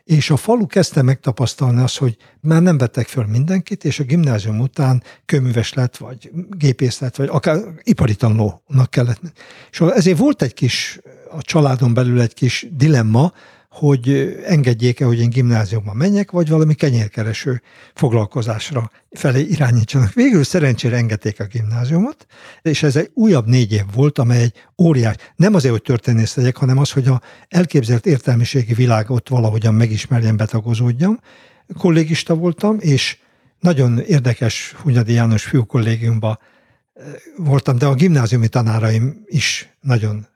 [0.05, 4.61] és a falu kezdte megtapasztalni azt, hogy már nem vettek föl mindenkit, és a gimnázium
[4.61, 9.21] után kőműves lett, vagy gépész lett, vagy akár ipari tanulónak kellett.
[9.71, 11.01] És ezért volt egy kis,
[11.31, 13.33] a családon belül egy kis dilemma,
[13.73, 17.63] hogy engedjék-e, hogy én gimnáziumban menjek, vagy valami kenyérkereső
[17.95, 20.13] foglalkozásra felé irányítsanak.
[20.13, 22.27] Végül szerencsére engedték a gimnáziumot,
[22.63, 26.57] és ez egy újabb négy év volt, amely egy óriás, nem azért, hogy történész legyek,
[26.57, 31.21] hanem az, hogy a elképzelt értelmiségi világot valahogyan megismerjem, betagozódjam.
[31.79, 33.19] Kollégista voltam, és
[33.61, 36.39] nagyon érdekes Hunyadi János fiúkollégiumban
[37.37, 40.27] voltam, de a gimnáziumi tanáraim is nagyon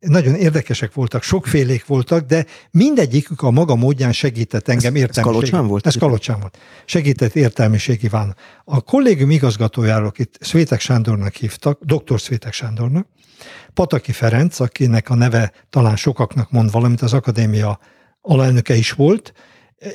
[0.00, 5.28] nagyon érdekesek voltak, sokfélék voltak, de mindegyikük a maga módján segített engem értelmiségi.
[5.28, 5.86] Ez Kalocsán volt?
[5.86, 6.58] Ez Kalocsán volt.
[6.84, 8.36] Segített értelmiségi van.
[8.64, 12.20] A kollégium igazgatójáról, akit Szvétek Sándornak hívtak, dr.
[12.20, 13.06] Szvétek Sándornak,
[13.74, 17.78] Pataki Ferenc, akinek a neve talán sokaknak mond valamit, az akadémia
[18.20, 19.32] alelnöke is volt,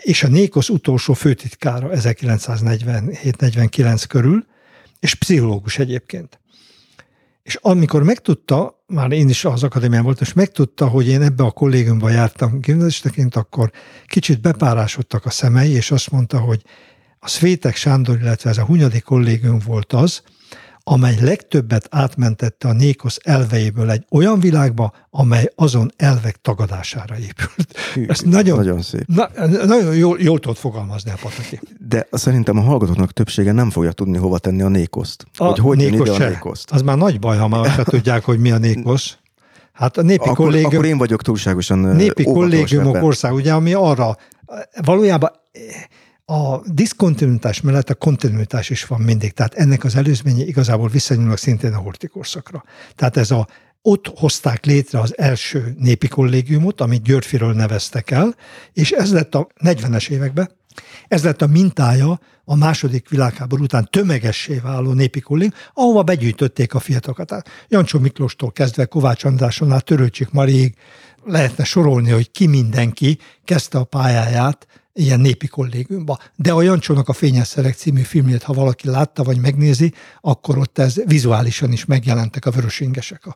[0.02, 4.46] és a Nékosz utolsó főtitkára 1947-49 körül,
[5.00, 6.40] és pszichológus egyébként.
[7.44, 11.52] És amikor megtudta, már én is az akadémián voltam, és megtudta, hogy én ebbe a
[11.52, 13.72] kollégiumba jártam gimnazistaként, akkor
[14.06, 16.62] kicsit bepárásodtak a szemei, és azt mondta, hogy
[17.20, 20.24] a Szvétek Sándor, illetve ez a Hunyadi kollégium volt az,
[20.84, 27.78] amely legtöbbet átmentette a Nékosz elveiből egy olyan világba, amely azon elvek tagadására épült.
[27.94, 29.06] Hű, Ez nagyon, nagyon szép.
[29.06, 29.30] Na,
[29.66, 31.60] nagyon jól, jól tudod fogalmazni a Pataki.
[31.88, 35.26] De szerintem a hallgatóknak többsége nem fogja tudni hova tenni a Nékoszt.
[35.38, 36.72] A hogy hogy Nékos ide a Nékoszt.
[36.72, 39.16] Az már nagy baj, ha már se tudják, hogy mi a Nékosz.
[39.72, 40.72] Hát a népi akkor, kollégium...
[40.72, 44.18] Akkor én vagyok túlságosan Népi kollégiumok ország, ugye, ami arra
[44.84, 45.32] valójában
[46.32, 49.32] a diszkontinuitás mellett a kontinuitás is van mindig.
[49.32, 52.64] Tehát ennek az előzménye igazából visszanyúlnak szintén a hortikorszakra.
[52.96, 53.48] Tehát ez a
[53.82, 58.36] ott hozták létre az első népi kollégiumot, amit Györfiről neveztek el,
[58.74, 60.52] és ez lett a 40-es években,
[61.08, 66.80] ez lett a mintája a második világháború után tömegessé váló népi kollégium, ahova begyűjtötték a
[66.80, 67.28] fiatalokat.
[67.28, 70.76] Tehát Jancsó Miklóstól kezdve Kovács Andráson át Törőcsik Mariig
[71.24, 76.20] lehetne sorolni, hogy ki mindenki kezdte a pályáját ilyen népi kollégiumba.
[76.36, 80.78] De a Jancsónak a Fényes Szerek című filmjét, ha valaki látta vagy megnézi, akkor ott
[80.78, 83.36] ez vizuálisan is megjelentek a vörösingesek a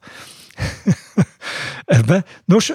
[1.86, 2.26] ebbe.
[2.46, 2.74] Nos,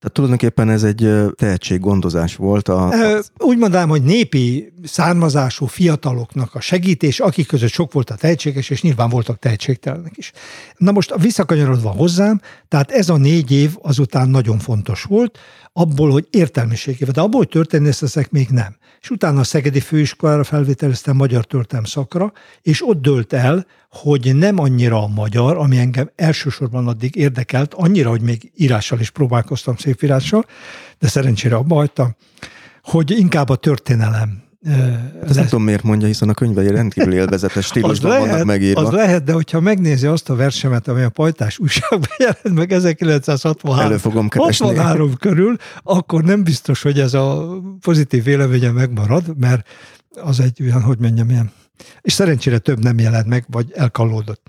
[0.00, 2.68] tehát tulajdonképpen ez egy tehetséggondozás volt.
[2.68, 3.20] A, a...
[3.38, 8.82] Úgy mondanám, hogy népi származású fiataloknak a segítés, akik között sok volt a tehetséges, és
[8.82, 10.32] nyilván voltak tehetségtelenek is.
[10.76, 15.38] Na most visszakanyarodva hozzám, tehát ez a négy év azután nagyon fontos volt,
[15.72, 18.76] abból, hogy értelmiségével, de abból, hogy történész leszek, még nem.
[19.00, 22.32] És utána a Szegedi Főiskolára felvételeztem magyar történelm szakra,
[22.62, 28.10] és ott dölt el, hogy nem annyira a magyar, ami engem elsősorban addig érdekelt, annyira,
[28.10, 30.44] hogy még írással is próbálkoztam szépírással,
[30.98, 32.16] de szerencsére abba hagytam,
[32.82, 34.47] hogy inkább a történelem
[35.22, 38.80] ezt nem tudom, miért mondja, hiszen a könyvei rendkívül élvezetes stílusban lehet, vannak megírva.
[38.80, 43.84] Az lehet, de hogyha megnézi azt a versemet, ami a Pajtás újságban jelent meg 1963
[43.84, 49.68] Elő fogom 63 körül, akkor nem biztos, hogy ez a pozitív véleménye megmarad, mert
[50.22, 51.50] az egy olyan, hogy mondjam, ilyen.
[52.00, 54.42] És szerencsére több nem jelent meg, vagy elkallódott.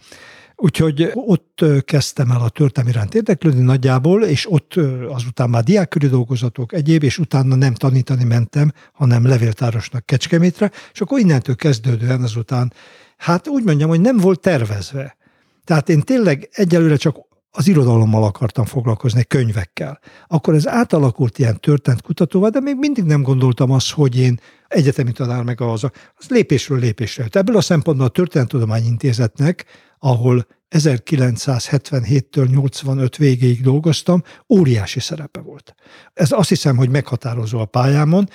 [0.61, 4.73] Úgyhogy ott kezdtem el a történelmi iránt érdeklődni nagyjából, és ott
[5.09, 11.19] azután már diákköri dolgozatok, egyéb, és utána nem tanítani mentem, hanem levéltárosnak Kecskemétre, és akkor
[11.19, 12.73] innentől kezdődően azután,
[13.17, 15.17] hát úgy mondjam, hogy nem volt tervezve.
[15.63, 17.17] Tehát én tényleg egyelőre csak
[17.51, 19.99] az irodalommal akartam foglalkozni, könyvekkel.
[20.27, 25.11] Akkor ez átalakult ilyen történt kutatóval, de még mindig nem gondoltam azt, hogy én egyetemi
[25.11, 25.83] tanár meg az,
[26.17, 27.27] az lépésről lépésre.
[27.27, 29.65] Tehát ebből a szempontból a Történetudományintézetnek
[29.99, 35.75] ahol 1977-től 85 végéig dolgoztam, óriási szerepe volt.
[36.13, 38.29] Ez azt hiszem, hogy meghatározó a pályámon,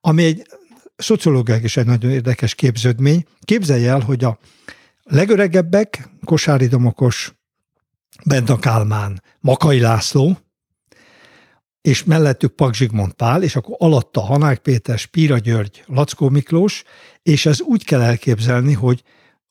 [0.00, 0.46] ami egy
[0.96, 3.24] szociológiai is egy nagyon érdekes képződmény.
[3.40, 4.38] Képzelj el, hogy a
[5.02, 7.34] legöregebbek, Kosári Domokos,
[8.24, 10.38] Benda Kálmán, Makai László,
[11.80, 16.82] és mellettük Pak Zsigmond Pál, és akkor alatta Hanák Péter, Spíra György, Lackó Miklós,
[17.22, 19.02] és ez úgy kell elképzelni, hogy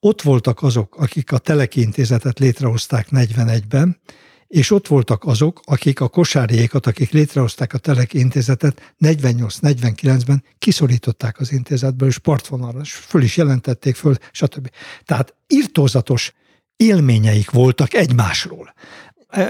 [0.05, 3.99] ott voltak azok, akik a Telekintézetet létrehozták 41-ben,
[4.47, 12.07] és ott voltak azok, akik a kosáriékat, akik létrehozták a Telekintézetet 48-49-ben kiszorították az intézetből,
[12.07, 14.69] és partvonalra, és föl is jelentették föl, stb.
[15.05, 16.33] Tehát írtózatos
[16.75, 18.73] élményeik voltak egymásról.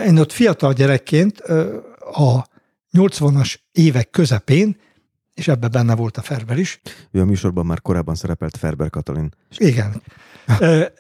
[0.06, 1.40] Én ott fiatal gyerekként
[2.12, 2.48] a
[2.94, 4.78] 80-as évek közepén
[5.36, 6.82] és ebben benne volt a Ferber is.
[7.12, 9.34] Ő a műsorban már korábban szerepelt Ferber Katalin.
[9.58, 10.02] Igen.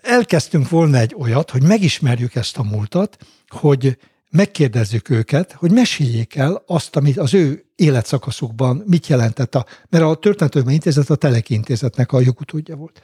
[0.01, 3.17] Elkezdtünk volna egy olyat, hogy megismerjük ezt a múltat,
[3.47, 3.97] hogy
[4.29, 10.15] megkérdezzük őket, hogy meséljék el azt, amit az ő életszakaszukban mit jelentett, a, mert a
[10.15, 13.01] Történetőrben Intézet a Teleki Intézetnek a jogutódja volt.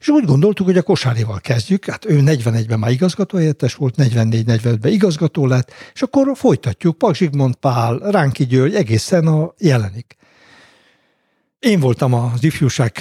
[0.00, 5.46] És úgy gondoltuk, hogy a Kosárival kezdjük, hát ő 41-ben már igazgatóhelyettes volt, 44-45-ben igazgató
[5.46, 10.16] lett, és akkor folytatjuk, Pak Zsigmond Pál, Ránki György, egészen a jelenik.
[11.64, 12.98] Én voltam az ifjúság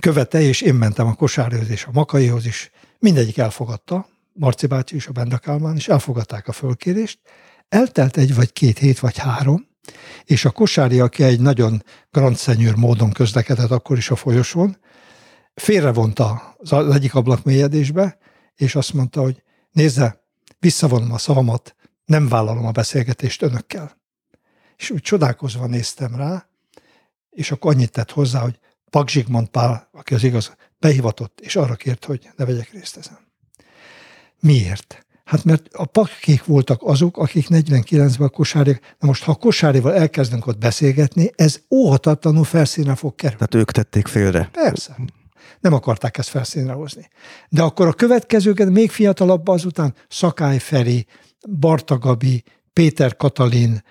[0.00, 2.70] követe, és én mentem a kosárhoz és a makaihoz is.
[2.98, 7.18] Mindegyik elfogadta, Marci bácsi és a Benda Kálmán is elfogadták a fölkérést.
[7.68, 9.66] Eltelt egy vagy két hét vagy három,
[10.24, 14.76] és a kosári, aki egy nagyon grandszenyőr módon közlekedett akkor is a folyosón,
[15.54, 18.18] félrevonta az egyik ablak mélyedésbe,
[18.54, 20.24] és azt mondta, hogy nézze,
[20.58, 21.74] visszavonom a szavamat,
[22.04, 24.00] nem vállalom a beszélgetést önökkel.
[24.76, 26.50] És úgy csodálkozva néztem rá,
[27.32, 28.58] és akkor annyit tett hozzá, hogy
[28.90, 33.18] Pak Zsigmond Pál, aki az igaz, behivatott, és arra kért, hogy ne vegyek részt ezen.
[34.40, 35.06] Miért?
[35.24, 39.94] Hát mert a pakék voltak azok, akik 49-ben a kosári, na most ha a kosárival
[39.94, 43.38] elkezdünk ott beszélgetni, ez óhatatlanul felszínre fog kerülni.
[43.46, 44.48] Tehát ők tették félre.
[44.52, 44.96] Persze.
[45.60, 47.08] Nem akarták ezt felszínre hozni.
[47.48, 51.06] De akkor a következőket még fiatalabb azután Szakály Feri,
[51.58, 52.42] Barta Gabi,
[52.72, 53.82] Péter Katalin,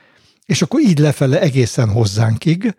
[0.46, 2.76] és akkor így lefele egészen hozzánkig.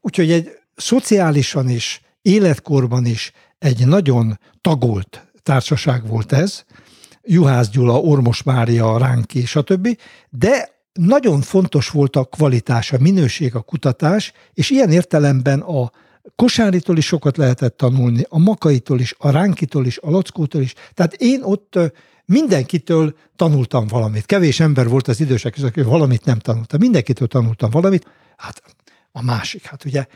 [0.00, 6.64] Úgyhogy egy szociálisan is, életkorban is egy nagyon tagolt társaság volt ez,
[7.22, 9.98] Juhász Gyula, Ormos Mária, Ránki, stb.,
[10.30, 15.90] de nagyon fontos volt a kvalitás, a minőség, a kutatás, és ilyen értelemben a
[16.36, 20.74] Kosáritól is sokat lehetett tanulni, a Makaitól is, a Ránkitól is, a Lockótól is.
[20.94, 21.78] Tehát én ott
[22.24, 24.26] mindenkitől tanultam valamit.
[24.26, 26.80] Kevés ember volt az idősek között, aki valamit nem tanultam.
[26.80, 28.06] Mindenkitől tanultam valamit.
[28.36, 28.62] Hát
[29.18, 30.06] a másik, hát ugye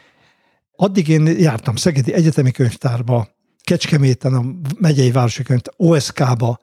[0.77, 3.29] addig én jártam Szegedi Egyetemi Könyvtárba,
[3.61, 4.45] Kecskeméten, a
[4.79, 6.61] megyei városi könyv, OSK-ba,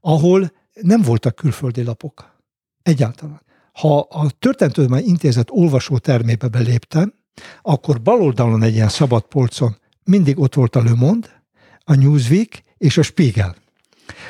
[0.00, 2.34] ahol nem voltak külföldi lapok.
[2.82, 3.40] Egyáltalán.
[3.72, 7.14] Ha a Történettudomány Intézet olvasó termébe beléptem,
[7.62, 11.42] akkor bal oldalon egy ilyen szabad polcon mindig ott volt a Le Monde,
[11.84, 13.56] a Newsweek és a Spiegel.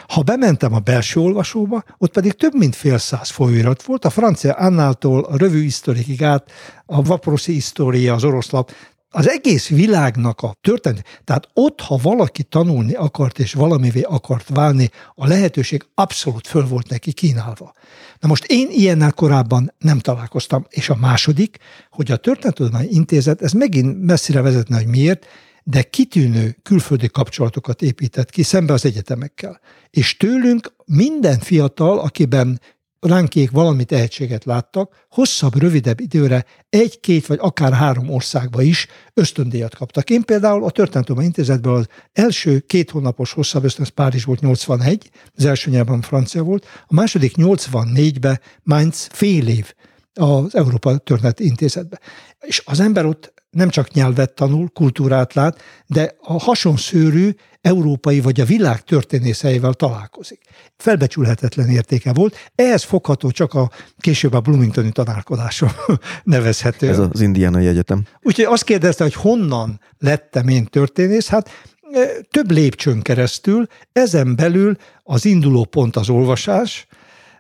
[0.08, 4.52] Ha bementem a belső olvasóba, ott pedig több mint fél száz folyóirat volt, a francia
[4.52, 6.50] Annáltól a Revue Historikig át,
[6.86, 8.70] a Vaproszi História, az oroszlap,
[9.16, 14.90] az egész világnak a történet, tehát ott, ha valaki tanulni akart és valamivé akart válni,
[15.14, 17.72] a lehetőség abszolút föl volt neki kínálva.
[18.20, 20.66] Na most én ilyennel korábban nem találkoztam.
[20.68, 21.56] És a második,
[21.90, 25.26] hogy a Történettudományi Intézet, ez megint messzire vezetne, hogy miért,
[25.68, 29.60] de kitűnő külföldi kapcsolatokat épített ki szembe az egyetemekkel.
[29.90, 32.60] És tőlünk minden fiatal, akiben
[33.00, 40.10] ránkék valami tehetséget láttak, hosszabb, rövidebb időre egy-két vagy akár három országba is ösztöndíjat kaptak.
[40.10, 45.44] Én például a Történetudományi Intézetből az első két hónapos hosszabb ösztönz Párizs volt 81, az
[45.44, 49.74] első nyelven francia volt, a második 84-be Mainz fél év
[50.14, 52.00] az Európa Történet Intézetbe.
[52.40, 57.30] És az ember ott nem csak nyelvet tanul, kultúrát lát, de a hasonszőrű
[57.60, 60.40] európai vagy a világ történészeivel találkozik.
[60.76, 62.36] Felbecsülhetetlen értéke volt.
[62.54, 65.70] Ehhez fogható csak a később a Bloomingtoni tanálkozáson
[66.24, 66.88] nevezhető.
[66.88, 68.02] Ez az Indiánai Egyetem.
[68.22, 71.50] Úgyhogy azt kérdezte, hogy honnan lettem én történész, hát
[71.92, 76.86] e, több lépcsőn keresztül, ezen belül az induló pont az olvasás,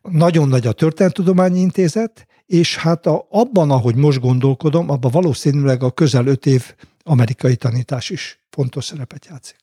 [0.02, 5.90] nagyon nagy a Történettudományi Intézet, és hát a, abban, ahogy most gondolkodom, abban valószínűleg a
[5.90, 9.56] közel öt év amerikai tanítás is fontos szerepet játszik.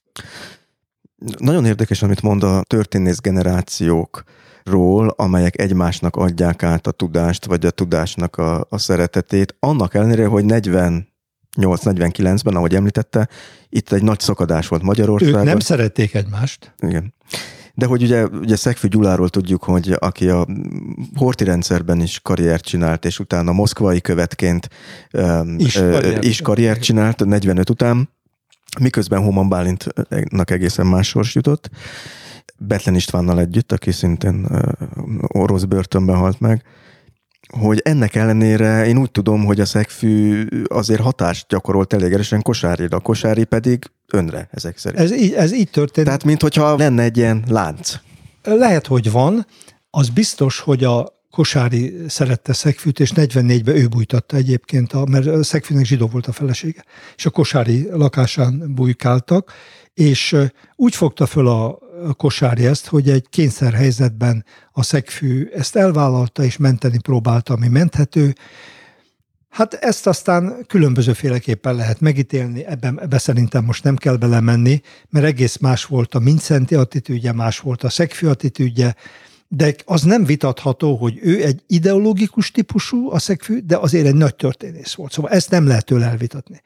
[1.37, 7.71] Nagyon érdekes, amit mond a történész generációkról, amelyek egymásnak adják át a tudást, vagy a
[7.71, 11.11] tudásnak a, a szeretetét, annak ellenére, hogy 40
[11.57, 13.29] 8-49-ben, ahogy említette,
[13.69, 15.39] itt egy nagy szakadás volt Magyarországon.
[15.39, 16.73] Ők nem szerették egymást.
[16.79, 17.13] Igen.
[17.75, 20.47] De hogy ugye, ugye Szegfű Gyuláról tudjuk, hogy aki a
[21.15, 24.69] Horti rendszerben is karriert csinált, és utána moszkvai követként
[25.57, 28.09] is, karriert, is karriert csinált 45 után,
[28.79, 31.69] miközben Homan Bálintnak egészen más sors jutott.
[32.57, 34.47] Betlen Istvánnal együtt, aki szintén
[35.27, 36.63] orosz börtönben halt meg,
[37.59, 42.97] hogy ennek ellenére én úgy tudom, hogy a szegfű azért hatást gyakorolt elég erősen Kosárira,
[42.97, 45.01] a Kosári pedig önre ezek szerint.
[45.01, 46.05] Ez így, ez így történt.
[46.05, 47.95] Tehát, mintha lenne egy ilyen lánc.
[48.43, 49.45] Lehet, hogy van.
[49.89, 55.85] Az biztos, hogy a Kosári szerette Szegfűt, és 44-ben ő bújtatta egyébként, a, mert Szegfűnek
[55.85, 56.83] zsidó volt a felesége,
[57.15, 59.53] és a Kosári lakásán bujkáltak,
[59.93, 60.35] és
[60.75, 61.77] úgy fogta föl a
[62.17, 68.33] Kosári ezt, hogy egy kényszerhelyzetben a Szegfű ezt elvállalta, és menteni próbálta, ami menthető,
[69.53, 75.57] Hát ezt aztán különbözőféleképpen lehet megítélni, ebben, ebbe szerintem most nem kell belemenni, mert egész
[75.57, 78.95] más volt a Mincenti attitűdje, más volt a Szegfű attitűdje,
[79.47, 84.35] de az nem vitatható, hogy ő egy ideológikus típusú a szegfű, de azért egy nagy
[84.35, 85.11] történész volt.
[85.11, 86.61] Szóval ezt nem lehet tőle elvitatni.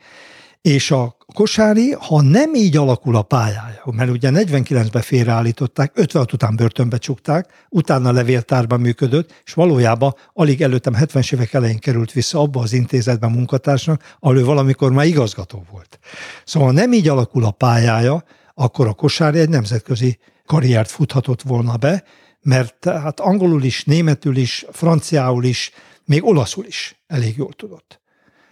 [0.67, 6.55] És a Kosári, ha nem így alakul a pályája, mert ugye 49-ben félreállították, 56 után
[6.55, 12.61] börtönbe csukták, utána levéltárban működött, és valójában alig előttem 70-es évek elején került vissza abba
[12.61, 15.99] az intézetben munkatársnak, ahol ő valamikor már igazgató volt.
[16.45, 18.23] Szóval nem így alakul a pályája,
[18.53, 22.03] akkor a Kosári egy nemzetközi karriert futhatott volna be,
[22.41, 25.71] mert hát angolul is, németül is, franciául is,
[26.05, 28.01] még olaszul is elég jól tudott.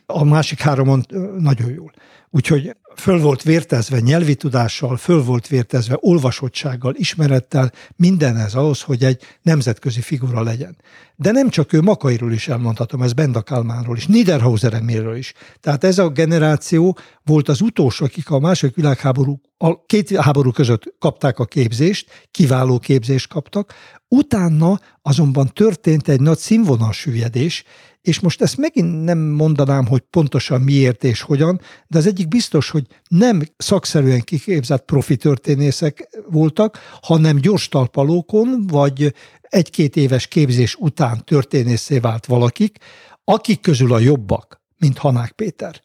[0.05, 1.05] A másik háromon
[1.37, 1.91] nagyon jól.
[2.29, 9.21] Úgyhogy föl volt vértezve nyelvi tudással, föl volt vértezve olvasottsággal, ismerettel, mindenhez ahhoz, hogy egy
[9.41, 10.77] nemzetközi figura legyen.
[11.15, 14.81] De nem csak ő, Makairól is elmondhatom, ez Benda Kalmánról is, Niederhauser
[15.15, 15.33] is.
[15.59, 20.95] Tehát ez a generáció volt az utolsó, akik a második világháború, a két háború között
[20.99, 23.73] kapták a képzést, kiváló képzést kaptak,
[24.07, 27.63] utána azonban történt egy nagy színvonalsüllyedés,
[28.05, 32.69] és most ezt megint nem mondanám, hogy pontosan miért és hogyan, de az egyik biztos,
[32.69, 41.23] hogy nem szakszerűen kiképzett profi történészek voltak, hanem gyors talpalókon, vagy egy-két éves képzés után
[41.23, 42.77] történészé vált valakik,
[43.23, 45.81] akik közül a jobbak, mint Hanák Péter,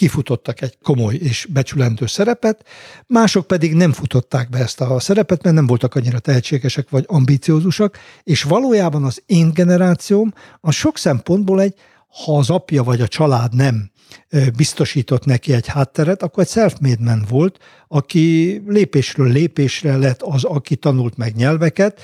[0.00, 2.66] kifutottak egy komoly és becsülendő szerepet,
[3.06, 7.98] mások pedig nem futották be ezt a szerepet, mert nem voltak annyira tehetségesek vagy ambíciózusak,
[8.22, 11.74] és valójában az én generációm a sok szempontból egy,
[12.24, 13.90] ha az apja vagy a család nem
[14.56, 17.58] biztosított neki egy hátteret, akkor egy self-made man volt,
[17.88, 22.00] aki lépésről lépésre lett az, aki tanult meg nyelveket,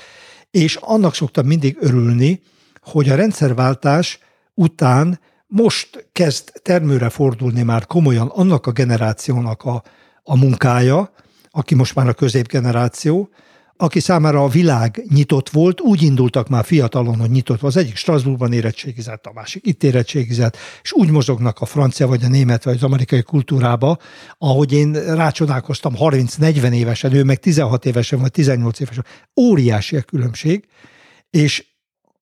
[0.51, 2.41] és annak szoktam mindig örülni,
[2.81, 4.19] hogy a rendszerváltás
[4.53, 9.83] után most kezd termőre fordulni már komolyan annak a generációnak a,
[10.23, 11.11] a munkája,
[11.49, 13.29] aki most már a középgeneráció,
[13.77, 18.53] aki számára a világ nyitott volt, úgy indultak már fiatalon, hogy nyitott Az egyik Strasbourgban
[18.53, 22.83] érettségizett, a másik itt érettségizett, és úgy mozognak a francia, vagy a német, vagy az
[22.83, 23.97] amerikai kultúrába,
[24.37, 29.05] ahogy én rácsodálkoztam 30-40 évesen, ő meg 16 évesen, vagy 18 évesen.
[29.35, 30.67] Óriási a különbség,
[31.29, 31.65] és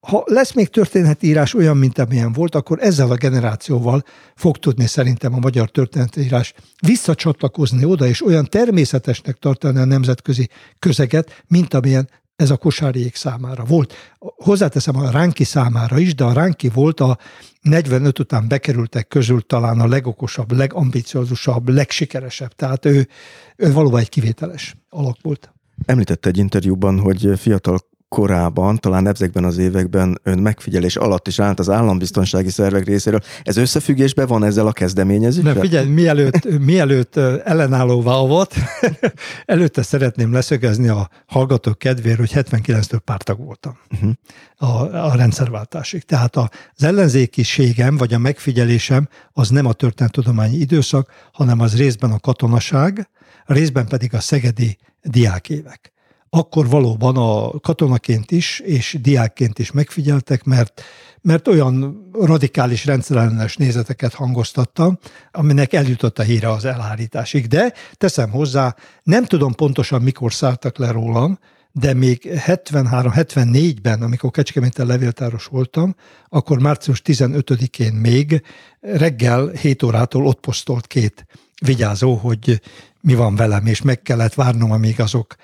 [0.06, 4.04] ha lesz még történetírás olyan, mint amilyen volt, akkor ezzel a generációval
[4.36, 6.54] fog tudni szerintem a magyar történetírás
[6.88, 10.50] visszacsatlakozni oda, és olyan természetesnek tartani a nemzetközi
[10.80, 13.94] közeget, mint amilyen ez a kosáriék számára volt.
[14.20, 17.18] Hozzáteszem a Ránki számára is, de a Ránki volt a
[17.62, 22.52] 45 után bekerültek közül talán a legokosabb, legambiciózusabb, legsikeresebb.
[22.52, 23.08] Tehát ő,
[23.56, 25.54] ő valóban egy kivételes alak volt.
[25.86, 27.80] Említette egy interjúban, hogy fiatal
[28.16, 33.20] korában, talán ezekben az években ön megfigyelés alatt is állt az állambiztonsági szervek részéről.
[33.44, 35.54] Ez összefüggésben van ezzel a kezdeményezéssel?
[35.54, 38.56] Nem, figyelj, mielőtt, mielőtt ellenállóvá volt,
[39.46, 44.12] előtte szeretném leszögezni a hallgatók kedvéért, hogy 79-től pártag voltam uh-huh.
[44.56, 46.04] a, a rendszerváltásig.
[46.04, 52.20] Tehát az ellenzékiségem, vagy a megfigyelésem az nem a történettudományi időszak, hanem az részben a
[52.20, 53.10] katonaság,
[53.46, 55.94] részben pedig a szegedi diákévek
[56.36, 60.82] akkor valóban a katonaként is, és diákként is megfigyeltek, mert,
[61.22, 64.98] mert olyan radikális rendszerellenes nézeteket hangoztattam,
[65.32, 67.48] aminek eljutott a híre az elhárításig.
[67.48, 71.40] De teszem hozzá, nem tudom pontosan mikor szálltak le rólam,
[71.72, 75.96] de még 73-74-ben, amikor Kecskeméten levéltáros voltam,
[76.30, 78.42] akkor március 15-én még
[78.80, 81.26] reggel 7 órától ott posztolt két
[81.66, 82.62] vigyázó, hogy
[83.02, 85.36] mi van velem, és meg kellett várnom, amíg azok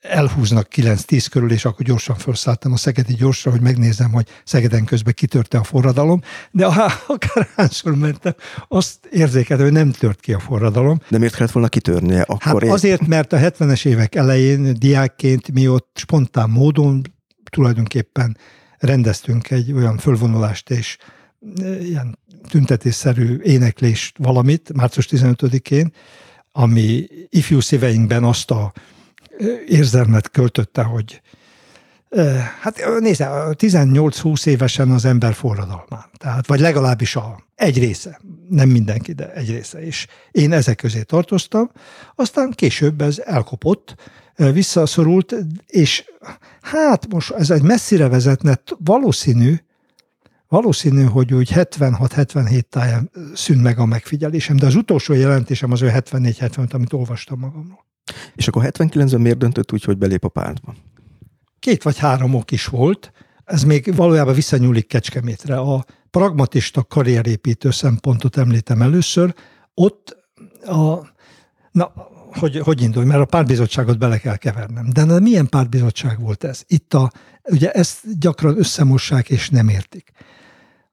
[0.00, 5.14] elhúznak 9-10 körül, és akkor gyorsan felszálltam a Szegedi gyorsra, hogy megnézem, hogy Szegeden közben
[5.14, 6.20] kitörte a forradalom,
[6.50, 6.66] de
[7.06, 8.34] akárhányszor mentem,
[8.68, 11.00] azt érzékeltem, hogy nem tört ki a forradalom.
[11.08, 12.40] De miért kellett volna kitörnie akkor?
[12.40, 12.70] Hát én...
[12.70, 17.02] azért, mert a 70-es évek elején diákként mi ott spontán módon
[17.50, 18.36] tulajdonképpen
[18.78, 20.96] rendeztünk egy olyan fölvonulást és
[21.62, 22.18] e, ilyen
[22.48, 25.92] tüntetésszerű éneklést valamit, március 15-én,
[26.52, 28.72] ami ifjú szíveinkben azt a
[29.66, 31.20] érzelmet költötte, hogy
[32.60, 36.04] Hát nézze, 18-20 évesen az ember forradalmán.
[36.16, 40.06] Tehát, vagy legalábbis a, egy része, nem mindenki, de egy része is.
[40.30, 41.70] Én ezek közé tartoztam,
[42.14, 43.94] aztán később ez elkopott,
[44.36, 45.34] visszaszorult,
[45.66, 46.04] és
[46.60, 49.54] hát most ez egy messzire vezetne, valószínű,
[50.48, 55.92] valószínű, hogy úgy 76-77 táján szűnt meg a megfigyelésem, de az utolsó jelentésem az ő
[55.94, 57.88] 74-75, amit olvastam magamról.
[58.34, 60.74] És akkor 79-ben miért döntött úgy, hogy belép a pártba?
[61.58, 63.12] Két vagy három ok is volt.
[63.44, 65.58] Ez még valójában visszanyúlik Kecskemétre.
[65.58, 69.34] A pragmatista karrierépítő szempontot említem először.
[69.74, 70.16] Ott
[70.64, 70.98] a,
[71.72, 71.92] na,
[72.32, 74.90] hogy, hogy indulj, mert a pártbizottságot bele kell kevernem.
[74.92, 76.62] De, de milyen pártbizottság volt ez?
[76.66, 77.12] Itt a,
[77.50, 80.12] ugye ezt gyakran összemossák és nem értik.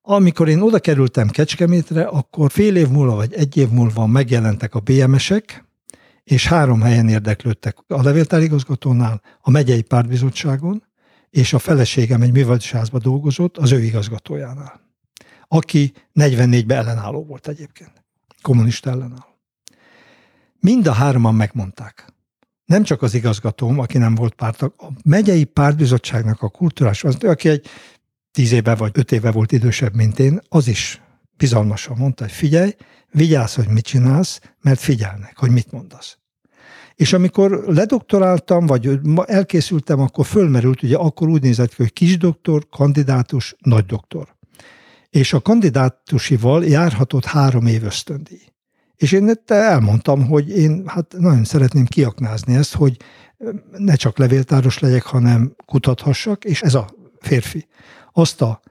[0.01, 4.79] Amikor én oda kerültem Kecskemétre, akkor fél év múlva vagy egy év múlva megjelentek a
[4.79, 5.65] BMS-ek,
[6.27, 10.83] és három helyen érdeklődtek a levéltárigazgatónál, a megyei pártbizottságon,
[11.29, 14.81] és a feleségem egy művelősházba dolgozott az ő igazgatójánál,
[15.47, 17.91] aki 44-ben ellenálló volt egyébként,
[18.41, 19.39] kommunista ellenálló.
[20.59, 22.13] Mind a hárman megmondták.
[22.65, 27.49] Nem csak az igazgatóm, aki nem volt pártag, a megyei pártbizottságnak a kultúrás, az, aki
[27.49, 27.65] egy
[28.31, 31.01] tíz éve vagy öt éve volt idősebb, mint én, az is
[31.37, 32.75] bizalmasan mondta, hogy figyelj,
[33.11, 36.17] vigyázz, hogy mit csinálsz, mert figyelnek, hogy mit mondasz.
[36.95, 43.55] És amikor ledoktoráltam, vagy elkészültem, akkor fölmerült, ugye akkor úgy nézett ki, hogy kisdoktor, kandidátus,
[43.59, 44.35] nagy doktor.
[45.09, 48.41] És a kandidátusival járhatott három év ösztöndíj.
[48.95, 52.97] És én elmondtam, hogy én hát nagyon szeretném kiaknázni ezt, hogy
[53.77, 56.89] ne csak levéltáros legyek, hanem kutathassak, és ez a
[57.19, 57.67] férfi
[58.13, 58.61] azt a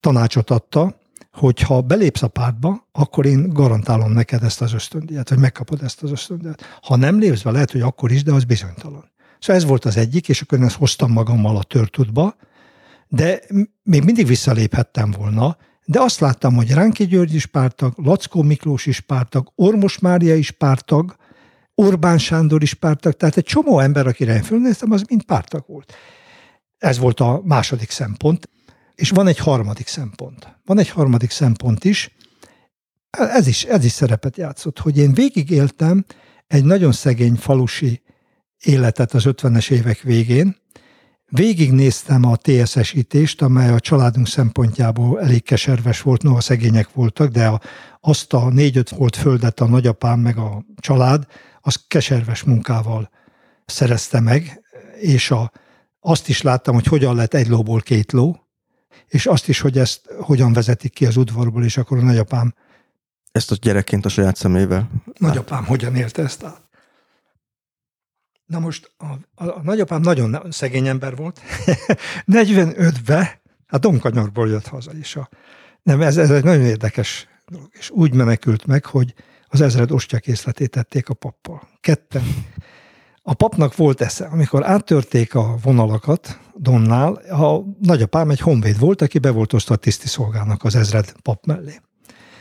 [0.00, 1.00] tanácsot adta,
[1.32, 6.02] hogy ha belépsz a pártba, akkor én garantálom neked ezt az ösztöndíjat, vagy megkapod ezt
[6.02, 6.62] az ösztöndíjat.
[6.82, 9.10] Ha nem lépsz be, lehet, hogy akkor is, de az bizonytalan.
[9.38, 12.36] Szóval ez volt az egyik, és akkor én ezt hoztam magammal a törtudba,
[13.08, 13.40] de
[13.82, 19.00] még mindig visszaléphettem volna, de azt láttam, hogy Ránki György is pártag, Lackó Miklós is
[19.00, 21.16] pártag, Ormos Mária is pártag,
[21.74, 25.94] Orbán Sándor is pártag, tehát egy csomó ember, akire én fölnéztem, az mind pártag volt.
[26.78, 28.48] Ez volt a második szempont.
[29.02, 30.58] És van egy harmadik szempont.
[30.64, 32.14] Van egy harmadik szempont is,
[33.10, 36.04] ez is, ez is szerepet játszott, hogy én végigéltem
[36.46, 38.02] egy nagyon szegény falusi
[38.58, 40.56] életet az 50-es évek végén,
[41.30, 47.60] Végignéztem a TSS-ítést, amely a családunk szempontjából elég keserves volt, noha szegények voltak, de a,
[48.00, 51.26] azt a négy-öt volt földet a nagyapám meg a család,
[51.60, 53.10] az keserves munkával
[53.66, 54.62] szerezte meg,
[55.00, 55.52] és a,
[56.00, 58.42] azt is láttam, hogy hogyan lett egy lóból két ló,
[59.08, 62.54] és azt is, hogy ezt hogyan vezetik ki az udvarból, és akkor a nagyapám
[63.32, 64.90] ezt a gyerekként a saját szemével?
[65.18, 66.62] Nagyapám hogyan érte ezt át?
[68.46, 69.04] Na most a,
[69.44, 71.40] a, a nagyapám nagyon szegény ember volt.
[72.26, 75.16] 45-be, hát Domkanyarból jött haza is.
[75.16, 75.28] A,
[75.82, 77.68] nem, ez, ez egy nagyon érdekes dolog.
[77.72, 79.14] És úgy menekült meg, hogy
[79.48, 81.68] az ezred ostyakészletét tették a pappal.
[81.80, 82.24] Ketten.
[83.24, 89.18] A papnak volt esze, amikor áttörték a vonalakat Donnál, a nagyapám egy honvéd volt, aki
[89.18, 91.80] be volt tiszti szolgának az ezred pap mellé.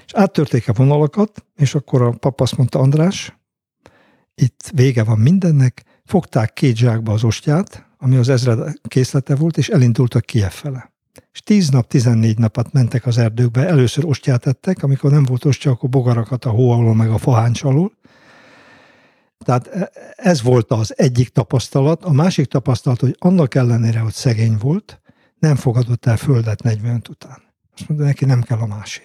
[0.06, 3.40] És áttörték a vonalakat, és akkor a pap azt mondta, András,
[4.36, 9.70] itt vége van mindennek, fogták két zsákba az ostját, ami az ezred készlete volt, és
[9.70, 10.92] elindultak Kiev fele.
[11.32, 15.72] És tíz nap, tizennégy napot mentek az erdőkbe, először ostját ettek, amikor nem volt ostya,
[15.72, 17.92] akkor bogarakat a hó alól, meg a faháncs alól.
[19.44, 22.04] Tehát e, ez volt az egyik tapasztalat.
[22.04, 25.02] A másik tapasztalat, hogy annak ellenére, hogy szegény volt,
[25.40, 27.42] nem fogadott el földet 45 után.
[27.74, 29.02] Azt mondta, neki nem kell a másé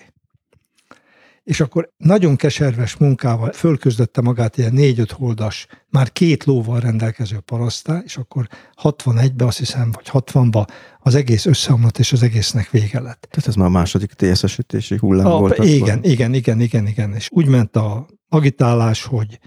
[1.47, 7.99] és akkor nagyon keserves munkával fölközdötte magát ilyen négy-öt holdas, már két lóval rendelkező parasztá,
[8.05, 8.49] és akkor
[8.83, 10.67] 61-be azt hiszem, vagy 60-ba
[10.99, 13.27] az egész összeomlott, és az egésznek vége lett.
[13.31, 15.59] Tehát ez már a második TSS-ütési hullám a, volt.
[15.65, 16.11] Igen, akkor.
[16.11, 17.15] igen, igen, igen, igen.
[17.15, 19.39] És úgy ment a agitálás, hogy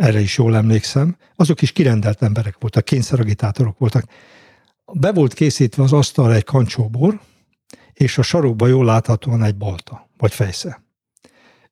[0.00, 4.04] erre is jól emlékszem, azok is kirendelt emberek voltak, kényszeragitátorok voltak.
[4.92, 7.20] Be volt készítve az asztalra egy kancsóbor,
[7.92, 10.82] és a sarokba jól láthatóan egy balta, vagy fejsze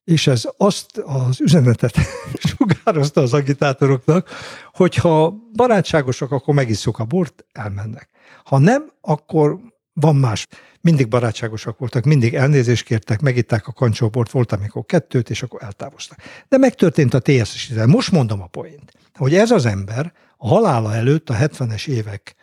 [0.09, 1.95] és ez azt az üzenetet
[2.57, 4.29] sugározta az agitátoroknak,
[4.73, 8.09] hogyha barátságosak, akkor megisszuk a bort, elmennek.
[8.43, 9.59] Ha nem, akkor
[9.93, 10.47] van más.
[10.81, 16.19] Mindig barátságosak voltak, mindig elnézést kértek, megitták a kancsóbort, volt, amikor kettőt, és akkor eltávoztak.
[16.47, 17.87] De megtörtént a TSS -idel.
[17.87, 22.35] Most mondom a poént, hogy ez az ember a halála előtt, a 70-es évek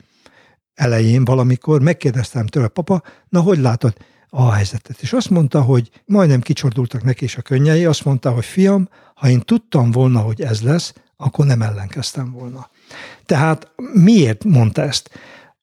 [0.74, 3.96] elején valamikor megkérdeztem tőle, papa, na hogy látod,
[4.30, 5.00] a helyzetet.
[5.00, 9.28] És azt mondta, hogy majdnem kicsordultak neki is a könnyei, azt mondta, hogy fiam, ha
[9.28, 12.70] én tudtam volna, hogy ez lesz, akkor nem ellenkeztem volna.
[13.26, 15.10] Tehát miért mondta ezt?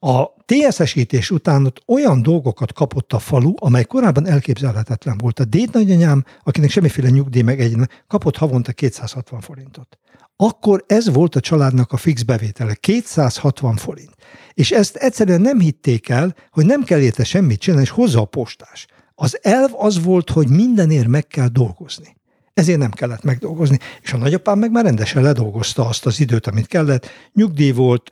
[0.05, 5.39] A TSS-ítés után ott olyan dolgokat kapott a falu, amely korábban elképzelhetetlen volt.
[5.39, 7.75] A déd nagyanyám, akinek semmiféle nyugdíj meg egy,
[8.07, 9.97] kapott havonta 260 forintot.
[10.35, 14.15] Akkor ez volt a családnak a fix bevétele, 260 forint.
[14.53, 18.25] És ezt egyszerűen nem hitték el, hogy nem kell érte semmit csinálni, és hozza a
[18.25, 18.85] postás.
[19.15, 22.15] Az elv az volt, hogy mindenért meg kell dolgozni.
[22.53, 23.77] Ezért nem kellett megdolgozni.
[24.01, 27.09] És a nagyapám meg már rendesen ledolgozta azt az időt, amit kellett.
[27.33, 28.11] Nyugdíj volt,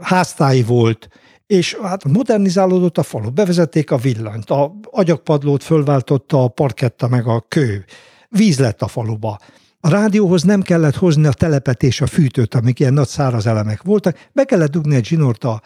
[0.00, 1.08] háztáji volt,
[1.46, 3.30] és hát modernizálódott a falu.
[3.30, 7.84] Bevezették a villanyt, a agyakpadlót fölváltotta a parketta meg a kő.
[8.28, 9.38] Víz lett a faluba.
[9.80, 13.82] A rádióhoz nem kellett hozni a telepet és a fűtőt, amik ilyen nagy száraz elemek
[13.82, 15.62] voltak, be kellett dugni egy zsinort a,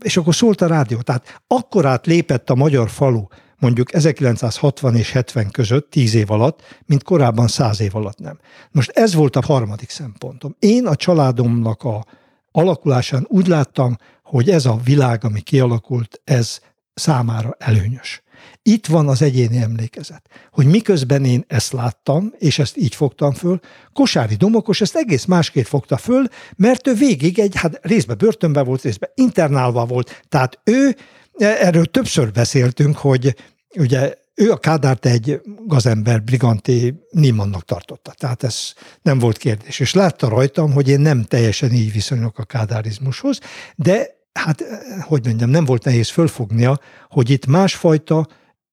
[0.00, 1.00] és akkor szólt a rádió.
[1.00, 3.24] Tehát akkorát lépett a magyar falu
[3.58, 8.38] mondjuk 1960 és 70 között, 10 év alatt, mint korábban 100 év alatt nem.
[8.70, 10.56] Most ez volt a harmadik szempontom.
[10.58, 12.04] Én a családomnak a
[12.52, 13.96] alakulásán úgy láttam,
[14.32, 16.58] hogy ez a világ, ami kialakult, ez
[16.94, 18.22] számára előnyös.
[18.62, 23.60] Itt van az egyéni emlékezet, hogy miközben én ezt láttam, és ezt így fogtam föl,
[23.92, 26.24] Kosári Domokos ezt egész másképp fogta föl,
[26.56, 30.96] mert ő végig egy, hát részben börtönben volt, részben internálva volt, tehát ő,
[31.38, 33.36] erről többször beszéltünk, hogy
[33.78, 38.12] ugye ő a Kádárt egy gazember, briganti Nimannak tartotta.
[38.12, 38.72] Tehát ez
[39.02, 39.80] nem volt kérdés.
[39.80, 43.38] És látta rajtam, hogy én nem teljesen így viszonyulok a kádárizmushoz,
[43.76, 44.64] de hát,
[45.00, 46.78] hogy mondjam, nem volt nehéz fölfognia,
[47.08, 48.26] hogy itt másfajta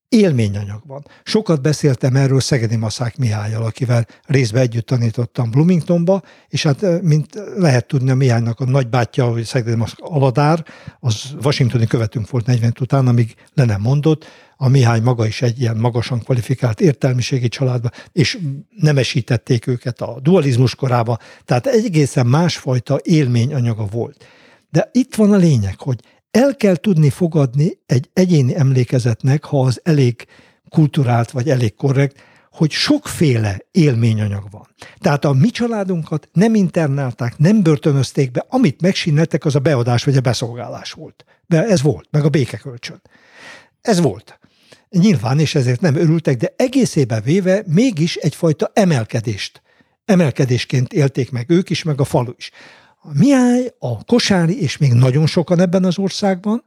[0.09, 1.05] élményanyag van.
[1.23, 7.87] Sokat beszéltem erről Szegedi Maszák Mihályal, akivel részben együtt tanítottam Bloomingtonba, és hát mint lehet
[7.87, 10.65] tudni a Mihálynak a nagybátyja, hogy Szegedi Maszák Aladár,
[10.99, 14.25] az washingtoni követünk volt 40 után, amíg le nem mondott,
[14.55, 20.75] a Mihály maga is egy ilyen magasan kvalifikált értelmiségi családba, és nemesítették őket a dualizmus
[20.75, 24.25] korába, tehát egészen másfajta élményanyaga volt.
[24.69, 25.99] De itt van a lényeg, hogy
[26.31, 30.25] el kell tudni fogadni egy egyéni emlékezetnek, ha az elég
[30.69, 32.21] kulturált vagy elég korrekt,
[32.51, 34.67] hogy sokféle élményanyag van.
[34.97, 40.17] Tehát a mi családunkat nem internálták, nem börtönözték be, amit megsineltek, az a beadás vagy
[40.17, 41.25] a beszolgálás volt.
[41.47, 43.01] De ez volt, meg a békekölcsön.
[43.81, 44.39] Ez volt.
[44.89, 49.61] Nyilván, és ezért nem örültek, de egészében véve mégis egyfajta emelkedést,
[50.05, 52.51] emelkedésként élték meg ők is, meg a falu is.
[53.01, 56.63] A Mihály, a Kosári, és még nagyon sokan ebben az országban,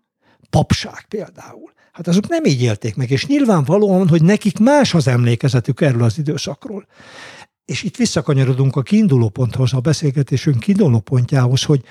[0.51, 1.73] papság például.
[1.93, 6.19] Hát azok nem így élték meg, és nyilvánvalóan, hogy nekik más az emlékezetük erről az
[6.19, 6.87] időszakról.
[7.65, 11.85] És itt visszakanyarodunk a kiinduló ponthoz, a beszélgetésünk kiinduló pontjához, hogy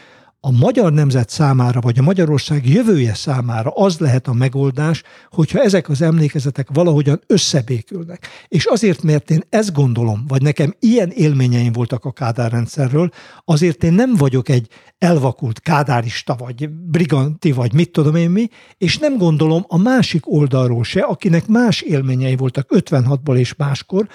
[0.43, 5.89] a magyar nemzet számára, vagy a Magyarország jövője számára az lehet a megoldás, hogyha ezek
[5.89, 8.27] az emlékezetek valahogyan összebékülnek.
[8.47, 13.09] És azért, mert én ezt gondolom, vagy nekem ilyen élményeim voltak a Kádár rendszerről,
[13.45, 18.97] azért én nem vagyok egy elvakult kádárista, vagy briganti, vagy mit tudom én mi, és
[18.97, 24.07] nem gondolom a másik oldalról se, akinek más élményei voltak 56-ból és máskor,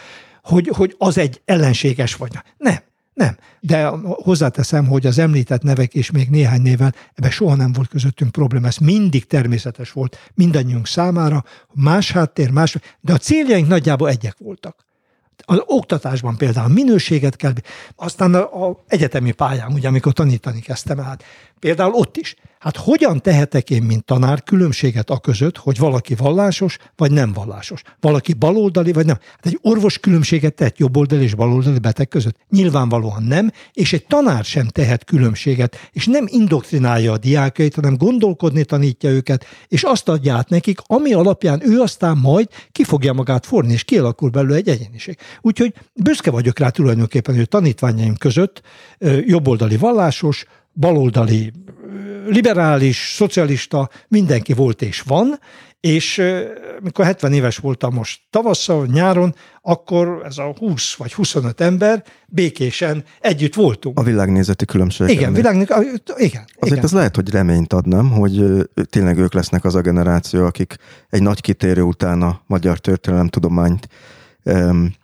[0.43, 2.33] hogy, hogy az egy ellenséges vagy.
[2.59, 2.86] Nem.
[3.17, 3.37] Nem.
[3.61, 8.33] De hozzáteszem, hogy az említett nevek és még néhány néven ebben soha nem volt közöttünk
[8.33, 8.67] probléma.
[8.67, 14.85] Ez mindig természetes volt mindannyiunk számára, más háttér, más, de a céljaink nagyjából egyek voltak.
[15.45, 17.53] Az oktatásban például minőséget kell,
[17.95, 21.25] aztán a, a egyetemi pályán, ugye, amikor tanítani kezdtem, hát
[21.59, 22.35] például ott is
[22.67, 27.83] Hát hogyan tehetek én, mint tanár, különbséget a között, hogy valaki vallásos, vagy nem vallásos?
[28.01, 29.19] Valaki baloldali, vagy nem?
[29.31, 32.37] Hát egy orvos különbséget tehet jobboldali és baloldali beteg között?
[32.51, 38.65] Nyilvánvalóan nem, és egy tanár sem tehet különbséget, és nem indoktrinálja a diákait, hanem gondolkodni
[38.65, 43.47] tanítja őket, és azt adja át nekik, ami alapján ő aztán majd ki fogja magát
[43.47, 45.19] forni, és kialakul belőle egy egyéniség.
[45.41, 48.63] Úgyhogy büszke vagyok rá tulajdonképpen, hogy a tanítványaim között
[49.27, 51.53] jobboldali vallásos, baloldali
[52.27, 55.39] liberális, szocialista, mindenki volt és van,
[55.81, 56.23] és
[56.83, 63.05] mikor 70 éves voltam most tavasszal, nyáron, akkor ez a 20 vagy 25 ember békésen
[63.21, 63.99] együtt voltunk.
[63.99, 65.09] A világnézeti különbség.
[65.09, 65.87] Igen, világnézeti,
[66.17, 66.45] igen.
[66.59, 66.85] Azért igen.
[66.85, 68.11] ez lehet, hogy reményt ad, nem?
[68.11, 68.45] Hogy
[68.91, 70.77] tényleg ők lesznek az a generáció, akik
[71.11, 73.89] egy nagy kitérő után a magyar történelemtudományt
[74.45, 74.95] um,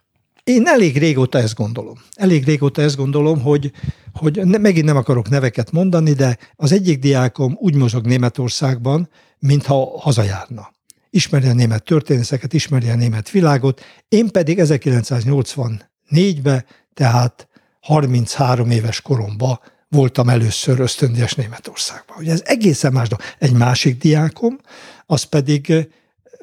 [0.45, 1.99] én elég régóta ezt gondolom.
[2.15, 3.73] Elég régóta ezt gondolom, hogy,
[4.13, 9.09] hogy ne, megint nem akarok neveket mondani, de az egyik diákom úgy mozog Németországban,
[9.39, 10.73] mintha hazajárna.
[11.11, 16.65] Ismeri a német történészeket, ismeri a német világot, én pedig 1984-ben,
[16.95, 17.49] tehát
[17.81, 22.17] 33 éves koromban voltam először ösztöndíjas Németországban.
[22.19, 23.25] Ugye ez egészen más dolog.
[23.39, 24.59] Egy másik diákom,
[25.07, 25.73] az pedig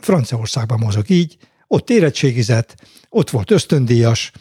[0.02, 2.76] Franciaországban mozog így, ott érettségizett,
[3.10, 4.32] ott volt ösztöndíjas,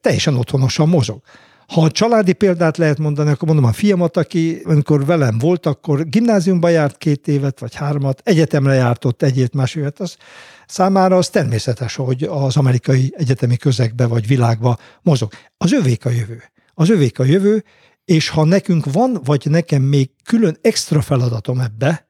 [0.00, 1.22] teljesen otthonosan mozog.
[1.66, 6.08] Ha a családi példát lehet mondani, akkor mondom a fiamat, aki amikor velem volt, akkor
[6.08, 10.16] gimnáziumba járt két évet, vagy hármat, egyetemre járt ott egyet, más évet, az
[10.66, 15.32] számára az természetes, hogy az amerikai egyetemi közegbe vagy világba mozog.
[15.56, 16.42] Az övék a jövő.
[16.74, 17.64] Az övék a jövő,
[18.04, 22.08] és ha nekünk van, vagy nekem még külön extra feladatom ebbe,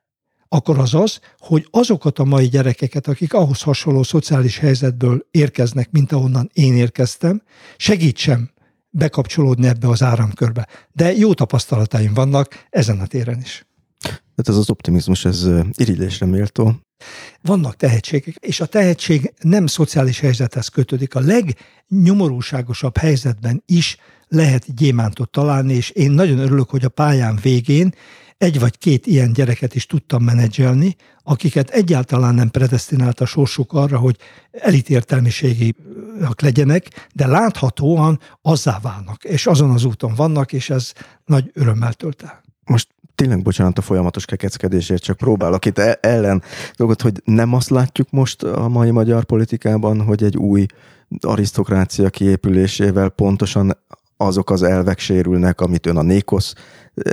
[0.49, 6.13] akkor az az, hogy azokat a mai gyerekeket, akik ahhoz hasonló szociális helyzetből érkeznek, mint
[6.13, 7.43] ahonnan én érkeztem,
[7.77, 8.51] segítsem
[8.91, 10.69] bekapcsolódni ebbe az áramkörbe.
[10.93, 13.67] De jó tapasztalataim vannak ezen a téren is.
[14.01, 16.75] Tehát ez az optimizmus, ez irigylésre méltó.
[17.43, 21.15] Vannak tehetségek, és a tehetség nem szociális helyzethez kötődik.
[21.15, 23.97] A legnyomorúságosabb helyzetben is
[24.35, 27.95] lehet gyémántot találni, és én nagyon örülök, hogy a pályán végén
[28.39, 33.99] egy vagy két ilyen gyereket is tudtam menedzselni, akiket egyáltalán nem predestinált a sorsuk arra,
[33.99, 34.17] hogy
[34.51, 40.93] elitértelmiségiak legyenek, de láthatóan azzá válnak, és azon az úton vannak, és ez
[41.25, 42.43] nagy örömmel tölt el.
[42.65, 46.43] Most tényleg bocsánat a folyamatos kekeckedésért, csak próbálok itt e- ellen
[46.77, 50.67] dolgot, hogy nem azt látjuk most a mai magyar politikában, hogy egy új
[51.21, 53.77] arisztokrácia kiépülésével pontosan
[54.17, 56.55] azok az elvek sérülnek, amit ön a Nékosz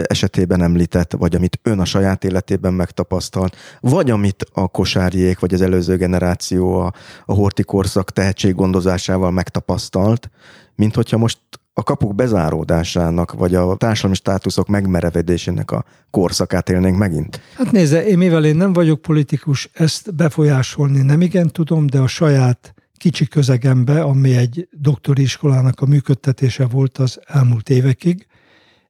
[0.03, 5.61] esetében említett, vagy amit ön a saját életében megtapasztalt, vagy amit a kosárjék, vagy az
[5.61, 6.93] előző generáció a,
[7.25, 10.29] a hortikorszak tehetséggondozásával megtapasztalt,
[10.75, 11.39] mint hogyha most
[11.73, 17.41] a kapuk bezáródásának, vagy a társadalmi státuszok megmerevedésének a korszakát élnénk megint?
[17.57, 22.07] Hát nézze, én mivel én nem vagyok politikus, ezt befolyásolni nem igen tudom, de a
[22.07, 28.27] saját kicsi közegembe, ami egy doktori iskolának a működtetése volt az elmúlt évekig,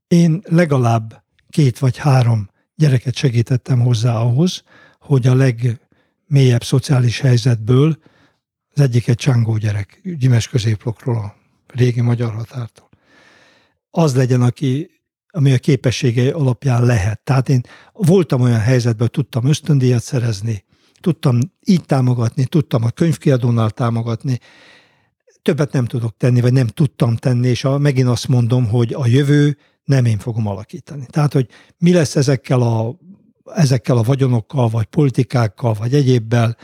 [0.08, 4.64] én legalább két vagy három gyereket segítettem hozzá ahhoz,
[5.00, 7.98] hogy a legmélyebb szociális helyzetből
[8.74, 11.36] az egyik egy csángó gyerek, Gyimes középlokról, a
[11.68, 12.90] régi magyar határtól.
[13.90, 14.90] Az legyen, aki,
[15.28, 17.22] ami a képességei alapján lehet.
[17.24, 17.62] Tehát én
[17.94, 20.64] voltam olyan helyzetben, hogy tudtam ösztöndíjat szerezni,
[21.02, 24.40] tudtam így támogatni, tudtam a könyvkiadónál támogatni,
[25.42, 29.08] többet nem tudok tenni, vagy nem tudtam tenni, és a, megint azt mondom, hogy a
[29.08, 31.06] jövő nem én fogom alakítani.
[31.10, 31.48] Tehát, hogy
[31.78, 32.96] mi lesz ezekkel a,
[33.56, 36.58] ezekkel a vagyonokkal, vagy politikákkal, vagy egyébbel,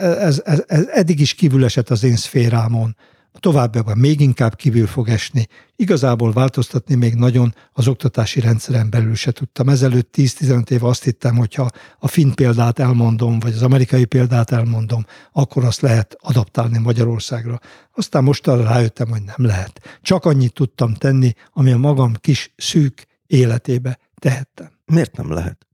[0.00, 2.96] ez, ez, ez eddig is kívül esett az én szférámon
[3.38, 5.46] továbbiakban még inkább kívül fog esni.
[5.76, 9.68] Igazából változtatni még nagyon az oktatási rendszeren belül se tudtam.
[9.68, 15.04] Ezelőtt 10-15 év azt hittem, hogyha a finn példát elmondom, vagy az amerikai példát elmondom,
[15.32, 17.60] akkor azt lehet adaptálni Magyarországra.
[17.94, 19.98] Aztán most arra rájöttem, hogy nem lehet.
[20.02, 24.70] Csak annyit tudtam tenni, ami a magam kis szűk életébe tehettem.
[24.84, 25.66] Miért nem lehet?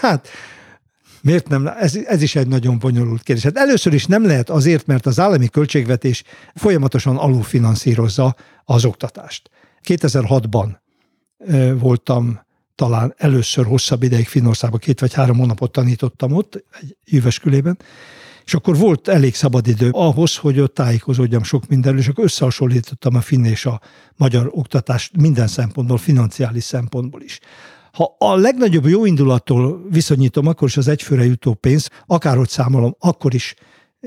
[0.00, 0.28] Hát
[1.22, 1.66] Miért nem?
[1.66, 3.44] Ez, ez is egy nagyon bonyolult kérdés.
[3.44, 6.22] Hát először is nem lehet azért, mert az állami költségvetés
[6.54, 9.50] folyamatosan alulfinanszírozza az oktatást.
[9.88, 10.68] 2006-ban
[11.78, 12.40] voltam
[12.74, 17.78] talán először hosszabb ideig Finnországban, két vagy három hónapot tanítottam ott, egy jöveskülében,
[18.44, 23.14] és akkor volt elég szabad idő ahhoz, hogy ott tájékozódjam sok mindenről, és akkor összehasonlítottam
[23.14, 23.80] a finn és a
[24.16, 27.40] magyar oktatást minden szempontból, financiális szempontból is.
[27.92, 33.34] Ha a legnagyobb jó indulattól viszonyítom, akkor is az egyfőre jutó pénz, akárhogy számolom, akkor
[33.34, 33.54] is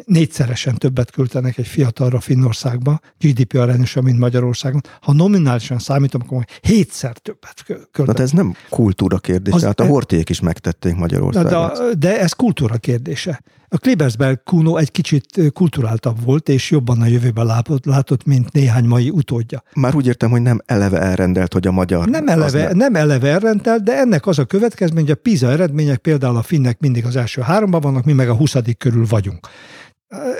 [0.05, 4.81] négyszeresen többet költenek egy fiatalra Finnországba, GDP arányosan, mint Magyarországon.
[5.01, 8.15] Ha nominálisan számítom, akkor hétszer többet költenek.
[8.15, 11.71] De ez nem kultúra kérdés, az, tehát a horték is megtették Magyarországon.
[11.73, 13.41] De, de ez kultúra kérdése.
[13.67, 17.01] A Klebersberg Kuno egy kicsit kulturáltabb volt, és jobban
[17.35, 19.63] a látott, látott, mint néhány mai utódja.
[19.75, 22.07] Már úgy értem, hogy nem eleve elrendelt, hogy a magyar...
[22.07, 22.77] Nem eleve, nem...
[22.77, 26.79] nem eleve elrendelt, de ennek az a következmény, hogy a PISA eredmények például a finnek
[26.79, 29.47] mindig az első háromban vannak, mi meg a huszadik körül vagyunk.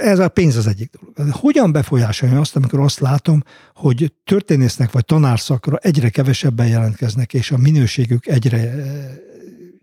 [0.02, 1.34] Ez a pénz az egyik dolog.
[1.34, 3.44] Hogyan befolyásolja azt, amikor azt látom,
[3.74, 8.74] hogy történésznek vagy tanárszakra egyre kevesebben jelentkeznek, és a minőségük egyre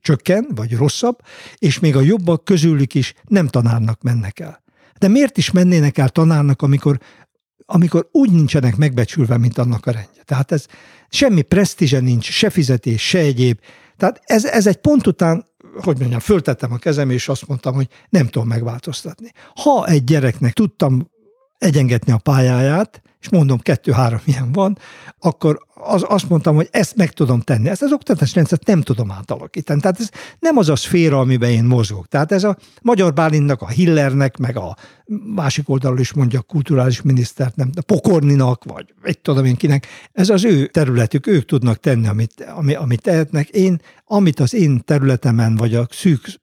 [0.03, 1.19] csökken, vagy rosszabb,
[1.59, 4.63] és még a jobbak közülük is nem tanárnak mennek el.
[4.99, 6.99] De miért is mennének el tanárnak, amikor,
[7.67, 10.23] amikor úgy nincsenek megbecsülve, mint annak a rendje?
[10.25, 10.67] Tehát ez
[11.09, 13.61] semmi presztízse nincs, se fizetés, se egyéb.
[13.97, 15.47] Tehát ez, ez egy pont után,
[15.81, 19.33] hogy mondjam, föltettem a kezem, és azt mondtam, hogy nem tudom megváltoztatni.
[19.55, 21.11] Ha egy gyereknek tudtam
[21.59, 24.79] egyengetni a pályáját, és mondom, kettő-három ilyen van,
[25.19, 27.69] akkor az, azt mondtam, hogy ezt meg tudom tenni.
[27.69, 29.81] Ezt az oktatás rendszert nem tudom átalakítani.
[29.81, 30.09] Tehát ez
[30.39, 32.09] nem az a szféra, amiben én mozgok.
[32.09, 34.77] Tehát ez a Magyar Bálintnak, a Hillernek, meg a
[35.35, 39.87] másik oldalról is mondja a kulturális minisztert, nem, a Pokorninak, vagy egy tudom én kinek,
[40.13, 43.49] ez az ő területük, ők tudnak tenni, amit, ami, amit tehetnek.
[43.49, 46.41] Én, amit az én területemen, vagy a szűk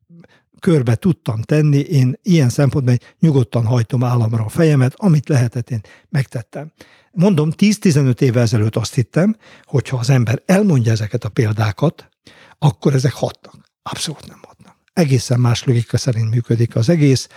[0.60, 6.72] körbe tudtam tenni, én ilyen szempontból nyugodtan hajtom államra a fejemet, amit lehetett, én megtettem.
[7.12, 12.10] Mondom, 10-15 évvel ezelőtt azt hittem, hogy ha az ember elmondja ezeket a példákat,
[12.58, 13.56] akkor ezek hatnak.
[13.82, 14.76] Abszolút nem hatnak.
[14.94, 17.28] Egészen más logika szerint működik az egész.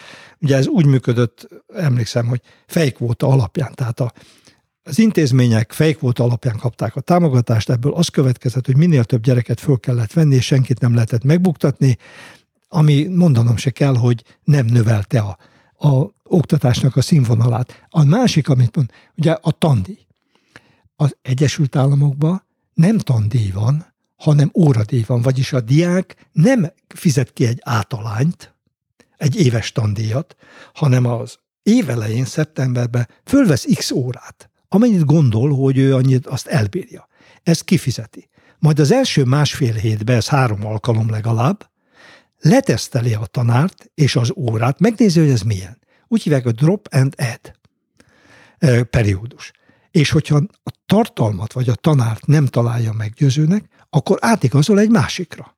[0.40, 4.12] Ugye ez úgy működött, emlékszem, hogy fejkvóta alapján, tehát a,
[4.82, 9.78] az intézmények fejkvóta alapján kapták a támogatást, ebből az következett, hogy minél több gyereket föl
[9.78, 11.98] kellett venni, és senkit nem lehetett megbuktatni,
[12.74, 15.38] ami mondanom se kell, hogy nem növelte a,
[15.88, 17.86] a oktatásnak a színvonalát.
[17.88, 20.06] A másik, amit mond, ugye a tandíj.
[20.96, 22.42] Az Egyesült Államokban
[22.74, 28.54] nem tandíj van, hanem óradíj van, vagyis a diák nem fizet ki egy átalányt,
[29.16, 30.36] egy éves tandíjat,
[30.74, 37.08] hanem az évelején, szeptemberben fölvesz x órát, amennyit gondol, hogy ő annyit azt elbírja.
[37.42, 38.28] Ezt kifizeti.
[38.58, 41.70] Majd az első másfél hétben, ez három alkalom legalább,
[42.42, 45.78] leteszteli a tanárt és az órát, megnézi, hogy ez milyen.
[46.08, 47.52] Úgy hívják a drop and add
[48.84, 49.52] periódus.
[49.90, 55.56] És hogyha a tartalmat vagy a tanárt nem találja meggyőzőnek, akkor átigazol egy másikra.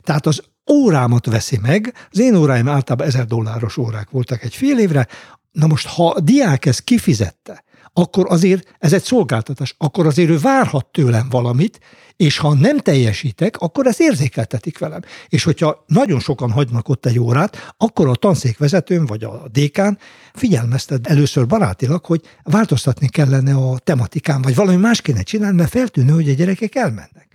[0.00, 4.78] Tehát az órámat veszi meg, az én óráim általában ezer dolláros órák voltak egy fél
[4.78, 5.06] évre,
[5.52, 7.64] na most ha a diák ezt kifizette,
[7.98, 11.80] akkor azért ez egy szolgáltatás, akkor azért ő várhat tőlem valamit,
[12.16, 15.00] és ha nem teljesítek, akkor ezt érzékeltetik velem.
[15.28, 19.98] És hogyha nagyon sokan hagynak ott egy órát, akkor a tanszékvezetőm vagy a dékán
[20.34, 26.12] figyelmeztet először barátilag, hogy változtatni kellene a tematikán, vagy valami más kéne csinálni, mert feltűnő,
[26.12, 27.28] hogy a gyerekek elmennek.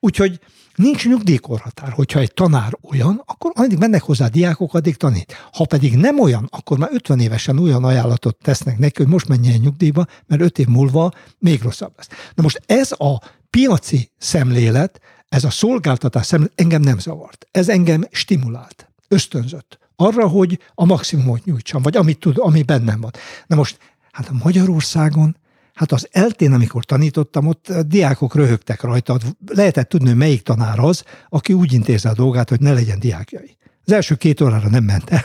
[0.00, 0.40] Úgyhogy
[0.82, 5.34] Nincs nyugdíjkorhatár, hogyha egy tanár olyan, akkor addig mennek hozzá diákok, addig tanít.
[5.52, 9.60] Ha pedig nem olyan, akkor már 50 évesen olyan ajánlatot tesznek neki, hogy most menjen
[9.60, 12.08] nyugdíjba, mert 5 év múlva még rosszabb lesz.
[12.34, 17.46] Na most ez a piaci szemlélet, ez a szolgáltatás szemlélet engem nem zavart.
[17.50, 23.10] Ez engem stimulált, ösztönzött arra, hogy a maximumot nyújtsam, vagy amit tud, ami bennem van.
[23.46, 23.78] Na most,
[24.12, 25.36] hát a Magyarországon
[25.74, 29.18] Hát az eltén, amikor tanítottam, ott diákok röhögtek rajta.
[29.46, 33.56] Lehetett tudni, melyik tanár az, aki úgy intézze a dolgát, hogy ne legyen diákjai.
[33.84, 35.22] Az első két órára nem ment el.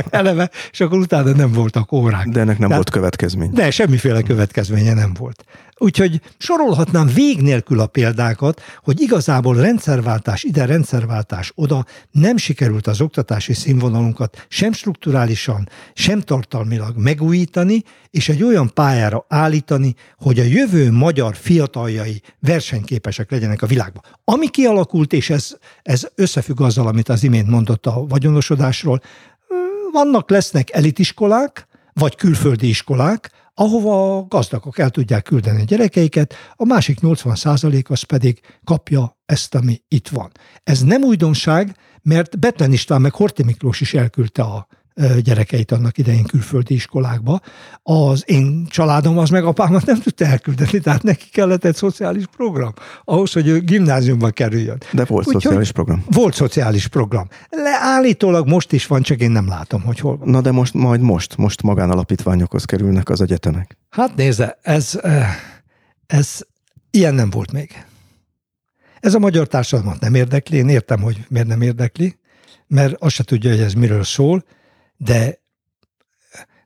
[0.10, 2.28] eleve, és akkor utána nem voltak órák.
[2.28, 3.50] De ennek nem Tehát, volt következmény.
[3.52, 5.44] De semmiféle következménye nem volt.
[5.82, 13.00] Úgyhogy sorolhatnám vég nélkül a példákat, hogy igazából rendszerváltás ide, rendszerváltás oda nem sikerült az
[13.00, 20.90] oktatási színvonalunkat sem strukturálisan, sem tartalmilag megújítani, és egy olyan pályára állítani, hogy a jövő
[20.90, 24.02] magyar fiataljai versenyképesek legyenek a világban.
[24.24, 29.00] Ami kialakult, és ez, ez összefügg azzal, amit az imént mondott a vagyonosodásról,
[29.92, 36.64] vannak, lesznek elitiskolák, vagy külföldi iskolák, ahova a gazdagok el tudják küldeni a gyerekeiket, a
[36.64, 37.36] másik 80
[37.88, 40.30] az pedig kapja ezt, ami itt van.
[40.64, 44.66] Ez nem újdonság, mert Betlen István meg Horti Miklós is elküldte a
[45.22, 47.40] gyerekeit annak idején külföldi iskolákba.
[47.82, 52.72] Az én családom az meg apámat nem tudta elküldeni, tehát neki kellett egy szociális program
[53.04, 54.78] ahhoz, hogy ő gimnáziumba kerüljön.
[54.92, 56.04] De volt Úgy, szociális program.
[56.10, 57.28] Volt szociális program.
[57.50, 60.28] Leállítólag most is van, csak én nem látom, hogy hol van.
[60.28, 63.78] Na de most, majd most, most magánalapítványokhoz kerülnek az egyetemek.
[63.90, 65.00] Hát nézze, ez,
[66.06, 66.40] ez
[66.90, 67.84] ilyen nem volt még.
[69.00, 72.16] Ez a magyar társadalmat nem érdekli, én értem, hogy miért nem érdekli,
[72.66, 74.44] mert azt se tudja, hogy ez miről szól,
[75.04, 75.40] de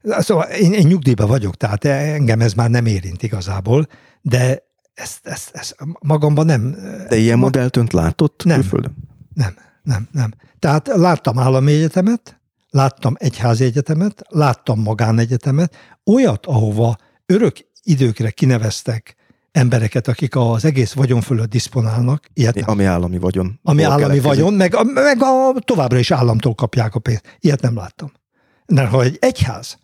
[0.05, 3.87] szóval én, én nyugdíjban vagyok, tehát engem ez már nem érint igazából,
[4.23, 4.63] de
[4.95, 6.77] ezt, ezt, ezt magamban nem...
[7.09, 7.45] De ilyen ma...
[7.45, 8.97] modellt önt látott nem, külföldön?
[9.35, 10.35] Nem, nem, nem.
[10.59, 12.41] Tehát láttam állami egyetemet,
[12.71, 16.97] láttam egyházi egyetemet, láttam magánegyetemet, olyat, ahova
[17.27, 19.17] örök időkre kineveztek
[19.53, 22.27] embereket, akik az egész vagyon fölött diszponálnak.
[22.33, 23.61] Ilyet ami állami vagyon.
[23.63, 27.37] Ami állami vagyon, meg, meg a, továbbra is államtól kapják a pénzt.
[27.41, 28.13] Ilyet nem láttam.
[28.67, 29.79] Mert ha egy egyház,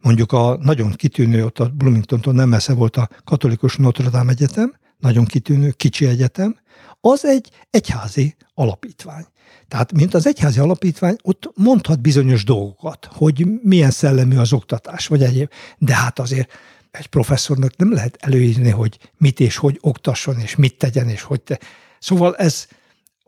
[0.00, 4.74] mondjuk a nagyon kitűnő, ott a Bloomingtontól nem messze volt a katolikus Notre Dame Egyetem,
[4.98, 6.56] nagyon kitűnő, kicsi egyetem,
[7.00, 9.24] az egy egyházi alapítvány.
[9.68, 15.22] Tehát, mint az egyházi alapítvány, ott mondhat bizonyos dolgokat, hogy milyen szellemű az oktatás, vagy
[15.22, 15.50] egyéb.
[15.78, 16.52] De hát azért
[16.90, 21.40] egy professzornak nem lehet előírni, hogy mit és hogy oktasson, és mit tegyen, és hogy
[21.40, 21.58] te.
[21.98, 22.66] Szóval ez,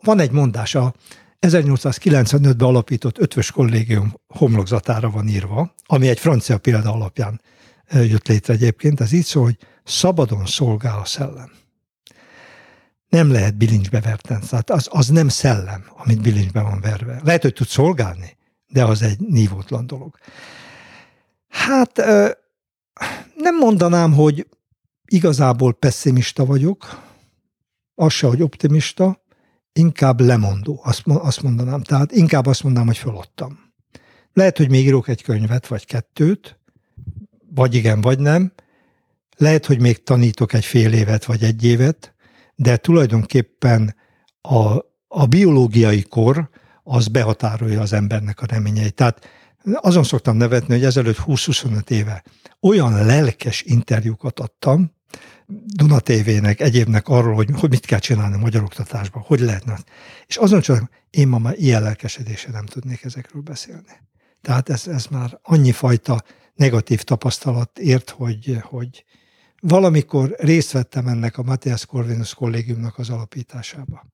[0.02, 0.94] van egy mondás, a
[1.40, 7.40] 1895-ben alapított ötvös kollégium homlokzatára van írva, ami egy francia példa alapján
[7.90, 11.50] jött létre egyébként, ez így szól, hogy szabadon szolgál a szellem.
[13.08, 17.20] Nem lehet bilincsbe verten, tehát az, az nem szellem, amit bilincsbe van verve.
[17.24, 18.36] Lehet, hogy tud szolgálni,
[18.66, 20.18] de az egy nívótlan dolog.
[21.48, 21.96] Hát
[23.36, 24.46] nem mondanám, hogy
[25.06, 27.04] igazából pessimista vagyok,
[27.94, 29.24] az se, hogy optimista,
[29.76, 31.82] inkább lemondó, azt, mondanám.
[31.82, 33.58] Tehát inkább azt mondanám, hogy feladtam.
[34.32, 36.58] Lehet, hogy még írok egy könyvet, vagy kettőt,
[37.54, 38.52] vagy igen, vagy nem.
[39.36, 42.14] Lehet, hogy még tanítok egy fél évet, vagy egy évet,
[42.54, 43.94] de tulajdonképpen
[44.40, 44.76] a,
[45.08, 46.48] a biológiai kor
[46.82, 48.94] az behatárolja az embernek a reményeit.
[48.94, 49.26] Tehát
[49.74, 52.22] azon szoktam nevetni, hogy ezelőtt 20-25 éve
[52.60, 54.95] olyan lelkes interjúkat adtam,
[55.48, 59.78] Duna TV-nek, egyébnek arról, hogy, hogy mit kell csinálni a magyar oktatásban, hogy lehetne.
[60.26, 64.00] És azon csak én ma már ilyen lelkesedéssel nem tudnék ezekről beszélni.
[64.42, 66.22] Tehát ez, ez már annyi fajta
[66.54, 69.04] negatív tapasztalat ért, hogy, hogy
[69.60, 74.06] valamikor részt vettem ennek a Matthias Corvinus kollégiumnak az alapításába.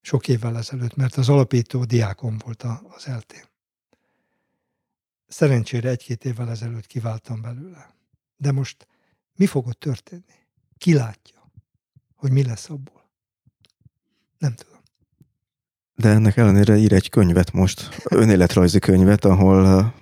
[0.00, 2.62] Sok évvel ezelőtt, mert az alapító diákom volt
[2.96, 3.44] az eltén.
[5.26, 7.94] Szerencsére egy-két évvel ezelőtt kiváltam belőle.
[8.36, 8.86] De most
[9.36, 10.39] mi fog ott történni?
[10.80, 11.50] Ki látja,
[12.16, 13.10] hogy mi lesz abból?
[14.38, 14.80] Nem tudom.
[15.94, 19.92] De ennek ellenére ír egy könyvet most, önéletrajzi könyvet, ahol eh,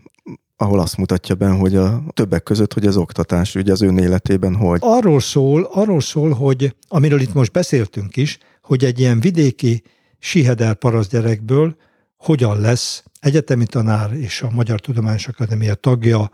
[0.57, 4.55] ahol azt mutatja be, hogy a többek között, hogy az oktatás ugye az ön életében
[4.57, 4.79] hogy.
[4.83, 9.83] Arról szól, arról szól, hogy amiről itt most beszéltünk is, hogy egy ilyen vidéki
[10.19, 11.77] siheder parasztgyerekből
[12.17, 16.31] hogyan lesz egyetemi tanár és a Magyar Tudományos Akadémia tagja,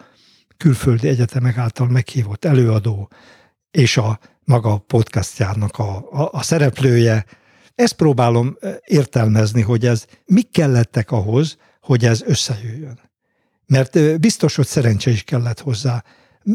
[0.56, 3.10] külföldi egyetemek által meghívott előadó,
[3.70, 7.24] és a maga podcastjának a, a, a szereplője.
[7.74, 12.98] Ezt próbálom értelmezni, hogy ez mik kellettek ahhoz, hogy ez összejöjjön.
[13.66, 16.04] Mert biztos, hogy szerencse is kellett hozzá,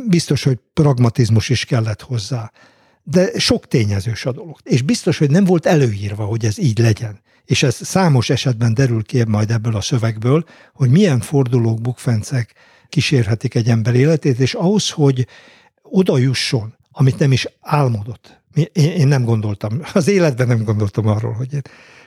[0.07, 2.51] biztos, hogy pragmatizmus is kellett hozzá,
[3.03, 4.57] de sok tényezős a dolog.
[4.63, 7.19] És biztos, hogy nem volt előírva, hogy ez így legyen.
[7.45, 12.53] És ez számos esetben derül ki majd ebből a szövegből, hogy milyen fordulók, bukfencek
[12.89, 15.27] kísérhetik egy ember életét, és ahhoz, hogy
[15.81, 18.41] oda jusson, amit nem is álmodott.
[18.53, 21.61] Én, én nem gondoltam, az életben nem gondoltam arról, hogy én,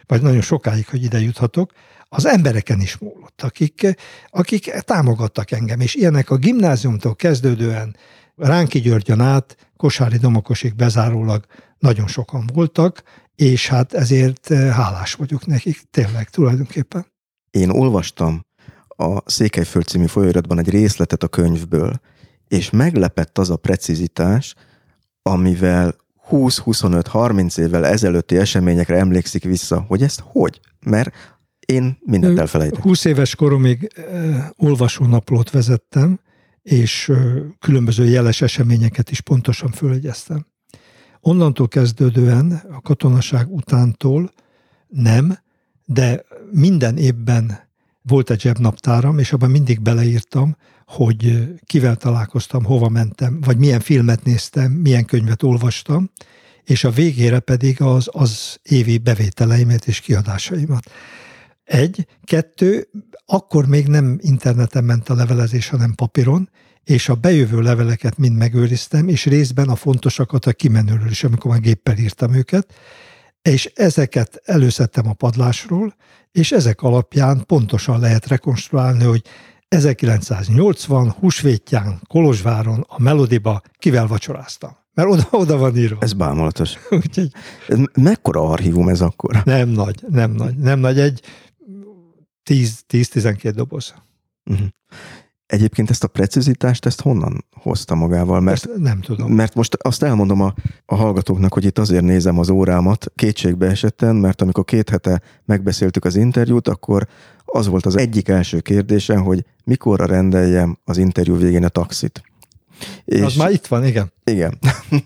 [0.07, 1.73] vagy nagyon sokáig, hogy ide juthatok,
[2.09, 3.97] az embereken is múlott, akik,
[4.31, 7.97] akik támogattak engem, és ilyenek a gimnáziumtól kezdődően
[8.37, 11.45] Ránki Györgyön át, Kosári Domokosig bezárólag
[11.79, 13.03] nagyon sokan voltak,
[13.37, 17.07] és hát ezért hálás vagyok nekik, tényleg tulajdonképpen.
[17.51, 18.47] Én olvastam
[18.89, 22.01] a Székelyföld című folyóiratban egy részletet a könyvből,
[22.49, 24.55] és meglepett az a precizitás,
[25.23, 25.97] amivel
[26.31, 30.61] 20-25-30 évvel ezelőtti eseményekre emlékszik vissza, hogy ezt hogy?
[30.87, 31.37] Mert
[31.67, 32.83] én mindent elfelejtek.
[32.83, 33.89] 20 éves koromig
[34.57, 36.21] olvasónaplót vezettem,
[36.63, 37.13] és
[37.59, 40.47] különböző jeles eseményeket is pontosan fölegyeztem.
[41.21, 44.31] Onnantól kezdődően, a katonaság utántól
[44.89, 45.39] nem,
[45.85, 47.71] de minden évben
[48.03, 54.25] volt egy zsebnaptáram, és abban mindig beleírtam, hogy kivel találkoztam, hova mentem, vagy milyen filmet
[54.25, 56.11] néztem, milyen könyvet olvastam,
[56.65, 60.91] és a végére pedig az, az évi bevételeimet és kiadásaimat.
[61.65, 62.89] Egy, kettő,
[63.27, 66.51] akkor még nem interneten ment a levelezés, hanem papíron,
[66.85, 71.61] és a bejövő leveleket mind megőriztem, és részben a fontosakat a kimenőről is, amikor már
[71.61, 72.75] géppel írtam őket,
[73.43, 75.95] és ezeket előszedtem a padlásról,
[76.33, 79.23] és ezek alapján pontosan lehet rekonstruálni, hogy
[79.73, 84.77] 1980 húsvétján Kolozsváron a Melodiba kivel vacsoráztam.
[84.95, 85.97] Mert oda, oda van írva.
[86.01, 86.75] Ez bámulatos.
[86.91, 87.33] Úgyhogy...
[87.69, 89.43] Ez mekkora archívum ez akkor?
[89.45, 90.57] Nem nagy, nem nagy.
[90.57, 91.21] Nem nagy, egy
[92.51, 93.95] 10-12 doboz.
[94.45, 94.67] Uh-huh.
[95.53, 98.41] Egyébként ezt a precizitást, ezt honnan hozta magával?
[98.41, 99.33] Mert, ezt nem tudom.
[99.33, 100.55] Mert most azt elmondom a,
[100.87, 106.05] a hallgatóknak, hogy itt azért nézem az órámat kétségbe esetten, mert amikor két hete megbeszéltük
[106.05, 107.07] az interjút, akkor
[107.45, 112.23] az volt az egyik első kérdésem, hogy mikorra rendeljem az interjú végén a taxit.
[113.05, 114.13] És az már itt van, igen.
[114.25, 114.59] Igen.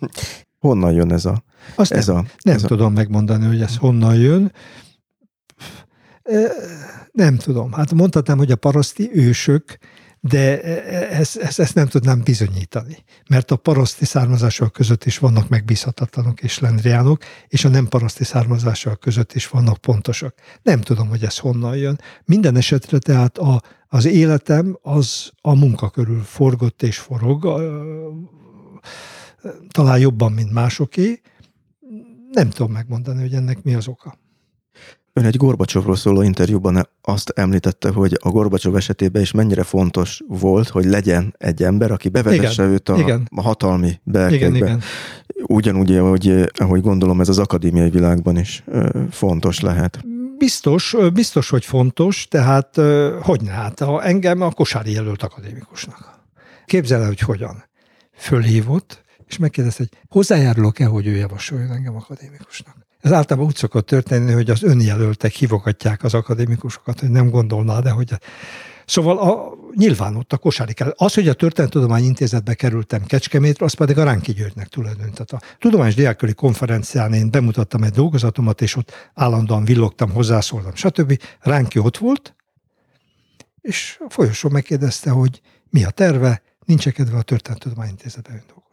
[0.67, 1.43] honnan jön ez a...
[1.75, 2.97] Azt ez nem, a, nem ez tudom a...
[2.97, 4.53] megmondani, hogy ez honnan jön.
[7.13, 7.73] Nem tudom.
[7.73, 9.79] Hát mondhatnám, hogy a paraszti ősök
[10.21, 10.63] de
[11.11, 16.59] ezt, ezt, ezt nem tudnám bizonyítani, mert a paraszti származások között is vannak megbízhatatlanok és
[16.59, 20.35] lendriánok, és a nem paraszti származások között is vannak pontosak.
[20.63, 22.01] Nem tudom, hogy ez honnan jön.
[22.25, 27.45] Minden esetre tehát a, az életem az a munka körül forgott és forog,
[29.69, 31.21] talán jobban, mint másoké.
[32.33, 34.19] Nem tudom megmondani, hogy ennek mi az oka.
[35.19, 40.69] Ön egy Gorbacsovról szóló interjúban azt említette, hogy a Gorbacsov esetében is mennyire fontos volt,
[40.69, 43.29] hogy legyen egy ember, aki bevezesse igen, őt a, igen.
[43.37, 44.83] a hatalmi igen.
[45.47, 48.65] Ugyanúgy, ahogy, ahogy gondolom, ez az akadémiai világban is
[49.11, 50.05] fontos lehet.
[50.39, 52.77] Biztos, biztos, hogy fontos, tehát
[53.23, 56.21] hogy ne, hát ha engem a Kosári jelölt akadémikusnak.
[56.65, 57.65] Képzel el, hogy hogyan.
[58.17, 62.86] Fölhívott, és megkérdezte, hogy hozzájárulok-e, hogy ő javasoljon engem akadémikusnak.
[63.01, 67.91] Ez általában úgy szokott történni, hogy az önjelöltek hívogatják az akadémikusokat, hogy nem gondolná, de
[67.91, 68.13] hogy...
[68.87, 70.95] Szóval a, nyilván ott a kosári kell.
[70.97, 75.11] Az, hogy a Történettudomány Intézetbe kerültem Kecskemétre, az pedig a Ránki Györgynek tulajdon.
[75.11, 81.21] Tehát a Tudományos Diákköri konferencián én bemutattam egy dolgozatomat, és ott állandóan villogtam, hozzászóltam, stb.
[81.41, 82.35] Ránki ott volt,
[83.61, 85.41] és a folyosó megkérdezte, hogy
[85.71, 88.66] mi a terve, nincs kedve a Történettudomány Intézetbe dolgozni.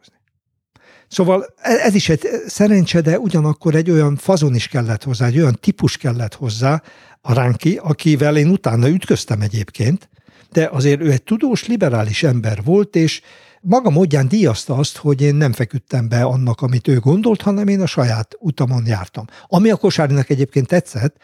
[1.14, 5.38] Szóval e, ez is egy szerencse, de ugyanakkor egy olyan fazon is kellett hozzá, egy
[5.38, 6.82] olyan típus kellett hozzá,
[7.20, 10.08] a Ránki, akivel én utána ütköztem egyébként,
[10.52, 13.20] de azért ő egy tudós, liberális ember volt, és
[13.60, 17.80] maga módján díjazta azt, hogy én nem feküdtem be annak, amit ő gondolt, hanem én
[17.80, 19.24] a saját utamon jártam.
[19.46, 21.16] Ami a kosárinak egyébként tetszett,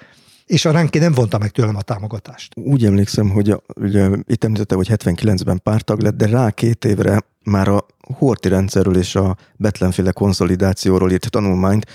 [0.47, 2.53] és a Ránki nem vonta meg tőlem a támogatást.
[2.57, 7.21] Úgy emlékszem, hogy a, ugye, itt említette, hogy 79-ben pártag lett, de rá két évre
[7.45, 11.87] már a Horti rendszerről és a Betlenféle konszolidációról írt tanulmányt,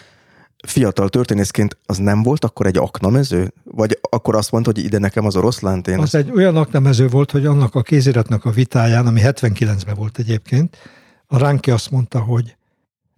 [0.67, 3.53] fiatal történészként az nem volt akkor egy aknamező?
[3.63, 5.87] Vagy akkor azt mondta, hogy ide nekem az oroszlánt?
[5.87, 10.17] Én az egy olyan aknamező volt, hogy annak a kéziratnak a vitáján, ami 79-ben volt
[10.17, 10.77] egyébként,
[11.27, 12.55] a Ránki azt mondta, hogy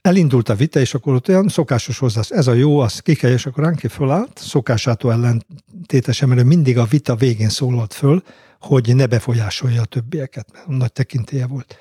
[0.01, 3.45] elindult a vita, és akkor ott olyan szokásos hozzá, ez a jó, az kikely, és
[3.45, 8.23] akkor Ránki fölállt, szokásától ellentétesen, mert mindig a vita végén szólalt föl,
[8.59, 11.77] hogy ne befolyásolja a többieket, mert nagy tekintélye volt.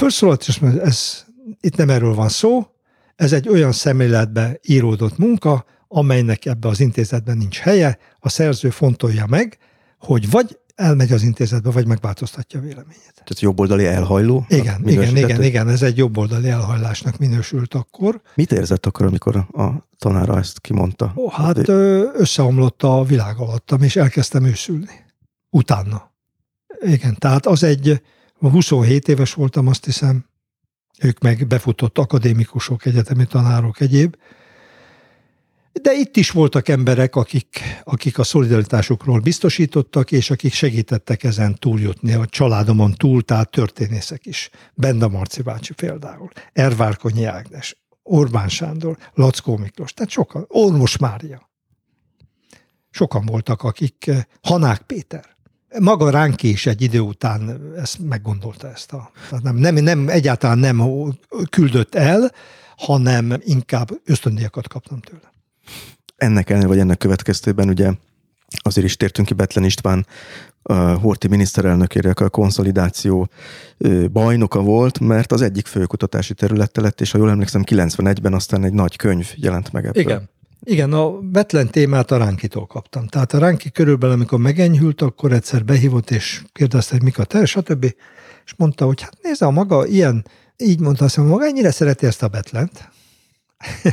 [0.00, 1.24] Felszólalt, és mondja, ez,
[1.60, 2.66] itt nem erről van szó,
[3.16, 9.26] ez egy olyan szemléletbe íródott munka, amelynek ebbe az intézetben nincs helye, a szerző fontolja
[9.26, 9.58] meg,
[9.98, 13.12] hogy vagy elmegy az intézetbe, vagy megváltoztatja a véleményét.
[13.14, 14.44] Tehát jobboldali elhajló?
[14.48, 18.20] Igen, igen, igen, igen, ez egy jobboldali elhajlásnak minősült akkor.
[18.34, 21.12] Mit érzett akkor, amikor a tanára ezt kimondta?
[21.16, 21.68] Ó, hát
[22.14, 25.04] összeomlott a világ alattam, és elkezdtem őszülni.
[25.50, 26.12] Utána.
[26.80, 28.02] Igen, tehát az egy,
[28.48, 30.24] 27 éves voltam, azt hiszem,
[31.02, 34.16] ők meg befutott akadémikusok, egyetemi tanárok, egyéb,
[35.72, 42.12] de itt is voltak emberek, akik, akik a szolidaritásukról biztosítottak, és akik segítettek ezen túljutni,
[42.12, 44.50] a családomon túl, tehát történészek is.
[44.74, 51.50] Benda Marci bácsi például, Ervárkonyi Ágnes, Orbán Sándor, Lackó Miklós, tehát sokan, Ormos Mária.
[52.90, 54.10] Sokan voltak, akik,
[54.42, 55.38] Hanák Péter.
[55.78, 60.58] Maga Ránki is egy idő után ezt meggondolta ezt a, tehát nem, nem, nem, egyáltalán
[60.58, 60.82] nem
[61.50, 62.32] küldött el,
[62.76, 65.32] hanem inkább ösztöndíjakat kaptam tőle.
[66.16, 67.92] Ennek ellenére, vagy ennek következtében ugye
[68.62, 70.06] azért is tértünk ki Betlen István
[70.62, 73.28] a Horti miniszterelnökére, a konszolidáció
[74.12, 78.72] bajnoka volt, mert az egyik főkutatási területe lett, és ha jól emlékszem, 91-ben aztán egy
[78.72, 80.02] nagy könyv jelent meg ebből.
[80.02, 80.28] Igen.
[80.62, 83.06] Igen, a Betlen témát a Ránkitól kaptam.
[83.06, 87.44] Tehát a Ránki körülbelül, amikor megenyhült, akkor egyszer behívott, és kérdezte, hogy mik a te,
[87.44, 87.94] stb.
[88.44, 90.26] És mondta, hogy hát nézze, a maga ilyen,
[90.56, 92.88] így mondta, azt mondja, maga ennyire szereti ezt a Betlent,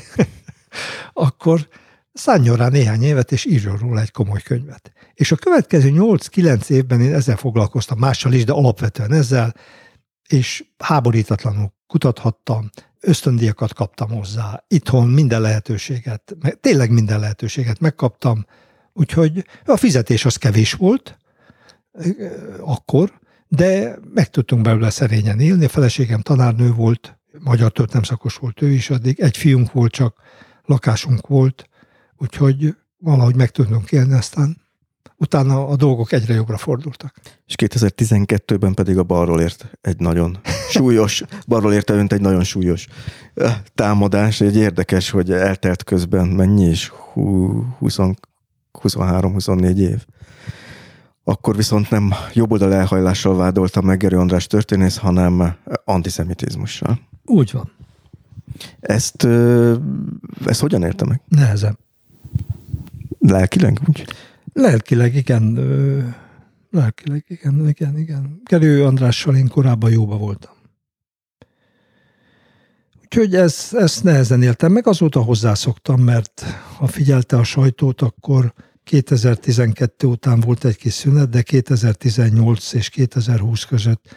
[1.13, 1.67] akkor
[2.13, 4.91] szálljon rá néhány évet, és írjon róla egy komoly könyvet.
[5.13, 9.55] És a következő 8-9 évben én ezzel foglalkoztam, mással is, de alapvetően ezzel,
[10.27, 12.69] és háborítatlanul kutathattam,
[12.99, 18.45] ösztöndíjakat kaptam hozzá, itthon minden lehetőséget, tényleg minden lehetőséget megkaptam,
[18.93, 21.17] úgyhogy a fizetés az kevés volt
[22.59, 25.65] akkor, de meg tudtunk belőle szerényen élni.
[25.65, 30.15] A feleségem tanárnő volt, magyar történelmszakos volt ő is addig, egy fiunk volt csak,
[30.65, 31.69] lakásunk volt,
[32.17, 34.66] úgyhogy valahogy meg tudnunk élni, aztán
[35.17, 37.15] utána a dolgok egyre jobbra fordultak.
[37.45, 40.37] És 2012-ben pedig a balról ért egy nagyon
[40.69, 42.87] súlyos, balról érte önt egy nagyon súlyos
[43.75, 44.41] támadás.
[44.41, 46.91] Egy érdekes, hogy eltelt közben mennyi is?
[47.15, 50.05] 23-24 év.
[51.23, 56.99] Akkor viszont nem jobboldal elhajlással vádolta meg Gerő András történész, hanem antiszemitizmussal.
[57.25, 57.71] Úgy van.
[58.79, 59.27] Ezt,
[60.45, 61.21] ezt hogyan érte meg?
[61.27, 61.77] Nehezen.
[63.19, 64.07] Lelkileg úgy?
[64.57, 65.53] Lelkileg, igen.
[66.71, 68.41] Lelkileg, igen, igen, igen.
[68.43, 70.51] Gerő Andrással én korábban jóba voltam.
[73.03, 76.41] Úgyhogy ezt, ezt nehezen éltem meg, azóta hozzászoktam, mert
[76.77, 78.53] ha figyelte a sajtót, akkor
[78.83, 84.15] 2012 után volt egy kis szünet, de 2018 és 2020 között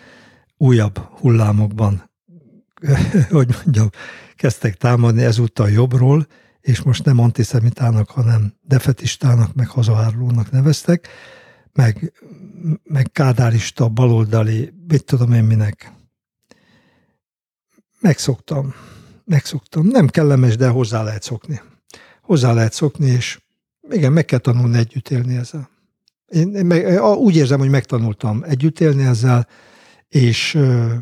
[0.56, 2.10] újabb hullámokban,
[3.30, 3.90] hogy mondjam,
[4.36, 6.26] kezdtek támadni ezúttal jobbról,
[6.60, 11.08] és most nem antiszemitának, hanem defetistának, meg hazaárulónak neveztek,
[11.72, 12.12] meg,
[12.82, 15.92] meg kádárista, baloldali, mit tudom én minek.
[18.00, 18.74] Megszoktam.
[19.24, 19.86] Megszoktam.
[19.86, 21.60] Nem kellemes, de hozzá lehet szokni.
[22.22, 23.40] Hozzá lehet szokni, és
[23.90, 25.70] igen, meg kell tanulni együtt élni ezzel.
[26.26, 29.48] Én, én meg, úgy érzem, hogy megtanultam együtt élni ezzel,
[30.08, 30.94] és ö,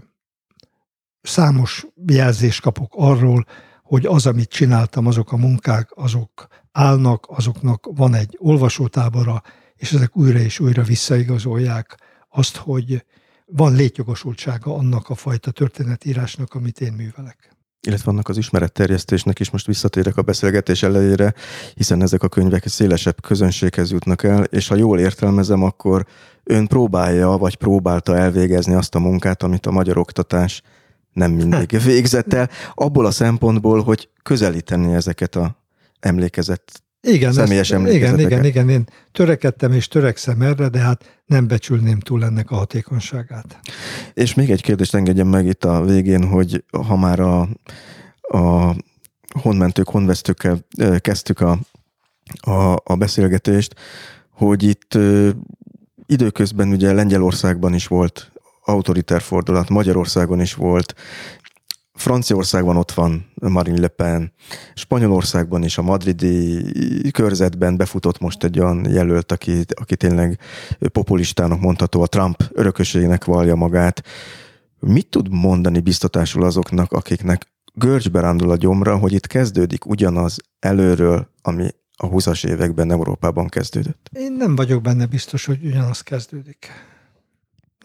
[1.22, 3.46] számos jelzést kapok arról,
[3.88, 9.42] hogy az, amit csináltam, azok a munkák, azok állnak, azoknak van egy olvasótábora,
[9.76, 11.96] és ezek újra és újra visszaigazolják
[12.28, 13.04] azt, hogy
[13.46, 17.56] van létjogosultsága annak a fajta történetírásnak, amit én művelek.
[17.80, 21.34] Illetve vannak az ismeretterjesztésnek is most visszatérek a beszélgetés elejére,
[21.74, 26.06] hiszen ezek a könyvek szélesebb közönséghez jutnak el, és ha jól értelmezem, akkor
[26.44, 30.62] ön próbálja, vagy próbálta elvégezni azt a munkát, amit a magyar oktatás
[31.12, 35.56] nem mindig végzett el, abból a szempontból, hogy közelíteni ezeket a
[36.00, 41.46] emlékezett igen, személyes ezt, igen, igen, igen, én törekedtem és törekszem erre, de hát nem
[41.46, 43.58] becsülném túl ennek a hatékonyságát.
[44.14, 47.48] És még egy kérdést engedjem meg itt a végén, hogy ha már a,
[48.20, 48.74] a
[49.40, 50.58] honmentők, honvesztőkkel
[50.98, 51.58] kezdtük a,
[52.40, 53.74] a, a beszélgetést,
[54.30, 54.98] hogy itt
[56.06, 58.32] időközben ugye Lengyelországban is volt
[58.68, 60.94] autoritár fordulat, Magyarországon is volt,
[61.94, 64.32] Franciaországban ott van Marine Le Pen,
[64.74, 70.38] Spanyolországban is a madridi körzetben befutott most egy olyan jelölt, aki, aki tényleg
[70.92, 74.02] populistának mondható, a Trump örököségnek valja magát.
[74.78, 81.28] Mit tud mondani biztatásul azoknak, akiknek görcsbe rándul a gyomra, hogy itt kezdődik ugyanaz előről,
[81.42, 84.10] ami a 20-as években Európában kezdődött?
[84.12, 86.70] Én nem vagyok benne biztos, hogy ugyanaz kezdődik.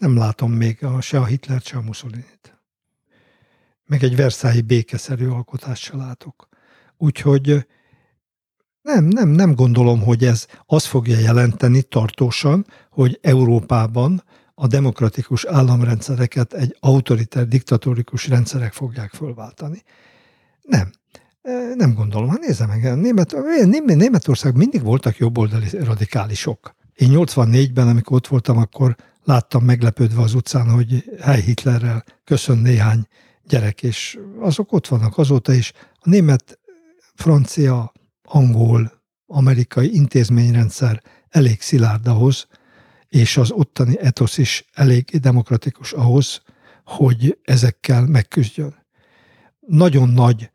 [0.00, 2.58] Nem látom még a, se a Hitler, se a Mussolini-t.
[3.84, 6.48] Meg egy verszályi békeszerű alkotást se látok.
[6.96, 7.66] Úgyhogy
[8.82, 14.22] nem, nem, nem gondolom, hogy ez azt fogja jelenteni tartósan, hogy Európában
[14.54, 19.82] a demokratikus államrendszereket egy autoritár, diktatórikus rendszerek fogják fölváltani.
[20.62, 20.90] Nem.
[21.74, 22.28] Nem gondolom.
[22.28, 23.34] Hát nézze meg, Német,
[23.84, 26.74] Németország mindig voltak jobboldali radikálisok.
[26.94, 33.06] Én 84-ben, amikor ott voltam, akkor láttam meglepődve az utcán, hogy Hely Hitlerrel köszön néhány
[33.44, 35.72] gyerek, és azok ott vannak azóta is.
[35.98, 36.58] A német,
[37.14, 37.92] francia,
[38.22, 42.46] angol, amerikai intézményrendszer elég szilárd ahhoz,
[43.08, 46.42] és az ottani etosz is elég demokratikus ahhoz,
[46.84, 48.74] hogy ezekkel megküzdjön.
[49.60, 50.50] Nagyon nagy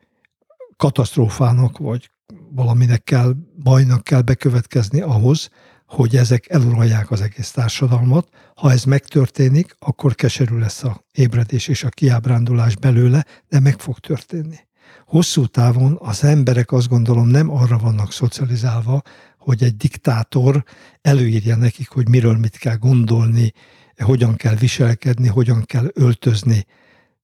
[0.78, 2.12] katasztrófának, vagy
[2.52, 3.34] valaminek kell,
[3.64, 5.50] bajnak kell bekövetkezni ahhoz,
[5.90, 8.28] hogy ezek eluralják az egész társadalmat.
[8.56, 14.00] Ha ez megtörténik, akkor keserű lesz a ébredés és a kiábrándulás belőle, de meg fog
[14.00, 14.58] történni.
[15.06, 19.02] Hosszú távon az emberek azt gondolom nem arra vannak szocializálva,
[19.38, 20.64] hogy egy diktátor
[21.02, 23.54] előírja nekik, hogy miről mit kell gondolni,
[23.98, 26.66] hogyan kell viselkedni, hogyan kell öltözni.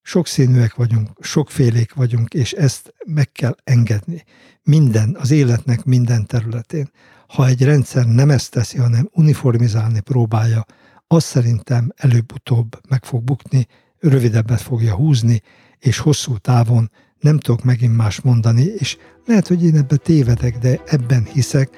[0.02, 4.24] Sokszínűek vagyunk, sokfélék vagyunk, és ezt meg kell engedni.
[4.64, 6.90] Minden, az életnek minden területén.
[7.28, 10.66] Ha egy rendszer nem ezt teszi, hanem uniformizálni próbálja,
[11.08, 13.68] az szerintem előbb-utóbb meg fog bukni,
[14.00, 15.42] rövidebbet fogja húzni,
[15.80, 20.82] és hosszú távon nem tudok megint más mondani, és lehet, hogy én ebben tévedek, de
[20.86, 21.70] ebben hiszek,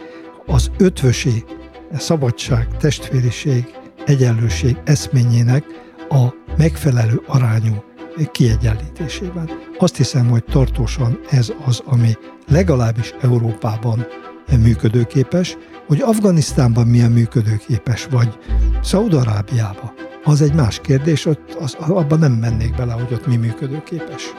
[0.46, 1.44] az ötvösi
[1.98, 3.66] szabadság, testvériség,
[4.06, 5.64] egyenlőség eszményének
[6.10, 7.84] a megfelelő arányú
[8.32, 9.50] kiegyenlítésében.
[9.78, 12.18] Azt hiszem, hogy tartósan ez az, ami
[12.48, 14.06] legalábbis Európában
[14.56, 15.58] működőképes,
[15.88, 18.38] hogy Afganisztánban milyen működőképes, vagy
[18.82, 19.94] Szaudarábiában,
[20.24, 24.34] az egy más kérdés, ott az, abban nem mennék bele, hogy ott mi működőképes.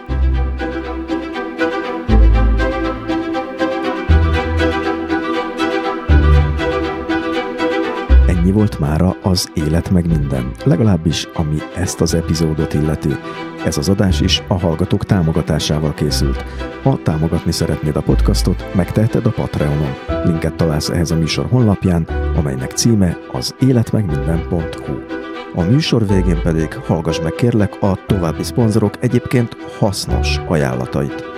[8.49, 13.17] ennyi volt mára az élet meg minden, legalábbis ami ezt az epizódot illeti.
[13.65, 16.45] Ez az adás is a hallgatók támogatásával készült.
[16.83, 19.95] Ha támogatni szeretnéd a podcastot, megteheted a Patreonon.
[20.25, 22.03] Linket találsz ehhez a műsor honlapján,
[22.37, 24.93] amelynek címe az életmegminden.hu.
[25.55, 31.38] A műsor végén pedig hallgass meg kérlek a további szponzorok egyébként hasznos ajánlatait.